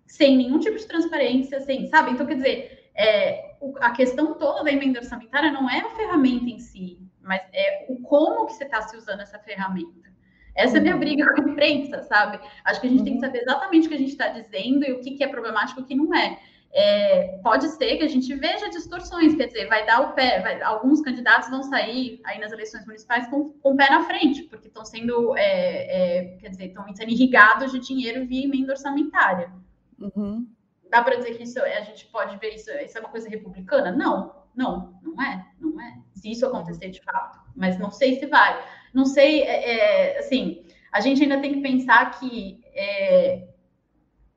Sem 0.05 0.35
nenhum 0.35 0.59
tipo 0.59 0.77
de 0.77 0.85
transparência, 0.85 1.61
sem, 1.61 1.87
sabe? 1.87 2.11
Então, 2.11 2.25
quer 2.25 2.35
dizer, 2.35 2.91
é, 2.93 3.55
a 3.79 3.91
questão 3.91 4.33
toda 4.33 4.65
da 4.65 4.71
emenda 4.73 4.99
orçamentária 4.99 5.49
não 5.49 5.69
é 5.69 5.79
a 5.79 5.95
ferramenta 5.95 6.49
em 6.49 6.59
si, 6.59 6.99
mas 7.21 7.41
é 7.53 7.85
o 7.87 8.01
como 8.01 8.47
que 8.47 8.51
você 8.51 8.65
está 8.65 8.81
se 8.81 8.97
usando 8.97 9.21
essa 9.21 9.39
ferramenta. 9.39 10.09
Essa 10.55 10.77
é 10.77 10.79
a 10.79 10.81
minha 10.81 10.93
uhum. 10.93 10.99
briga 10.99 11.33
com 11.33 11.41
a 11.41 11.49
imprensa, 11.49 12.01
sabe? 12.03 12.39
Acho 12.63 12.79
que 12.79 12.87
a 12.87 12.89
gente 12.89 13.03
tem 13.03 13.13
que 13.13 13.19
uhum. 13.19 13.25
saber 13.25 13.39
exatamente 13.39 13.87
o 13.87 13.89
que 13.89 13.95
a 13.95 13.99
gente 13.99 14.11
está 14.11 14.29
dizendo 14.29 14.85
e 14.85 14.93
o 14.93 15.01
que, 15.01 15.11
que 15.11 15.23
é 15.23 15.27
problemático 15.27 15.81
e 15.81 15.83
o 15.83 15.85
que 15.85 15.95
não 15.95 16.15
é 16.15 16.39
é, 16.77 17.39
pode 17.41 17.69
ser 17.69 17.95
que 17.95 18.03
a 18.03 18.07
gente 18.07 18.35
veja 18.35 18.69
distorções, 18.69 19.33
quer 19.33 19.47
dizer, 19.47 19.65
vai 19.69 19.85
dar 19.85 20.01
o 20.01 20.13
pé, 20.13 20.41
vai, 20.41 20.61
alguns 20.61 20.99
candidatos 20.99 21.49
vão 21.49 21.63
sair 21.63 22.19
aí 22.25 22.37
nas 22.37 22.51
eleições 22.51 22.85
municipais 22.85 23.25
com, 23.29 23.51
com 23.51 23.73
o 23.73 23.77
pé 23.77 23.89
na 23.89 24.03
frente, 24.03 24.43
porque 24.43 24.67
estão 24.67 24.83
sendo, 24.83 25.37
é, 25.37 26.17
é, 26.17 26.37
quer 26.37 26.49
dizer, 26.49 26.65
estão 26.65 26.85
sendo 26.93 27.09
irrigados 27.09 27.71
de 27.71 27.79
dinheiro 27.79 28.27
via 28.27 28.43
emenda 28.43 28.73
orçamentária. 28.73 29.49
Uhum. 29.97 30.45
Dá 30.91 31.01
para 31.01 31.15
dizer 31.15 31.37
que 31.37 31.43
isso 31.43 31.61
a 31.61 31.81
gente 31.81 32.05
pode 32.07 32.37
ver 32.39 32.55
isso, 32.55 32.69
isso 32.71 32.97
é 32.97 32.99
uma 32.99 33.09
coisa 33.09 33.29
republicana? 33.29 33.93
Não, 33.93 34.35
não, 34.53 34.99
não 35.01 35.21
é, 35.23 35.45
não 35.57 35.79
é. 35.79 35.97
Se 36.13 36.29
isso 36.29 36.45
acontecer 36.45 36.89
de 36.89 37.01
fato, 37.01 37.39
mas 37.55 37.79
não 37.79 37.89
sei 37.89 38.19
se 38.19 38.25
vai. 38.25 38.61
Não 38.95 39.05
sei, 39.05 39.43
é, 39.43 40.13
é 40.15 40.19
assim, 40.19 40.65
a 40.89 41.01
gente 41.01 41.21
ainda 41.21 41.41
tem 41.41 41.55
que 41.55 41.59
pensar 41.59 42.17
que 42.17 42.61
é, 42.73 43.49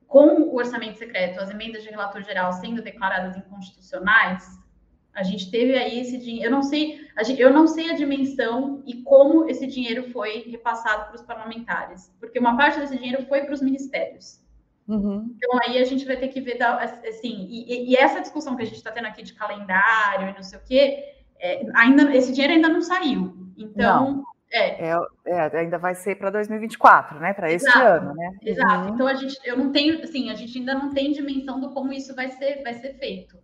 com 0.08 0.42
o 0.42 0.56
orçamento 0.56 0.98
secreto, 0.98 1.38
as 1.38 1.48
emendas 1.48 1.84
de 1.84 1.90
relator 1.90 2.20
geral 2.24 2.52
sendo 2.54 2.82
declaradas 2.82 3.36
inconstitucionais, 3.36 4.58
a 5.14 5.22
gente 5.22 5.48
teve 5.50 5.76
aí 5.76 6.00
esse 6.00 6.18
dinheiro. 6.18 6.46
Eu 6.46 6.50
não 6.50 6.62
sei, 6.64 7.00
eu 7.38 7.52
não 7.52 7.68
sei 7.68 7.90
a 7.90 7.94
dimensão 7.94 8.82
e 8.84 9.02
como 9.02 9.48
esse 9.48 9.64
dinheiro 9.66 10.10
foi 10.10 10.48
repassado 10.50 11.06
para 11.06 11.14
os 11.14 11.22
parlamentares, 11.22 12.12
porque 12.18 12.40
uma 12.40 12.56
parte 12.56 12.80
desse 12.80 12.96
dinheiro 12.96 13.24
foi 13.26 13.42
para 13.42 13.54
os 13.54 13.62
ministérios. 13.62 14.40
Uhum. 14.88 15.32
Então 15.36 15.58
aí 15.64 15.78
a 15.78 15.84
gente 15.84 16.04
vai 16.04 16.16
ter 16.16 16.28
que 16.28 16.40
ver 16.40 16.60
assim, 16.62 17.46
e, 17.48 17.90
e 17.90 17.96
essa 17.96 18.20
discussão 18.20 18.56
que 18.56 18.62
a 18.62 18.66
gente 18.66 18.78
está 18.78 18.90
tendo 18.90 19.06
aqui 19.06 19.22
de 19.22 19.34
calendário 19.34 20.30
e 20.30 20.34
não 20.34 20.42
sei 20.42 20.58
o 20.58 20.62
quê, 20.62 21.14
é, 21.38 21.64
ainda 21.74 22.12
esse 22.16 22.32
dinheiro 22.32 22.54
ainda 22.54 22.68
não 22.68 22.80
saiu. 22.80 23.36
Então 23.56 24.12
não. 24.12 24.24
É. 24.50 24.90
É, 24.90 24.96
é. 25.26 25.58
ainda 25.58 25.78
vai 25.78 25.94
ser 25.94 26.16
para 26.16 26.30
2024, 26.30 27.20
né? 27.20 27.34
Para 27.34 27.52
este 27.52 27.70
ano, 27.78 28.14
né? 28.14 28.36
Exato. 28.42 28.88
Uhum. 28.88 28.94
Então 28.94 29.06
a 29.06 29.14
gente, 29.14 29.38
eu 29.44 29.56
não 29.56 29.72
tenho, 29.72 30.02
assim, 30.02 30.30
a 30.30 30.34
gente 30.34 30.58
ainda 30.58 30.74
não 30.74 30.90
tem 30.90 31.12
dimensão 31.12 31.60
do 31.60 31.70
como 31.70 31.92
isso 31.92 32.14
vai 32.14 32.30
ser, 32.30 32.62
vai 32.62 32.74
ser 32.74 32.94
feito. 32.94 33.36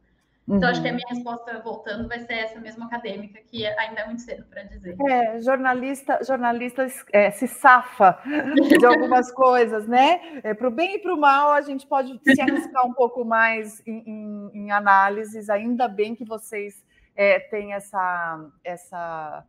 Então, 0.47 0.61
uhum. 0.61 0.69
acho 0.69 0.83
que 0.83 0.89
a 0.89 0.91
uhum. 0.91 0.97
minha 0.97 1.09
resposta, 1.09 1.63
voltando, 1.63 2.07
vai 2.07 2.21
ser 2.21 2.35
essa 2.35 2.61
mesma 2.61 2.85
acadêmica, 2.85 3.41
que 3.51 3.67
ainda 3.67 4.03
é 4.03 4.07
muito 4.07 4.21
cedo 4.21 4.45
para 4.45 4.63
dizer. 4.65 4.95
É, 5.09 5.41
jornalista, 5.41 6.19
jornalista 6.23 6.87
é, 7.13 7.31
se 7.31 7.49
safa 7.49 8.19
de 8.79 8.85
algumas 8.85 9.33
coisas, 9.33 9.87
né? 9.89 10.21
É, 10.43 10.53
para 10.53 10.69
o 10.69 10.71
bem 10.71 10.97
e 10.97 10.99
para 10.99 11.15
o 11.15 11.19
mal, 11.19 11.53
a 11.53 11.63
gente 11.63 11.87
pode 11.87 12.21
se 12.23 12.41
arriscar 12.41 12.87
um 12.87 12.93
pouco 12.93 13.25
mais 13.25 13.83
em, 13.87 14.03
em, 14.07 14.51
em 14.55 14.71
análises. 14.71 15.49
Ainda 15.49 15.89
bem 15.89 16.15
que 16.15 16.27
vocês 16.27 16.85
é, 17.17 17.39
têm 17.39 17.73
essa, 17.73 18.47
essa 18.63 19.45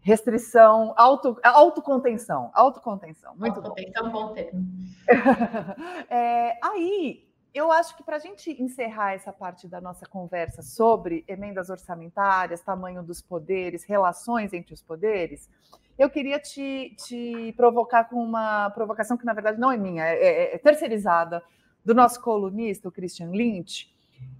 restrição, 0.00 0.94
auto, 0.96 1.38
autocontenção, 1.42 2.50
autocontenção, 2.54 3.34
muito 3.36 3.56
autocontenção, 3.56 4.10
bom. 4.10 4.28
bom 4.28 4.34
termo. 4.34 4.66
é, 6.10 6.58
aí, 6.62 7.28
eu 7.54 7.70
acho 7.70 7.96
que 7.96 8.02
para 8.02 8.16
a 8.16 8.18
gente 8.18 8.50
encerrar 8.62 9.12
essa 9.12 9.32
parte 9.32 9.68
da 9.68 9.80
nossa 9.80 10.06
conversa 10.06 10.62
sobre 10.62 11.24
emendas 11.28 11.68
orçamentárias, 11.68 12.62
tamanho 12.62 13.02
dos 13.02 13.20
poderes, 13.20 13.84
relações 13.84 14.52
entre 14.52 14.72
os 14.72 14.82
poderes, 14.82 15.48
eu 15.98 16.08
queria 16.08 16.38
te, 16.38 16.96
te 16.96 17.52
provocar 17.56 18.04
com 18.04 18.16
uma 18.16 18.70
provocação 18.70 19.16
que, 19.16 19.26
na 19.26 19.34
verdade, 19.34 19.60
não 19.60 19.70
é 19.70 19.76
minha, 19.76 20.04
é, 20.04 20.14
é, 20.14 20.54
é 20.54 20.58
terceirizada, 20.58 21.42
do 21.84 21.94
nosso 21.94 22.20
colunista, 22.20 22.88
o 22.88 22.92
Christian 22.92 23.30
Lynch, 23.30 23.92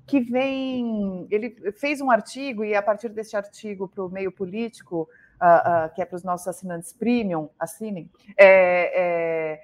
que 0.07 0.21
vem. 0.21 1.27
Ele 1.31 1.73
fez 1.73 2.01
um 2.01 2.11
artigo, 2.11 2.65
e 2.65 2.75
a 2.75 2.83
partir 2.83 3.09
desse 3.09 3.37
artigo 3.37 3.89
para 3.89 4.05
o 4.05 4.09
meio 4.09 4.31
político, 4.31 5.09
uh, 5.43 5.87
uh, 5.87 5.95
que 5.95 6.01
é 6.01 6.05
para 6.05 6.17
os 6.17 6.23
nossos 6.23 6.47
assinantes 6.47 6.93
premium, 6.93 7.51
assinem. 7.59 8.09
É, 8.39 9.59
é, 9.59 9.63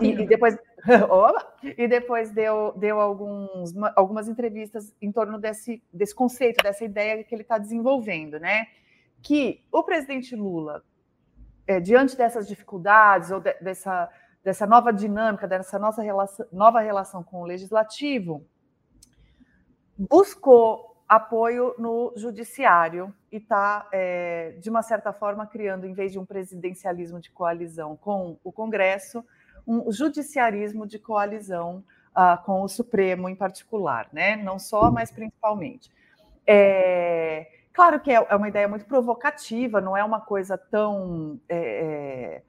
e, 0.00 0.08
e, 0.10 0.26
depois, 0.26 0.58
e 1.62 1.88
depois 1.88 2.30
deu, 2.32 2.72
deu 2.76 3.00
alguns, 3.00 3.72
algumas 3.94 4.28
entrevistas 4.28 4.92
em 5.00 5.12
torno 5.12 5.38
desse, 5.38 5.82
desse 5.92 6.14
conceito, 6.14 6.62
dessa 6.62 6.84
ideia 6.84 7.22
que 7.22 7.34
ele 7.34 7.42
está 7.42 7.56
desenvolvendo, 7.56 8.38
né? 8.38 8.66
Que 9.22 9.64
o 9.70 9.84
presidente 9.84 10.34
Lula, 10.34 10.82
é, 11.66 11.78
diante 11.78 12.16
dessas 12.16 12.48
dificuldades 12.48 13.30
ou 13.30 13.40
de, 13.40 13.54
dessa, 13.60 14.10
dessa 14.42 14.66
nova 14.66 14.92
dinâmica, 14.92 15.46
dessa 15.46 15.78
nossa 15.78 16.02
relação, 16.02 16.46
nova 16.52 16.80
relação 16.80 17.22
com 17.22 17.42
o 17.42 17.46
legislativo, 17.46 18.44
buscou 19.96 20.91
apoio 21.16 21.74
no 21.78 22.10
judiciário 22.16 23.14
e 23.30 23.36
está, 23.36 23.86
é, 23.92 24.56
de 24.58 24.70
uma 24.70 24.82
certa 24.82 25.12
forma, 25.12 25.46
criando, 25.46 25.86
em 25.86 25.92
vez 25.92 26.10
de 26.10 26.18
um 26.18 26.24
presidencialismo 26.24 27.20
de 27.20 27.30
coalizão 27.30 27.94
com 27.96 28.38
o 28.42 28.50
Congresso, 28.50 29.22
um 29.66 29.92
judiciarismo 29.92 30.86
de 30.86 30.98
coalizão 30.98 31.84
uh, 32.16 32.42
com 32.44 32.62
o 32.62 32.68
Supremo 32.68 33.28
em 33.28 33.36
particular, 33.36 34.08
né? 34.10 34.36
não 34.36 34.58
só, 34.58 34.90
mas 34.90 35.10
principalmente. 35.12 35.90
É, 36.46 37.46
claro 37.74 38.00
que 38.00 38.10
é, 38.10 38.14
é 38.14 38.34
uma 38.34 38.48
ideia 38.48 38.66
muito 38.66 38.86
provocativa, 38.86 39.82
não 39.82 39.94
é 39.94 40.02
uma 40.02 40.20
coisa 40.20 40.56
tão 40.56 41.38
é, 41.46 41.58
é 41.58 42.42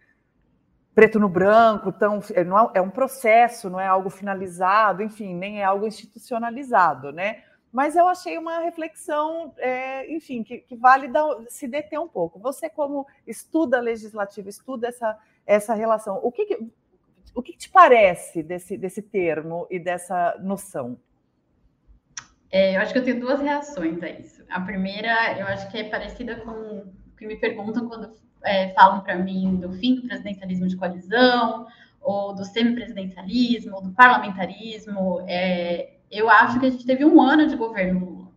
preto 0.96 1.20
no 1.20 1.28
branco, 1.28 1.92
tão, 1.92 2.22
é, 2.34 2.46
não 2.46 2.72
é 2.74 2.82
um 2.82 2.90
processo, 2.90 3.70
não 3.70 3.80
é 3.80 3.88
algo 3.88 4.10
finalizado, 4.10 5.04
enfim, 5.04 5.36
nem 5.36 5.60
é 5.60 5.66
algo 5.66 5.86
institucionalizado, 5.86 7.12
né? 7.12 7.44
Mas 7.74 7.96
eu 7.96 8.08
achei 8.08 8.38
uma 8.38 8.60
reflexão, 8.60 9.52
é, 9.58 10.14
enfim, 10.14 10.44
que, 10.44 10.60
que 10.60 10.76
vale 10.76 11.08
dar, 11.08 11.26
se 11.50 11.68
deter 11.68 12.00
um 12.00 12.08
pouco. 12.08 12.40
Você, 12.40 12.70
como 12.70 13.08
estuda 13.26 13.80
legislativo, 13.80 14.48
estuda 14.48 14.88
essa, 14.88 15.18
essa 15.44 15.74
relação, 15.74 16.20
o 16.22 16.32
que, 16.32 16.46
que 16.46 16.68
o 17.36 17.42
que 17.42 17.58
te 17.58 17.68
parece 17.68 18.44
desse, 18.44 18.78
desse 18.78 19.02
termo 19.02 19.66
e 19.72 19.80
dessa 19.80 20.38
noção? 20.40 21.00
É, 22.52 22.76
eu 22.76 22.82
acho 22.82 22.94
que 22.94 23.00
eu 23.00 23.04
tenho 23.04 23.20
duas 23.20 23.42
reações 23.42 24.04
a 24.04 24.10
isso. 24.10 24.44
A 24.48 24.62
primeira, 24.62 25.40
eu 25.40 25.48
acho 25.48 25.68
que 25.72 25.80
é 25.80 25.84
parecida 25.86 26.36
com 26.42 26.52
o 26.52 26.94
que 27.18 27.26
me 27.26 27.38
perguntam 27.38 27.90
quando 27.90 28.14
é, 28.44 28.70
falam 28.74 29.02
para 29.02 29.16
mim 29.16 29.56
do 29.56 29.74
fim 29.74 29.96
do 29.96 30.08
presidencialismo 30.08 30.68
de 30.68 30.78
coalizão, 30.78 31.66
ou 32.00 32.36
do 32.36 32.46
semipresidencialismo, 32.46 33.78
ou 33.78 33.82
do 33.82 33.92
parlamentarismo. 33.94 35.26
É, 35.28 35.94
eu 36.12 36.30
acho 36.30 36.60
que 36.60 36.66
a 36.66 36.70
gente 36.70 36.86
teve 36.86 37.04
um 37.06 37.22
ano 37.22 37.48
de 37.48 37.56
governo 37.56 38.06
Lula. 38.06 38.32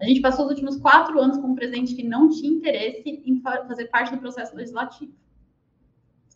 A 0.00 0.04
gente 0.04 0.20
passou 0.20 0.44
os 0.44 0.50
últimos 0.52 0.76
quatro 0.76 1.20
anos 1.20 1.38
com 1.38 1.48
um 1.48 1.54
presidente 1.54 1.94
que 1.94 2.04
não 2.04 2.28
tinha 2.28 2.52
interesse 2.52 3.22
em 3.26 3.40
fazer 3.40 3.86
parte 3.86 4.12
do 4.12 4.18
processo 4.18 4.54
legislativo. 4.54 5.12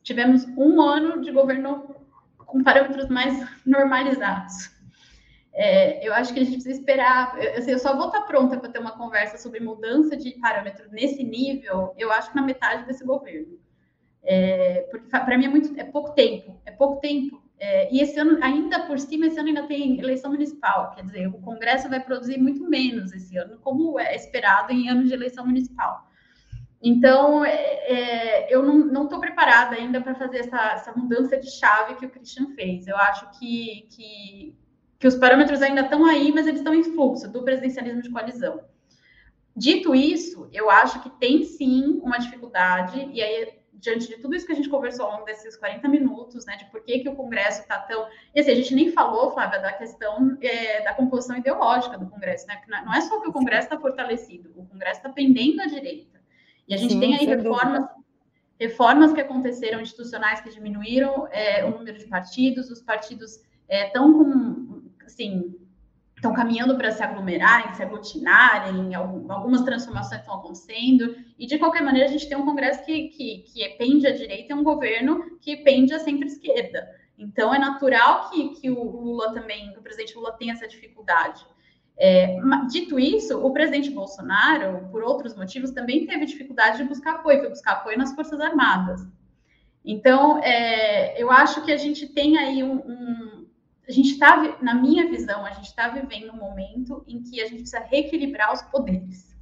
Tivemos 0.03 0.45
um 0.57 0.81
ano 0.81 1.21
de 1.21 1.31
governo 1.31 1.95
com 2.39 2.63
parâmetros 2.63 3.09
mais 3.09 3.49
normalizados. 3.65 4.73
É, 5.55 6.07
eu 6.07 6.15
acho 6.15 6.33
que 6.33 6.41
a 6.41 6.45
gente 6.45 6.55
precisa 6.55 6.79
esperar. 6.79 7.39
Eu, 7.41 7.59
assim, 7.59 7.71
eu 7.71 7.79
só 7.79 7.95
vou 7.95 8.07
estar 8.07 8.23
pronta 8.23 8.59
para 8.59 8.71
ter 8.71 8.79
uma 8.79 8.97
conversa 8.97 9.37
sobre 9.37 9.61
mudança 9.61 10.17
de 10.17 10.33
parâmetro 10.41 10.91
nesse 10.91 11.23
nível, 11.23 11.95
eu 11.97 12.11
acho 12.11 12.31
que 12.31 12.37
na 12.37 12.43
metade 12.43 12.85
desse 12.87 13.05
governo. 13.05 13.59
É, 14.23 14.87
porque 14.91 15.09
para 15.09 15.37
mim 15.37 15.47
é, 15.47 15.49
muito, 15.49 15.79
é 15.79 15.85
pouco 15.85 16.13
tempo. 16.13 16.61
É 16.65 16.71
pouco 16.71 17.01
tempo 17.01 17.43
é, 17.65 17.95
e 17.95 18.01
esse 18.01 18.19
ano, 18.19 18.39
ainda 18.43 18.81
por 18.87 18.99
cima, 18.99 19.29
esse 19.29 19.39
ano 19.39 19.47
ainda 19.47 19.63
tem 19.69 19.97
eleição 20.01 20.33
municipal, 20.33 20.91
quer 20.97 21.05
dizer, 21.05 21.29
o 21.29 21.41
Congresso 21.41 21.89
vai 21.89 22.01
produzir 22.01 22.37
muito 22.37 22.69
menos 22.69 23.13
esse 23.13 23.37
ano, 23.37 23.57
como 23.61 24.01
é 24.01 24.17
esperado 24.17 24.73
em 24.73 24.89
anos 24.89 25.07
de 25.07 25.15
eleição 25.15 25.47
municipal. 25.47 26.11
Então, 26.83 27.45
é, 27.45 27.53
é 27.53 28.53
eu 28.53 28.65
não 28.65 29.05
estou 29.05 29.21
preparada 29.21 29.77
ainda 29.77 30.01
para 30.01 30.17
fazer 30.17 30.39
essa, 30.39 30.73
essa, 30.73 30.93
mudança 30.93 31.39
de 31.39 31.53
chave 31.53 31.95
que 31.95 32.07
o 32.07 32.11
Christian 32.11 32.49
fez. 32.57 32.89
Eu 32.89 32.97
acho 32.97 33.31
que, 33.39 33.87
que, 33.91 34.57
que 34.99 35.07
os 35.07 35.15
parâmetros 35.15 35.63
ainda 35.63 35.83
estão 35.83 36.05
aí, 36.05 36.33
mas 36.33 36.49
eles 36.49 36.59
estão 36.59 36.75
em 36.75 36.83
fluxo 36.83 37.31
do 37.31 37.45
presidencialismo 37.45 38.03
de 38.03 38.11
coalizão. 38.11 38.61
Dito 39.55 39.95
isso, 39.95 40.49
eu 40.53 40.69
acho 40.69 41.01
que 41.01 41.11
tem 41.11 41.45
sim 41.45 42.01
uma 42.03 42.19
dificuldade, 42.19 43.09
e 43.13 43.23
aí 43.23 43.62
diante 43.83 44.07
de 44.07 44.17
tudo 44.17 44.37
isso 44.37 44.47
que 44.47 44.53
a 44.53 44.55
gente 44.55 44.69
conversou 44.69 45.07
ao 45.07 45.13
longo 45.13 45.25
desses 45.25 45.57
40 45.57 45.89
minutos, 45.89 46.47
né, 46.47 46.57
de 46.57 46.65
por 46.67 46.83
que, 46.83 47.01
que 47.01 47.09
o 47.09 47.17
Congresso 47.17 47.63
está 47.63 47.81
tão. 47.81 48.07
E 48.33 48.41
assim, 48.41 48.53
a 48.53 48.55
gente 48.55 48.73
nem 48.75 48.93
falou, 48.93 49.33
Flávia, 49.33 49.59
da 49.59 49.73
questão 49.73 50.39
é, 50.41 50.83
da 50.85 50.95
composição 50.95 51.37
ideológica 51.37 51.99
do 51.99 52.07
Congresso, 52.07 52.47
né? 52.47 52.63
Não 52.69 52.95
é 52.95 53.01
só 53.01 53.21
que 53.21 53.29
o 53.29 53.33
Congresso 53.33 53.67
está 53.67 53.79
fortalecido, 53.79 54.53
o 54.55 54.65
Congresso 54.67 55.01
está 55.01 55.09
pendendo 55.09 55.61
à 55.61 55.67
direita. 55.67 56.23
E 56.69 56.75
a 56.75 56.77
gente 56.77 56.93
Sim, 56.93 57.01
tem 57.01 57.17
aí 57.17 57.27
reformas, 57.27 57.85
reformas 58.59 59.13
que 59.13 59.21
aconteceram 59.21 59.81
institucionais 59.81 60.41
que 60.41 60.51
diminuíram 60.51 61.27
é, 61.33 61.65
o 61.65 61.71
número 61.73 61.99
de 61.99 62.07
partidos, 62.07 62.71
os 62.71 62.81
partidos 62.81 63.41
estão 63.69 64.11
é, 64.11 64.13
com 64.13 64.83
assim, 65.05 65.57
estão 66.23 66.33
caminhando 66.33 66.77
para 66.77 66.93
se 66.93 67.03
aglomerarem, 67.03 67.75
se 67.75 67.83
aglutinarem, 67.83 68.95
algumas 68.95 69.63
transformações 69.63 70.21
estão 70.21 70.37
acontecendo, 70.37 71.17
e 71.37 71.47
de 71.49 71.59
qualquer 71.59 71.83
maneira 71.83 72.09
a 72.09 72.13
gente 72.13 72.29
tem 72.29 72.39
um 72.39 72.45
Congresso 72.45 72.85
que, 72.85 73.09
que, 73.09 73.39
que 73.39 73.69
pende 73.71 74.07
à 74.07 74.13
direita 74.13 74.53
e 74.53 74.57
um 74.57 74.63
governo 74.63 75.37
que 75.41 75.57
pende 75.57 75.93
à 75.93 75.99
centro-esquerda. 75.99 76.89
Então 77.19 77.53
é 77.53 77.59
natural 77.59 78.31
que, 78.31 78.51
que 78.51 78.71
o 78.71 78.85
Lula 78.85 79.35
também, 79.35 79.73
que 79.73 79.81
o 79.81 79.83
presidente 79.83 80.15
Lula 80.15 80.33
tenha 80.33 80.53
essa 80.53 80.69
dificuldade. 80.69 81.45
É, 81.99 82.39
dito 82.71 83.01
isso, 83.01 83.45
o 83.45 83.53
presidente 83.53 83.91
Bolsonaro, 83.91 84.89
por 84.93 85.03
outros 85.03 85.35
motivos, 85.35 85.73
também 85.73 86.07
teve 86.07 86.25
dificuldade 86.25 86.79
de 86.79 86.85
buscar 86.85 87.17
apoio, 87.17 87.41
foi 87.41 87.49
buscar 87.49 87.73
apoio 87.73 87.99
nas 87.99 88.15
Forças 88.15 88.41
Armadas. 88.41 89.05
Então, 89.85 90.39
é, 90.39 91.21
eu 91.21 91.33
acho 91.33 91.65
que 91.65 91.73
a 91.73 91.77
gente 91.77 92.07
tem 92.07 92.39
aí 92.39 92.63
um, 92.63 92.77
um 92.77 93.42
a 93.89 93.93
gente 93.93 94.13
está, 94.13 94.59
na 94.63 94.75
minha 94.75 95.09
visão, 95.09 95.45
a 95.45 95.51
gente 95.51 95.67
está 95.67 95.89
vivendo 95.89 96.33
um 96.33 96.37
momento 96.37 97.05
em 97.07 97.23
que 97.23 97.41
a 97.41 97.45
gente 97.45 97.63
precisa 97.63 97.81
reequilibrar 97.81 98.53
os 98.53 98.63
poderes. 98.63 99.37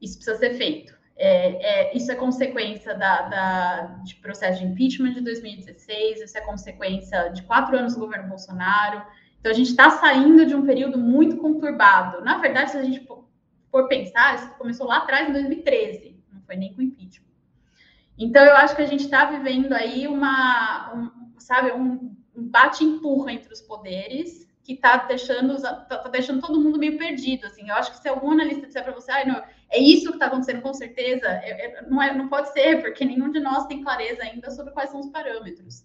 Isso 0.00 0.16
precisa 0.16 0.38
ser 0.38 0.54
feito. 0.54 0.92
É, 1.16 1.90
é, 1.90 1.96
isso 1.96 2.10
é 2.10 2.16
consequência 2.16 2.94
da, 2.94 3.22
da, 3.28 3.80
de 4.02 4.16
processo 4.16 4.58
de 4.58 4.66
impeachment 4.66 5.12
de 5.12 5.20
2016, 5.20 6.20
isso 6.20 6.36
é 6.36 6.40
consequência 6.40 7.28
de 7.28 7.42
quatro 7.42 7.76
anos 7.76 7.94
do 7.94 8.00
governo 8.00 8.28
Bolsonaro. 8.28 9.06
Então, 9.38 9.52
a 9.52 9.54
gente 9.54 9.70
está 9.70 9.90
saindo 9.90 10.44
de 10.44 10.54
um 10.54 10.66
período 10.66 10.98
muito 10.98 11.36
conturbado. 11.36 12.24
Na 12.24 12.38
verdade, 12.38 12.72
se 12.72 12.76
a 12.76 12.82
gente 12.82 13.06
for 13.70 13.88
pensar, 13.88 14.34
isso 14.34 14.50
começou 14.58 14.86
lá 14.86 14.98
atrás, 14.98 15.28
em 15.28 15.32
2013, 15.32 16.16
não 16.32 16.42
foi 16.42 16.56
nem 16.56 16.74
com 16.74 16.82
impeachment. 16.82 17.26
Então, 18.18 18.44
eu 18.44 18.56
acho 18.56 18.74
que 18.74 18.82
a 18.82 18.86
gente 18.86 19.04
está 19.04 19.24
vivendo 19.24 19.72
aí 19.72 20.08
uma, 20.08 20.92
um, 20.94 21.38
sabe, 21.38 21.72
um 21.72 22.11
um 22.36 22.42
bate-empurra 22.48 23.32
entre 23.32 23.52
os 23.52 23.60
poderes 23.60 24.50
que 24.64 24.74
está 24.74 24.96
deixando, 24.96 25.60
tá, 25.60 25.74
tá, 25.74 26.08
deixando 26.08 26.40
todo 26.40 26.60
mundo 26.60 26.78
meio 26.78 26.96
perdido. 26.96 27.46
Assim. 27.46 27.68
Eu 27.68 27.74
acho 27.74 27.92
que 27.92 27.98
se 27.98 28.08
algum 28.08 28.30
analista 28.30 28.66
disser 28.66 28.84
para 28.84 28.92
você, 28.92 29.10
ah, 29.10 29.24
não, 29.26 29.42
é 29.70 29.78
isso 29.78 30.08
que 30.08 30.14
está 30.14 30.26
acontecendo 30.26 30.62
com 30.62 30.72
certeza, 30.72 31.26
é, 31.26 31.66
é, 31.66 31.82
não, 31.82 32.00
é, 32.00 32.14
não 32.14 32.28
pode 32.28 32.52
ser, 32.52 32.80
porque 32.80 33.04
nenhum 33.04 33.30
de 33.30 33.40
nós 33.40 33.66
tem 33.66 33.82
clareza 33.82 34.22
ainda 34.22 34.50
sobre 34.50 34.72
quais 34.72 34.90
são 34.90 35.00
os 35.00 35.08
parâmetros. 35.08 35.84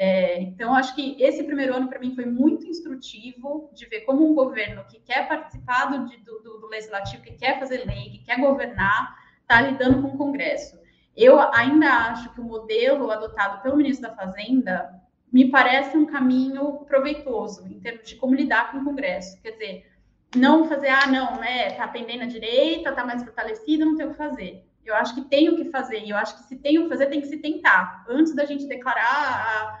É, 0.00 0.40
então, 0.42 0.74
acho 0.74 0.94
que 0.94 1.20
esse 1.20 1.42
primeiro 1.42 1.74
ano, 1.74 1.88
para 1.88 1.98
mim, 1.98 2.14
foi 2.14 2.24
muito 2.24 2.66
instrutivo 2.66 3.68
de 3.74 3.86
ver 3.86 4.02
como 4.02 4.30
um 4.30 4.34
governo 4.34 4.84
que 4.84 5.00
quer 5.00 5.26
participar 5.26 5.86
do, 5.86 6.06
do, 6.24 6.60
do 6.60 6.66
legislativo, 6.68 7.22
que 7.22 7.32
quer 7.32 7.58
fazer 7.58 7.84
lei, 7.84 8.10
que 8.10 8.18
quer 8.18 8.38
governar, 8.38 9.16
está 9.40 9.60
lidando 9.60 10.02
com 10.02 10.08
o 10.08 10.18
Congresso. 10.18 10.78
Eu 11.16 11.40
ainda 11.52 11.88
acho 11.88 12.32
que 12.32 12.40
o 12.40 12.44
modelo 12.44 13.10
adotado 13.10 13.60
pelo 13.60 13.76
ministro 13.76 14.08
da 14.08 14.14
Fazenda 14.14 15.02
me 15.32 15.50
parece 15.50 15.96
um 15.96 16.06
caminho 16.06 16.84
proveitoso 16.86 17.66
em 17.66 17.78
termos 17.80 18.08
de 18.08 18.16
como 18.16 18.34
lidar 18.34 18.70
com 18.70 18.78
o 18.78 18.84
Congresso. 18.84 19.40
Quer 19.42 19.52
dizer, 19.52 19.86
não 20.34 20.68
fazer, 20.68 20.88
ah, 20.88 21.06
não, 21.06 21.40
né, 21.40 21.70
tá 21.72 21.86
pendendo 21.88 22.24
à 22.24 22.26
direita, 22.26 22.92
tá 22.92 23.04
mais 23.04 23.22
fortalecida, 23.22 23.84
não 23.84 23.96
tem 23.96 24.06
o 24.06 24.10
que 24.10 24.16
fazer. 24.16 24.64
Eu 24.84 24.94
acho 24.94 25.14
que 25.14 25.22
tem 25.22 25.48
o 25.50 25.56
que 25.56 25.70
fazer, 25.70 26.02
e 26.02 26.10
eu 26.10 26.16
acho 26.16 26.36
que 26.36 26.42
se 26.44 26.56
tem 26.56 26.78
o 26.78 26.84
que 26.84 26.88
fazer, 26.88 27.06
tem 27.06 27.20
que 27.20 27.26
se 27.26 27.36
tentar, 27.38 28.04
antes 28.08 28.34
da 28.34 28.46
gente 28.46 28.66
declarar 28.66 29.04
a, 29.04 29.78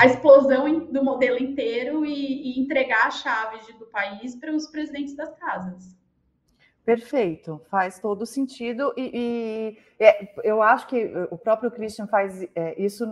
a 0.00 0.06
explosão 0.06 0.86
do 0.86 1.04
modelo 1.04 1.38
inteiro 1.38 2.04
e, 2.04 2.58
e 2.58 2.60
entregar 2.60 3.06
a 3.06 3.10
chave 3.10 3.72
do 3.74 3.86
país 3.86 4.34
para 4.34 4.52
os 4.52 4.66
presidentes 4.66 5.14
das 5.14 5.32
casas. 5.38 5.96
Perfeito, 6.84 7.60
faz 7.70 8.00
todo 8.00 8.26
sentido, 8.26 8.92
e, 8.96 9.76
e 10.00 10.04
é, 10.04 10.34
eu 10.42 10.60
acho 10.60 10.88
que 10.88 11.12
o 11.30 11.38
próprio 11.38 11.70
Christian 11.70 12.08
faz 12.08 12.42
é, 12.54 12.82
isso 12.82 13.04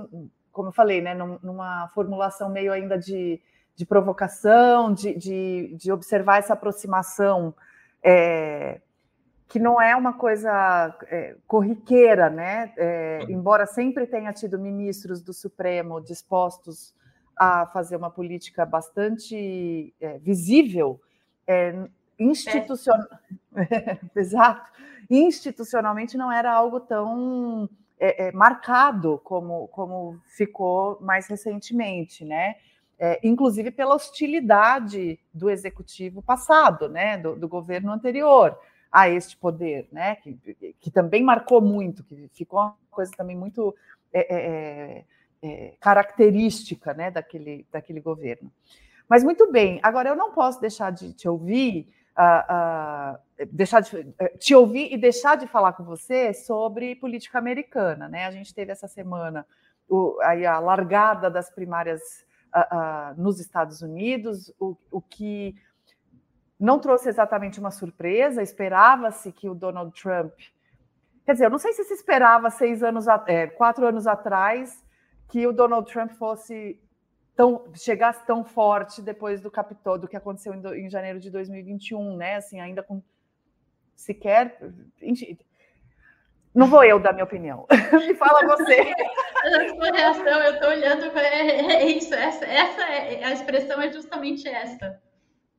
como 0.59 0.71
eu 0.71 0.73
falei, 0.73 1.01
né, 1.01 1.15
numa 1.15 1.87
formulação 1.95 2.51
meio 2.51 2.73
ainda 2.73 2.99
de, 2.99 3.41
de 3.77 3.87
provocação, 3.87 4.93
de, 4.93 5.15
de, 5.15 5.77
de, 5.77 5.93
observar 5.93 6.39
essa 6.39 6.55
aproximação, 6.55 7.55
é, 8.03 8.81
que 9.47 9.61
não 9.61 9.81
é 9.81 9.95
uma 9.95 10.15
coisa 10.15 10.99
é, 11.05 11.37
corriqueira, 11.47 12.29
né? 12.29 12.73
É, 12.77 13.21
embora 13.29 13.67
sempre 13.67 14.05
tenha 14.05 14.33
tido 14.33 14.59
ministros 14.59 15.23
do 15.23 15.33
Supremo 15.33 16.01
dispostos 16.01 16.93
a 17.37 17.65
fazer 17.67 17.95
uma 17.95 18.11
política 18.11 18.67
bastante 18.67 19.95
é, 20.01 20.19
visível, 20.19 21.01
é, 21.47 21.89
institucional, 22.19 23.07
exato, 24.17 24.69
institucionalmente 25.09 26.17
não 26.17 26.33
era 26.33 26.53
algo 26.53 26.81
tão 26.81 27.71
é, 28.01 28.29
é, 28.29 28.33
marcado 28.33 29.21
como, 29.25 29.69
como 29.69 30.21
ficou 30.27 30.99
mais 31.01 31.27
recentemente, 31.27 32.25
né? 32.25 32.57
É, 32.99 33.21
inclusive 33.23 33.71
pela 33.71 33.95
hostilidade 33.95 35.21
do 35.33 35.49
executivo 35.49 36.21
passado, 36.23 36.89
né? 36.89 37.19
Do, 37.19 37.37
do, 37.37 37.49
governo 37.49 37.93
anterior 37.93 38.59
a 38.91 39.09
este 39.09 39.37
poder, 39.37 39.89
né? 39.93 40.17
Que, 40.17 40.39
que 40.81 40.91
também 40.91 41.23
marcou 41.23 41.61
muito, 41.61 42.03
que 42.05 42.29
ficou 42.33 42.61
uma 42.61 42.77
coisa 42.91 43.13
também 43.17 43.37
muito 43.37 43.75
é, 44.13 44.35
é, 44.35 45.05
é, 45.43 45.75
característica, 45.81 46.95
né? 46.95 47.11
Daquele, 47.11 47.67
daquele 47.71 48.01
governo. 48.01 48.51
Mas 49.09 49.25
muito 49.25 49.51
bem, 49.51 49.81
agora 49.83 50.11
eu 50.11 50.17
não 50.17 50.33
posso 50.33 50.61
deixar 50.61 50.93
de 50.93 51.15
te 51.15 51.29
ouvir 51.29 51.87
uh, 52.19 53.19
deixar 53.53 53.81
de, 53.81 54.15
eh, 54.19 54.29
te 54.39 54.55
ouvir 54.55 54.93
e 54.93 54.99
deixar 54.99 55.37
de 55.37 55.47
falar 55.47 55.73
com 55.73 55.85
você 55.85 56.35
sobre 56.35 56.97
política 56.97 57.39
americana. 57.39 58.09
Né? 58.09 58.27
A 58.27 58.31
gente 58.31 58.53
teve 58.53 58.73
essa 58.73 58.89
semana 58.89 59.47
o, 59.89 60.19
aí 60.23 60.45
a 60.45 60.59
largada 60.59 61.31
das 61.31 61.51
primárias 61.51 62.27
nos 63.19 63.39
Estados 63.39 63.83
Unidos, 63.83 64.51
o, 64.59 64.75
o 64.91 65.03
que 65.03 65.55
não 66.59 66.79
trouxe 66.79 67.09
exatamente 67.09 67.61
uma 67.61 67.71
surpresa, 67.71 68.43
esperava-se 68.43 69.31
que 69.31 69.49
o 69.49 69.55
Donald 69.55 69.93
Trump. 70.01 70.33
Quer 71.25 71.33
dizer, 71.33 71.45
eu 71.45 71.51
não 71.51 71.59
sei 71.59 71.73
se 71.75 71.85
se 71.85 71.95
esperava 71.95 72.51
seis 72.51 72.83
anos, 72.83 73.07
é, 73.27 73.47
quatro 73.47 73.87
anos 73.87 74.07
atrás 74.07 74.83
que 75.29 75.47
o 75.47 75.53
Donald 75.53 75.91
Trump 75.93 76.13
fosse 76.13 76.81
tão 77.39 77.73
chegasse 77.73 78.27
tão 78.27 78.45
forte 78.45 79.01
depois 79.01 79.41
do 79.41 79.49
Capitólio, 79.49 80.01
do 80.01 80.09
que 80.09 80.17
aconteceu 80.17 80.53
em, 80.53 80.87
em, 80.87 80.91
janeiro 80.91 81.21
de 81.21 81.31
2021, 81.31 82.17
né? 82.17 82.35
Assim, 82.35 82.59
ainda 82.59 82.83
com 82.83 83.01
sequer. 83.95 84.59
Não 86.53 86.67
vou 86.67 86.83
eu 86.83 86.99
dar 86.99 87.13
minha 87.13 87.25
opinião. 87.25 87.65
Me 88.09 88.15
fala 88.15 88.45
você. 88.45 88.93
A 89.37 89.69
sua 89.73 89.93
reação, 89.93 90.43
eu 90.43 90.55
estou 90.55 90.69
olhando, 90.69 91.17
é, 91.17 91.77
é, 91.77 91.87
isso, 91.87 92.13
essa, 92.13 92.45
essa 92.45 92.83
é, 92.83 93.23
a 93.23 93.31
expressão 93.31 93.81
é 93.81 93.93
justamente 93.93 94.49
essa. 94.49 95.01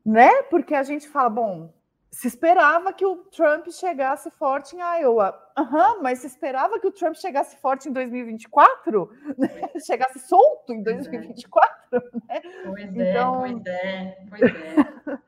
Né? 0.05 0.43
Porque 0.49 0.75
a 0.75 0.84
gente 0.84 1.07
fala, 1.07 1.30
bom, 1.30 1.73
se 2.12 2.28
esperava 2.28 2.91
que 2.91 3.05
o 3.05 3.18
Trump 3.18 3.68
chegasse 3.70 4.32
forte 4.32 4.76
em 4.76 4.80
Iowa. 4.80 5.38
Uhum, 5.57 6.01
mas 6.01 6.20
se 6.20 6.28
esperava 6.28 6.80
que 6.80 6.88
o 6.88 6.91
Trump 6.91 7.16
chegasse 7.16 7.55
forte 7.57 7.88
em 7.88 7.93
2024? 7.93 9.12
Né? 9.38 9.47
Chegasse 9.86 10.20
solto 10.20 10.74
em 10.74 10.82
2024? 10.82 12.01
Né? 12.28 12.41
Pois 12.66 12.97
é, 12.97 13.12
então, 13.12 13.39
pois 13.41 13.66
é, 13.66 14.18
pois 14.30 14.41
é. 14.41 15.20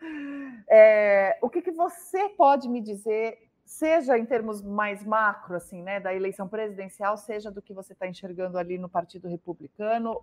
é 0.69 1.39
o 1.41 1.49
que, 1.49 1.61
que 1.61 1.71
você 1.71 2.29
pode 2.29 2.67
me 2.67 2.81
dizer, 2.81 3.37
seja 3.63 4.17
em 4.17 4.25
termos 4.25 4.61
mais 4.61 5.03
macro, 5.03 5.55
assim, 5.55 5.83
né, 5.83 5.99
da 5.99 6.13
eleição 6.13 6.47
presidencial, 6.47 7.15
seja 7.15 7.51
do 7.51 7.61
que 7.61 7.73
você 7.73 7.93
está 7.93 8.07
enxergando 8.07 8.57
ali 8.57 8.77
no 8.77 8.89
Partido 8.89 9.27
Republicano, 9.27 10.19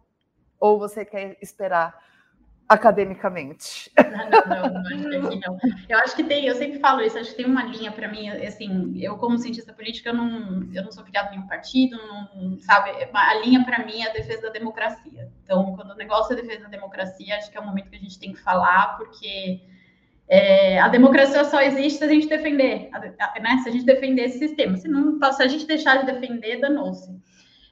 ou 0.58 0.78
você 0.78 1.04
quer 1.04 1.38
esperar 1.40 1.96
academicamente. 2.68 3.90
Não, 3.96 4.30
não, 4.30 4.82
não, 4.82 5.22
não, 5.22 5.30
não. 5.30 5.58
Eu 5.88 5.98
acho 5.98 6.14
que 6.14 6.22
tem, 6.22 6.44
eu 6.44 6.54
sempre 6.54 6.78
falo 6.78 7.00
isso, 7.00 7.18
acho 7.18 7.30
que 7.30 7.36
tem 7.36 7.46
uma 7.46 7.64
linha 7.64 7.90
para 7.90 8.08
mim, 8.08 8.28
assim, 8.28 8.92
eu 9.00 9.16
como 9.16 9.38
cientista 9.38 9.72
política, 9.72 10.10
eu 10.10 10.14
não, 10.14 10.68
eu 10.72 10.84
não 10.84 10.92
sou 10.92 11.02
filiado 11.02 11.28
em 11.28 11.36
nenhum 11.36 11.48
partido, 11.48 11.96
não, 11.96 12.58
sabe, 12.60 12.90
a 13.12 13.34
linha 13.36 13.64
para 13.64 13.84
mim 13.86 14.02
é 14.02 14.10
a 14.10 14.12
defesa 14.12 14.42
da 14.42 14.50
democracia. 14.50 15.32
Então, 15.42 15.74
quando 15.74 15.92
o 15.92 15.96
negócio 15.96 16.34
é 16.34 16.38
a 16.38 16.42
defesa 16.42 16.64
da 16.64 16.68
democracia, 16.68 17.36
acho 17.36 17.50
que 17.50 17.56
é 17.56 17.60
o 17.60 17.64
momento 17.64 17.88
que 17.88 17.96
a 17.96 18.00
gente 18.00 18.18
tem 18.18 18.32
que 18.32 18.40
falar, 18.40 18.98
porque 18.98 19.62
é, 20.28 20.78
a 20.78 20.88
democracia 20.88 21.42
só 21.44 21.62
existe 21.62 21.98
se 21.98 22.04
a 22.04 22.08
gente 22.08 22.28
defender, 22.28 22.90
né, 23.40 23.58
se 23.62 23.68
a 23.70 23.72
gente 23.72 23.86
defender 23.86 24.24
esse 24.24 24.38
sistema, 24.38 24.76
se, 24.76 24.88
não, 24.88 25.18
se 25.32 25.42
a 25.42 25.46
gente 25.46 25.66
deixar 25.66 26.04
de 26.04 26.12
defender, 26.12 26.60
danou-se. 26.60 27.16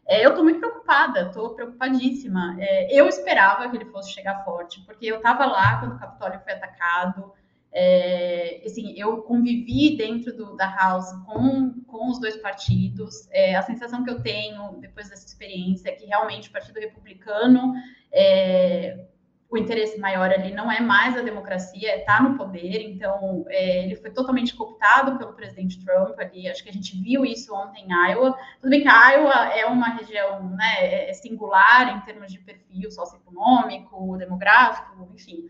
É, 0.07 0.25
eu 0.25 0.31
estou 0.31 0.45
muito 0.45 0.61
preocupada, 0.61 1.23
estou 1.23 1.55
preocupadíssima. 1.55 2.57
É, 2.61 2.95
eu 2.95 3.09
esperava 3.09 3.69
que 3.69 3.77
ele 3.77 3.87
fosse 3.87 4.13
chegar 4.13 4.45
forte, 4.45 4.81
porque 4.83 5.07
eu 5.07 5.17
estava 5.17 5.45
lá 5.47 5.81
quando 5.81 5.97
o 5.97 5.99
Capitólio 5.99 6.41
foi 6.41 6.53
atacado. 6.53 7.33
É, 7.73 8.63
assim, 8.65 8.95
eu 8.97 9.23
convivi 9.23 9.97
dentro 9.97 10.35
do, 10.35 10.57
da 10.57 10.75
House 10.75 11.13
com, 11.27 11.83
com 11.83 12.09
os 12.09 12.21
dois 12.21 12.37
partidos. 12.37 13.29
É, 13.33 13.57
a 13.57 13.63
sensação 13.63 14.05
que 14.05 14.11
eu 14.11 14.23
tenho 14.23 14.79
depois 14.81 15.11
dessa 15.11 15.27
experiência 15.27 15.89
é 15.89 15.93
que 15.93 16.07
realmente 16.07 16.49
o 16.49 16.53
Partido 16.53 16.79
Republicano 16.79 17.75
é, 18.13 19.07
o 19.49 19.57
interesse 19.57 19.99
maior 19.99 20.31
ali 20.31 20.53
não 20.53 20.71
é 20.71 20.81
mais 20.81 21.17
a 21.17 21.23
democracia, 21.23 21.91
é 21.91 22.01
estar 22.01 22.19
tá 22.19 22.23
no 22.23 22.37
poder. 22.37 22.83
Então, 22.83 23.45
é, 23.49 23.85
ele 23.85 23.97
foi 23.97 24.11
totalmente 24.11 24.55
cooptado 24.55 25.17
pelo 25.19 25.35
presidente 25.35 25.85
Trump 25.85 26.19
ali. 26.19 26.49
Acho 26.49 26.63
que 26.63 26.71
a 26.71 26.73
gente 26.73 27.01
viu 27.01 27.25
isso 27.25 27.55
ontem 27.55 27.87
em 27.87 28.11
Iowa. 28.11 28.37
Tudo 28.61 28.71
bem 28.71 28.83
que 28.83 28.89
a 28.89 29.11
Iowa 29.13 29.55
é 29.55 29.67
uma 29.67 29.89
região 29.91 30.51
né, 30.51 30.75
é, 30.81 31.11
é 31.11 31.13
singular 31.13 31.97
em 31.97 32.01
termos 32.01 32.33
de 32.33 32.41
perfil 32.41 32.91
socioeconômico, 32.91 34.17
demográfico, 34.19 35.09
enfim. 35.15 35.49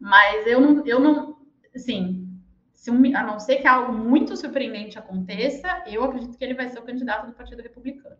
Mas 0.00 0.46
eu 0.46 0.60
não, 0.60 0.86
eu 0.86 1.00
não 1.00 1.36
assim, 1.74 2.28
se 2.74 2.90
um, 2.90 3.16
a 3.16 3.22
não 3.22 3.38
ser 3.38 3.56
que 3.56 3.66
algo 3.66 3.92
muito 3.92 4.36
surpreendente 4.36 4.98
aconteça, 4.98 5.82
eu 5.86 6.04
acredito 6.04 6.36
que 6.36 6.44
ele 6.44 6.54
vai 6.54 6.68
ser 6.68 6.78
o 6.78 6.82
candidato 6.82 7.26
do 7.26 7.32
Partido 7.32 7.62
Republicano. 7.62 8.16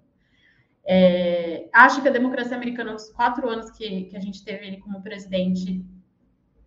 É, 0.85 1.69
acho 1.73 2.03
que 2.03 2.09
a 2.09 2.13
democracia 2.13 2.57
americana, 2.57 2.93
nos 2.93 3.09
quatro 3.11 3.49
anos 3.49 3.71
que, 3.71 4.05
que 4.05 4.17
a 4.17 4.21
gente 4.21 4.45
teve 4.45 4.67
ele 4.67 4.79
como 4.79 5.03
presidente, 5.03 5.85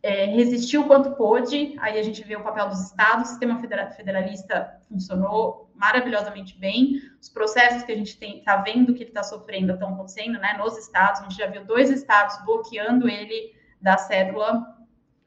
é, 0.01 0.25
resistiu 0.25 0.85
quanto 0.85 1.15
pôde. 1.15 1.75
Aí 1.79 1.99
a 1.99 2.03
gente 2.03 2.23
vê 2.23 2.35
o 2.35 2.43
papel 2.43 2.69
dos 2.69 2.79
estados, 2.79 3.25
o 3.25 3.29
sistema 3.31 3.59
federalista 3.59 4.79
funcionou 4.87 5.69
maravilhosamente 5.75 6.57
bem. 6.57 7.01
Os 7.19 7.27
processos 7.27 7.83
que 7.83 7.91
a 7.91 7.95
gente 7.95 8.17
está 8.23 8.57
vendo 8.57 8.93
que 8.93 9.03
ele 9.03 9.09
está 9.09 9.23
sofrendo 9.23 9.73
estão 9.73 9.93
acontecendo 9.93 10.39
né, 10.39 10.55
nos 10.57 10.77
estados. 10.77 11.21
A 11.21 11.23
gente 11.23 11.37
já 11.37 11.47
viu 11.47 11.65
dois 11.65 11.89
estados 11.89 12.37
bloqueando 12.45 13.09
ele 13.09 13.53
da 13.81 13.97
cédula, 13.97 14.63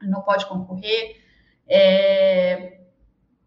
não 0.00 0.22
pode 0.22 0.46
concorrer. 0.46 1.16
É, 1.68 2.80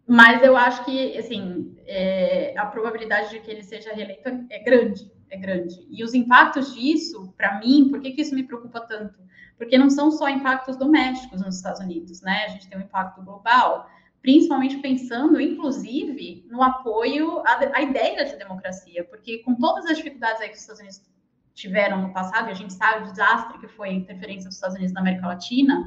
mas 0.06 0.42
eu 0.44 0.56
acho 0.56 0.84
que 0.84 1.18
assim, 1.18 1.74
é, 1.86 2.54
a 2.56 2.66
probabilidade 2.66 3.30
de 3.30 3.40
que 3.40 3.50
ele 3.50 3.64
seja 3.64 3.92
reeleito 3.92 4.28
é 4.50 4.58
grande 4.60 5.10
é 5.32 5.36
grande. 5.38 5.86
E 5.90 6.04
os 6.04 6.12
impactos 6.12 6.74
disso, 6.74 7.32
para 7.38 7.58
mim, 7.58 7.88
por 7.88 8.00
que, 8.00 8.12
que 8.12 8.20
isso 8.20 8.34
me 8.34 8.42
preocupa 8.42 8.80
tanto? 8.80 9.18
Porque 9.56 9.78
não 9.78 9.88
são 9.88 10.10
só 10.10 10.28
impactos 10.28 10.76
domésticos 10.76 11.40
nos 11.40 11.56
Estados 11.56 11.80
Unidos, 11.80 12.20
né? 12.20 12.44
A 12.44 12.48
gente 12.48 12.68
tem 12.68 12.78
um 12.78 12.82
impacto 12.82 13.22
global, 13.22 13.88
principalmente 14.20 14.76
pensando, 14.78 15.40
inclusive, 15.40 16.46
no 16.50 16.62
apoio 16.62 17.38
à, 17.46 17.58
à 17.74 17.82
ideia 17.82 18.26
de 18.26 18.36
democracia, 18.36 19.04
porque 19.04 19.38
com 19.38 19.54
todas 19.54 19.86
as 19.86 19.96
dificuldades 19.96 20.42
que 20.42 20.52
os 20.52 20.60
Estados 20.60 20.80
Unidos 20.80 21.02
tiveram 21.54 22.02
no 22.02 22.12
passado, 22.12 22.48
e 22.48 22.50
a 22.50 22.54
gente 22.54 22.74
sabe 22.74 23.04
o 23.04 23.10
desastre 23.10 23.58
que 23.58 23.68
foi 23.68 23.88
a 23.88 23.92
interferência 23.92 24.48
dos 24.48 24.56
Estados 24.56 24.76
Unidos 24.76 24.92
na 24.92 25.00
América 25.00 25.26
Latina, 25.26 25.82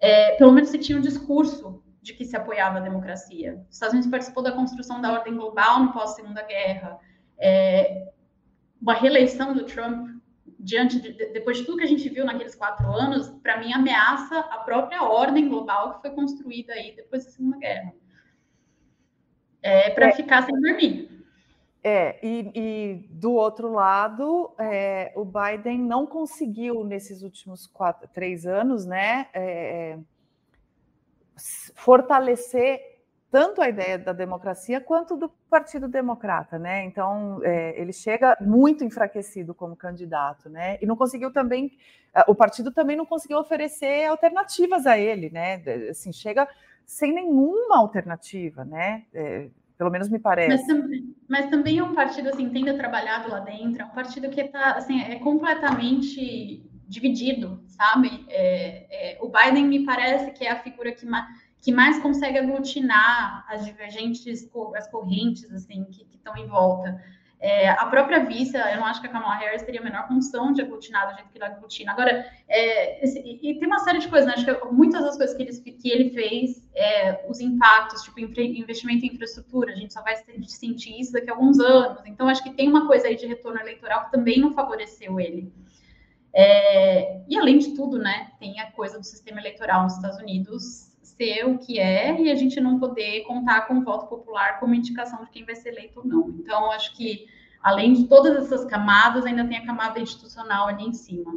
é, 0.00 0.32
pelo 0.32 0.52
menos 0.52 0.70
se 0.70 0.78
tinha 0.78 0.98
um 0.98 1.00
discurso 1.00 1.82
de 2.02 2.14
que 2.14 2.24
se 2.24 2.36
apoiava 2.36 2.78
a 2.78 2.80
democracia. 2.80 3.64
Os 3.68 3.76
Estados 3.76 3.92
Unidos 3.92 4.10
participou 4.10 4.42
da 4.42 4.52
construção 4.52 5.00
da 5.00 5.12
ordem 5.12 5.36
global 5.36 5.80
no 5.80 5.92
pós-segunda 5.92 6.42
guerra. 6.42 6.98
É, 7.38 8.12
uma 8.80 8.94
reeleição 8.94 9.54
do 9.54 9.64
Trump 9.64 10.16
diante 10.58 11.00
de, 11.00 11.12
depois 11.32 11.58
de 11.58 11.64
tudo 11.64 11.78
que 11.78 11.84
a 11.84 11.88
gente 11.88 12.08
viu 12.08 12.24
naqueles 12.24 12.54
quatro 12.54 12.86
anos, 12.90 13.28
para 13.42 13.58
mim 13.58 13.72
ameaça 13.72 14.38
a 14.38 14.58
própria 14.58 15.02
ordem 15.02 15.48
global 15.48 15.94
que 15.94 16.00
foi 16.02 16.10
construída 16.10 16.72
aí 16.72 16.94
depois 16.94 17.24
da 17.24 17.30
Segunda 17.30 17.58
Guerra. 17.58 17.92
É 19.62 19.90
para 19.90 20.08
é, 20.08 20.12
ficar 20.12 20.42
sem 20.42 20.54
dormir. 20.60 21.24
É, 21.82 22.18
e, 22.24 22.50
e 22.54 23.08
do 23.10 23.32
outro 23.32 23.70
lado, 23.70 24.54
é, 24.58 25.12
o 25.14 25.24
Biden 25.24 25.78
não 25.78 26.06
conseguiu 26.06 26.82
nesses 26.84 27.22
últimos 27.22 27.66
quatro, 27.66 28.08
três 28.08 28.46
anos, 28.46 28.84
né, 28.84 29.28
é, 29.32 29.98
fortalecer 31.74 32.95
tanto 33.36 33.60
a 33.60 33.68
ideia 33.68 33.98
da 33.98 34.14
democracia 34.14 34.80
quanto 34.80 35.14
do 35.14 35.28
Partido 35.50 35.86
Democrata, 35.86 36.58
né? 36.58 36.86
Então 36.86 37.38
é, 37.44 37.78
ele 37.78 37.92
chega 37.92 38.34
muito 38.40 38.82
enfraquecido 38.82 39.52
como 39.52 39.76
candidato, 39.76 40.48
né? 40.48 40.78
E 40.80 40.86
não 40.86 40.96
conseguiu 40.96 41.30
também, 41.30 41.76
o 42.26 42.34
partido 42.34 42.72
também 42.72 42.96
não 42.96 43.04
conseguiu 43.04 43.36
oferecer 43.36 44.06
alternativas 44.06 44.86
a 44.86 44.98
ele, 44.98 45.28
né? 45.28 45.62
Assim 45.90 46.14
chega 46.14 46.48
sem 46.86 47.12
nenhuma 47.12 47.76
alternativa, 47.76 48.64
né? 48.64 49.04
É, 49.12 49.48
pelo 49.76 49.90
menos 49.90 50.08
me 50.08 50.18
parece. 50.18 50.56
Mas 50.56 50.66
também, 50.66 51.14
mas 51.28 51.50
também 51.50 51.78
é 51.78 51.84
um 51.84 51.94
partido 51.94 52.30
assim 52.30 52.48
tendo 52.48 52.74
trabalhado 52.74 53.28
lá 53.28 53.40
dentro, 53.40 53.82
é 53.82 53.84
um 53.84 53.90
partido 53.90 54.30
que 54.30 54.40
está 54.40 54.76
assim 54.76 54.98
é 55.02 55.16
completamente 55.16 56.64
dividido, 56.88 57.62
sabe? 57.66 58.24
É, 58.30 58.86
é, 58.88 59.18
o 59.20 59.28
Biden 59.28 59.66
me 59.66 59.84
parece 59.84 60.30
que 60.30 60.42
é 60.42 60.52
a 60.52 60.62
figura 60.62 60.90
que 60.92 61.04
que 61.66 61.72
mais 61.72 61.98
consegue 61.98 62.38
aglutinar 62.38 63.44
as 63.48 63.66
divergentes, 63.66 64.48
as 64.76 64.88
correntes, 64.88 65.52
assim, 65.52 65.84
que 65.86 66.06
estão 66.14 66.36
em 66.36 66.46
volta. 66.46 67.02
É, 67.40 67.70
a 67.70 67.86
própria 67.86 68.24
vice, 68.24 68.56
eu 68.56 68.76
não 68.76 68.84
acho 68.84 69.00
que 69.00 69.08
a 69.08 69.10
Kamala 69.10 69.34
Harris 69.34 69.64
teria 69.64 69.80
a 69.80 69.82
menor 69.82 70.06
função 70.06 70.52
de 70.52 70.62
aglutinar 70.62 71.08
do 71.08 71.14
jeito 71.16 71.28
que 71.28 71.38
ele 71.38 71.44
aglutina. 71.44 71.90
Agora, 71.90 72.24
é, 72.46 73.02
esse, 73.02 73.18
e 73.18 73.58
tem 73.58 73.66
uma 73.66 73.80
série 73.80 73.98
de 73.98 74.06
coisas, 74.06 74.28
né? 74.28 74.34
Acho 74.34 74.44
que 74.44 74.72
muitas 74.72 75.02
das 75.02 75.16
coisas 75.16 75.34
que 75.34 75.42
ele, 75.42 75.72
que 75.72 75.90
ele 75.90 76.10
fez, 76.10 76.70
é, 76.72 77.26
os 77.28 77.40
impactos, 77.40 78.02
tipo 78.02 78.20
investimento 78.20 79.04
em 79.04 79.08
infraestrutura, 79.08 79.72
a 79.72 79.74
gente 79.74 79.92
só 79.92 80.04
vai 80.04 80.14
sentir 80.46 81.00
isso 81.00 81.12
daqui 81.12 81.28
a 81.28 81.32
alguns 81.32 81.58
anos. 81.58 82.00
Então, 82.06 82.28
acho 82.28 82.44
que 82.44 82.50
tem 82.50 82.68
uma 82.68 82.86
coisa 82.86 83.08
aí 83.08 83.16
de 83.16 83.26
retorno 83.26 83.58
eleitoral 83.58 84.04
que 84.04 84.12
também 84.12 84.38
não 84.38 84.54
favoreceu 84.54 85.18
ele. 85.18 85.52
É, 86.32 87.22
e 87.28 87.36
além 87.36 87.58
de 87.58 87.74
tudo, 87.74 87.98
né, 87.98 88.30
tem 88.38 88.60
a 88.60 88.70
coisa 88.70 89.00
do 89.00 89.04
sistema 89.04 89.40
eleitoral 89.40 89.82
nos 89.82 89.96
Estados 89.96 90.18
Unidos 90.18 90.85
ser 91.16 91.44
o 91.46 91.58
que 91.58 91.78
é 91.78 92.20
e 92.20 92.30
a 92.30 92.34
gente 92.34 92.60
não 92.60 92.78
poder 92.78 93.22
contar 93.22 93.62
com 93.62 93.74
o 93.78 93.84
voto 93.84 94.06
popular 94.06 94.60
como 94.60 94.74
indicação 94.74 95.24
de 95.24 95.30
quem 95.30 95.44
vai 95.44 95.54
ser 95.54 95.70
eleito 95.70 96.00
ou 96.00 96.06
não. 96.06 96.28
Então, 96.38 96.70
acho 96.72 96.94
que, 96.96 97.26
além 97.62 97.92
de 97.94 98.04
todas 98.04 98.36
essas 98.36 98.64
camadas, 98.64 99.24
ainda 99.24 99.46
tem 99.46 99.58
a 99.58 99.66
camada 99.66 99.98
institucional 99.98 100.68
ali 100.68 100.84
em 100.84 100.92
cima. 100.92 101.32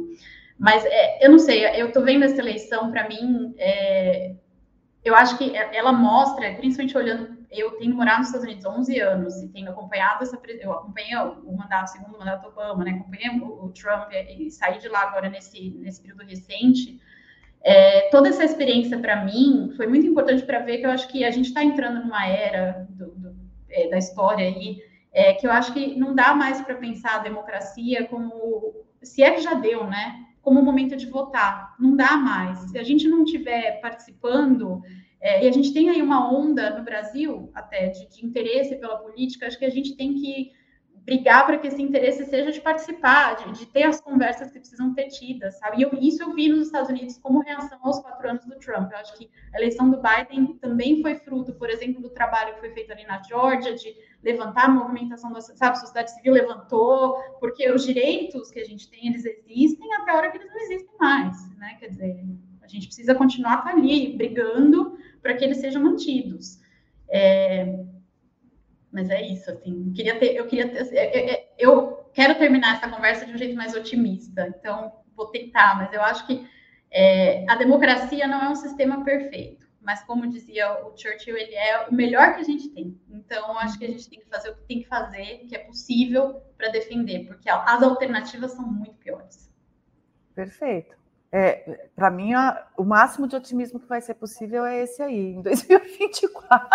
Mas 0.58 0.84
é, 0.84 1.24
eu 1.24 1.30
não 1.30 1.38
sei, 1.38 1.64
eu 1.80 1.88
estou 1.88 2.04
vendo 2.04 2.24
essa 2.24 2.38
eleição, 2.38 2.90
para 2.90 3.08
mim, 3.08 3.54
é, 3.56 4.34
eu 5.02 5.14
acho 5.14 5.38
que 5.38 5.56
ela 5.56 5.92
mostra, 5.92 6.54
principalmente 6.54 6.96
olhando, 6.96 7.40
eu 7.50 7.72
tenho 7.72 7.94
morado 7.94 8.18
nos 8.18 8.28
Estados 8.28 8.46
Unidos 8.46 8.66
há 8.66 8.70
11 8.70 9.00
anos 9.00 9.42
e 9.42 9.48
tenho 9.48 9.70
acompanhado 9.70 10.22
essa, 10.22 10.38
eu 10.60 10.72
acompanhei 10.72 11.16
o 11.16 11.56
mandato, 11.56 11.88
segundo 11.88 12.18
mandato 12.18 12.46
Obama, 12.46 12.84
né, 12.84 12.90
acompanhei 12.92 13.30
o, 13.40 13.64
o 13.64 13.72
Trump 13.72 14.12
e, 14.12 14.46
e 14.46 14.50
saí 14.50 14.78
de 14.78 14.88
lá 14.88 15.02
agora 15.04 15.30
nesse, 15.30 15.70
nesse 15.70 16.02
período 16.02 16.24
recente, 16.24 17.00
é, 17.62 18.08
toda 18.10 18.28
essa 18.28 18.44
experiência 18.44 18.98
para 18.98 19.24
mim 19.24 19.72
foi 19.76 19.86
muito 19.86 20.06
importante 20.06 20.42
para 20.42 20.60
ver 20.60 20.78
que 20.78 20.86
eu 20.86 20.90
acho 20.90 21.08
que 21.08 21.24
a 21.24 21.30
gente 21.30 21.46
está 21.46 21.62
entrando 21.62 22.00
numa 22.00 22.26
era 22.26 22.86
do, 22.90 23.10
do, 23.10 23.36
é, 23.68 23.88
da 23.88 23.98
história 23.98 24.46
aí, 24.46 24.82
é, 25.12 25.34
que 25.34 25.46
eu 25.46 25.52
acho 25.52 25.72
que 25.72 25.98
não 25.98 26.14
dá 26.14 26.34
mais 26.34 26.60
para 26.60 26.76
pensar 26.76 27.16
a 27.16 27.22
democracia 27.22 28.06
como, 28.06 28.74
se 29.02 29.22
é 29.22 29.32
que 29.32 29.42
já 29.42 29.54
deu, 29.54 29.86
né, 29.86 30.26
como 30.40 30.60
o 30.60 30.64
momento 30.64 30.96
de 30.96 31.06
votar. 31.06 31.74
Não 31.78 31.94
dá 31.94 32.16
mais. 32.16 32.58
Se 32.70 32.78
a 32.78 32.82
gente 32.82 33.06
não 33.06 33.24
estiver 33.24 33.80
participando, 33.80 34.80
é, 35.20 35.44
e 35.44 35.48
a 35.48 35.52
gente 35.52 35.72
tem 35.72 35.90
aí 35.90 36.00
uma 36.00 36.32
onda 36.32 36.78
no 36.78 36.84
Brasil, 36.84 37.50
até, 37.54 37.88
de, 37.88 38.08
de 38.08 38.24
interesse 38.24 38.76
pela 38.76 38.96
política, 38.96 39.46
acho 39.46 39.58
que 39.58 39.66
a 39.66 39.70
gente 39.70 39.96
tem 39.96 40.14
que 40.14 40.52
brigar 41.04 41.46
para 41.46 41.58
que 41.58 41.66
esse 41.66 41.80
interesse 41.80 42.24
seja 42.26 42.52
de 42.52 42.60
participar, 42.60 43.34
de, 43.36 43.52
de, 43.58 43.66
ter 43.66 43.84
as 43.84 44.00
conversas 44.00 44.50
que 44.50 44.58
precisam 44.58 44.94
ter 44.94 45.08
tidas, 45.08 45.58
sabe? 45.58 45.78
E 45.78 45.82
eu, 45.82 45.90
isso 46.00 46.22
eu 46.22 46.34
vi 46.34 46.48
nos 46.48 46.66
Estados 46.66 46.90
Unidos 46.90 47.18
como 47.18 47.40
reação 47.40 47.78
aos 47.82 48.00
quatro 48.00 48.28
anos 48.28 48.44
do 48.44 48.58
Trump. 48.58 48.90
Eu 48.92 48.98
acho 48.98 49.16
que 49.16 49.30
a 49.52 49.58
eleição 49.58 49.90
do 49.90 50.00
Biden 50.00 50.58
também 50.60 51.00
foi 51.00 51.16
fruto, 51.16 51.54
por 51.54 51.70
exemplo, 51.70 52.02
do 52.02 52.10
trabalho 52.10 52.54
que 52.54 52.60
foi 52.60 52.70
feito 52.70 52.92
ali 52.92 53.04
na 53.04 53.22
Georgia, 53.22 53.74
de 53.74 53.94
levantar 54.22 54.66
a 54.66 54.68
movimentação 54.68 55.32
da 55.32 55.40
sabe, 55.40 55.78
sociedade 55.78 56.12
civil 56.12 56.34
levantou, 56.34 57.16
porque 57.40 57.70
os 57.70 57.84
direitos 57.84 58.50
que 58.50 58.60
a 58.60 58.64
gente 58.64 58.88
tem, 58.90 59.08
eles 59.08 59.24
existem 59.24 59.92
até 59.94 60.10
a 60.12 60.16
hora 60.16 60.30
que 60.30 60.36
eles 60.36 60.48
não 60.48 60.60
existem 60.60 60.94
mais, 60.98 61.56
né? 61.56 61.76
Quer 61.80 61.88
dizer, 61.88 62.24
a 62.62 62.68
gente 62.68 62.86
precisa 62.86 63.14
continuar 63.14 63.66
ali 63.66 64.16
brigando 64.16 64.98
para 65.22 65.34
que 65.34 65.44
eles 65.44 65.58
sejam 65.58 65.82
mantidos. 65.82 66.60
É, 67.08 67.84
mas 68.92 69.08
é 69.10 69.22
isso, 69.22 69.50
assim, 69.50 69.92
queria 69.94 70.18
ter, 70.18 70.34
eu 70.34 70.46
queria 70.46 70.68
ter, 70.68 70.80
eu, 70.80 70.98
é, 70.98 71.04
é, 71.04 71.30
é, 71.30 71.54
eu 71.58 72.10
quero 72.12 72.36
terminar 72.36 72.76
essa 72.76 72.88
conversa 72.88 73.24
de 73.24 73.32
um 73.32 73.38
jeito 73.38 73.56
mais 73.56 73.74
otimista, 73.74 74.48
então 74.48 74.92
vou 75.14 75.26
tentar, 75.26 75.76
mas 75.76 75.92
eu 75.92 76.02
acho 76.02 76.26
que 76.26 76.46
é, 76.90 77.44
a 77.48 77.54
democracia 77.54 78.26
não 78.26 78.42
é 78.42 78.48
um 78.48 78.56
sistema 78.56 79.04
perfeito, 79.04 79.66
mas 79.80 80.02
como 80.02 80.28
dizia 80.28 80.84
o 80.84 80.96
Churchill, 80.96 81.36
ele 81.36 81.54
é 81.54 81.86
o 81.88 81.94
melhor 81.94 82.34
que 82.34 82.40
a 82.40 82.44
gente 82.44 82.68
tem. 82.70 83.00
Então, 83.08 83.56
acho 83.58 83.78
que 83.78 83.84
a 83.84 83.88
gente 83.88 84.10
tem 84.10 84.20
que 84.20 84.28
fazer 84.28 84.50
o 84.50 84.56
que 84.56 84.64
tem 84.64 84.82
que 84.82 84.88
fazer, 84.88 85.38
que 85.48 85.56
é 85.56 85.58
possível 85.60 86.42
para 86.56 86.68
defender, 86.68 87.26
porque 87.26 87.48
as 87.48 87.82
alternativas 87.82 88.52
são 88.52 88.66
muito 88.66 88.94
piores. 88.96 89.50
Perfeito. 90.34 90.99
É, 91.32 91.88
para 91.94 92.10
mim, 92.10 92.32
o 92.76 92.82
máximo 92.82 93.28
de 93.28 93.36
otimismo 93.36 93.78
que 93.78 93.86
vai 93.86 94.00
ser 94.00 94.14
possível 94.14 94.64
é 94.64 94.82
esse 94.82 95.02
aí, 95.02 95.34
em 95.34 95.42
2024. 95.42 96.68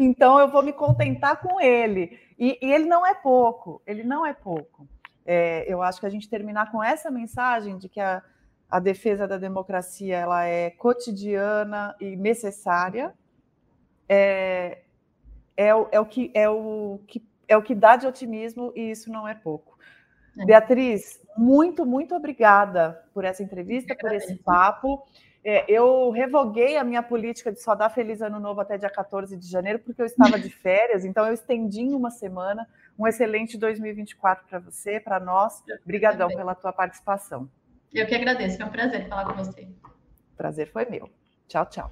Então, 0.00 0.40
eu 0.40 0.48
vou 0.50 0.62
me 0.62 0.72
contentar 0.72 1.40
com 1.40 1.60
ele. 1.60 2.18
E, 2.38 2.58
e 2.60 2.72
ele 2.72 2.86
não 2.86 3.06
é 3.06 3.14
pouco, 3.14 3.80
ele 3.86 4.02
não 4.02 4.26
é 4.26 4.32
pouco. 4.32 4.88
É, 5.24 5.64
eu 5.72 5.82
acho 5.82 6.00
que 6.00 6.06
a 6.06 6.10
gente 6.10 6.28
terminar 6.28 6.70
com 6.70 6.82
essa 6.82 7.10
mensagem 7.10 7.78
de 7.78 7.88
que 7.88 8.00
a, 8.00 8.22
a 8.70 8.78
defesa 8.78 9.26
da 9.26 9.36
democracia 9.36 10.16
ela 10.16 10.44
é 10.44 10.70
cotidiana 10.70 11.94
e 12.00 12.16
necessária 12.16 13.14
é, 14.08 14.82
é, 15.56 15.74
o, 15.74 15.88
é, 15.90 16.00
o 16.00 16.06
que, 16.06 16.30
é, 16.34 16.48
o 16.48 17.00
que, 17.06 17.26
é 17.48 17.56
o 17.56 17.62
que 17.62 17.74
dá 17.74 17.96
de 17.96 18.06
otimismo 18.06 18.72
e 18.74 18.90
isso 18.90 19.10
não 19.10 19.26
é 19.26 19.34
pouco. 19.34 19.76
É. 20.38 20.44
Beatriz, 20.44 21.20
muito, 21.36 21.84
muito 21.84 22.14
obrigada 22.14 23.02
por 23.12 23.24
essa 23.24 23.42
entrevista, 23.42 23.94
por 23.94 24.12
esse 24.12 24.36
papo. 24.36 25.06
É, 25.44 25.64
eu 25.68 26.10
revoguei 26.10 26.76
a 26.76 26.82
minha 26.82 27.02
política 27.02 27.52
de 27.52 27.62
só 27.62 27.74
dar 27.74 27.88
feliz 27.88 28.20
ano 28.20 28.40
novo 28.40 28.60
até 28.60 28.76
dia 28.76 28.90
14 28.90 29.36
de 29.36 29.48
janeiro, 29.48 29.78
porque 29.78 30.02
eu 30.02 30.06
estava 30.06 30.40
de 30.40 30.50
férias, 30.50 31.04
então 31.04 31.24
eu 31.24 31.32
estendi 31.32 31.82
em 31.82 31.94
uma 31.94 32.10
semana. 32.10 32.68
Um 32.98 33.06
excelente 33.06 33.56
2024 33.56 34.44
para 34.48 34.58
você, 34.58 34.98
para 34.98 35.20
nós. 35.20 35.62
Obrigadão 35.84 36.28
pela 36.28 36.54
tua 36.54 36.72
participação. 36.72 37.48
Eu 37.94 38.06
que 38.06 38.14
agradeço, 38.14 38.56
foi 38.56 38.66
um 38.66 38.70
prazer 38.70 39.08
falar 39.08 39.26
com 39.26 39.34
você. 39.34 39.68
Prazer 40.36 40.68
foi 40.72 40.84
meu. 40.86 41.08
Tchau, 41.46 41.66
tchau. 41.66 41.90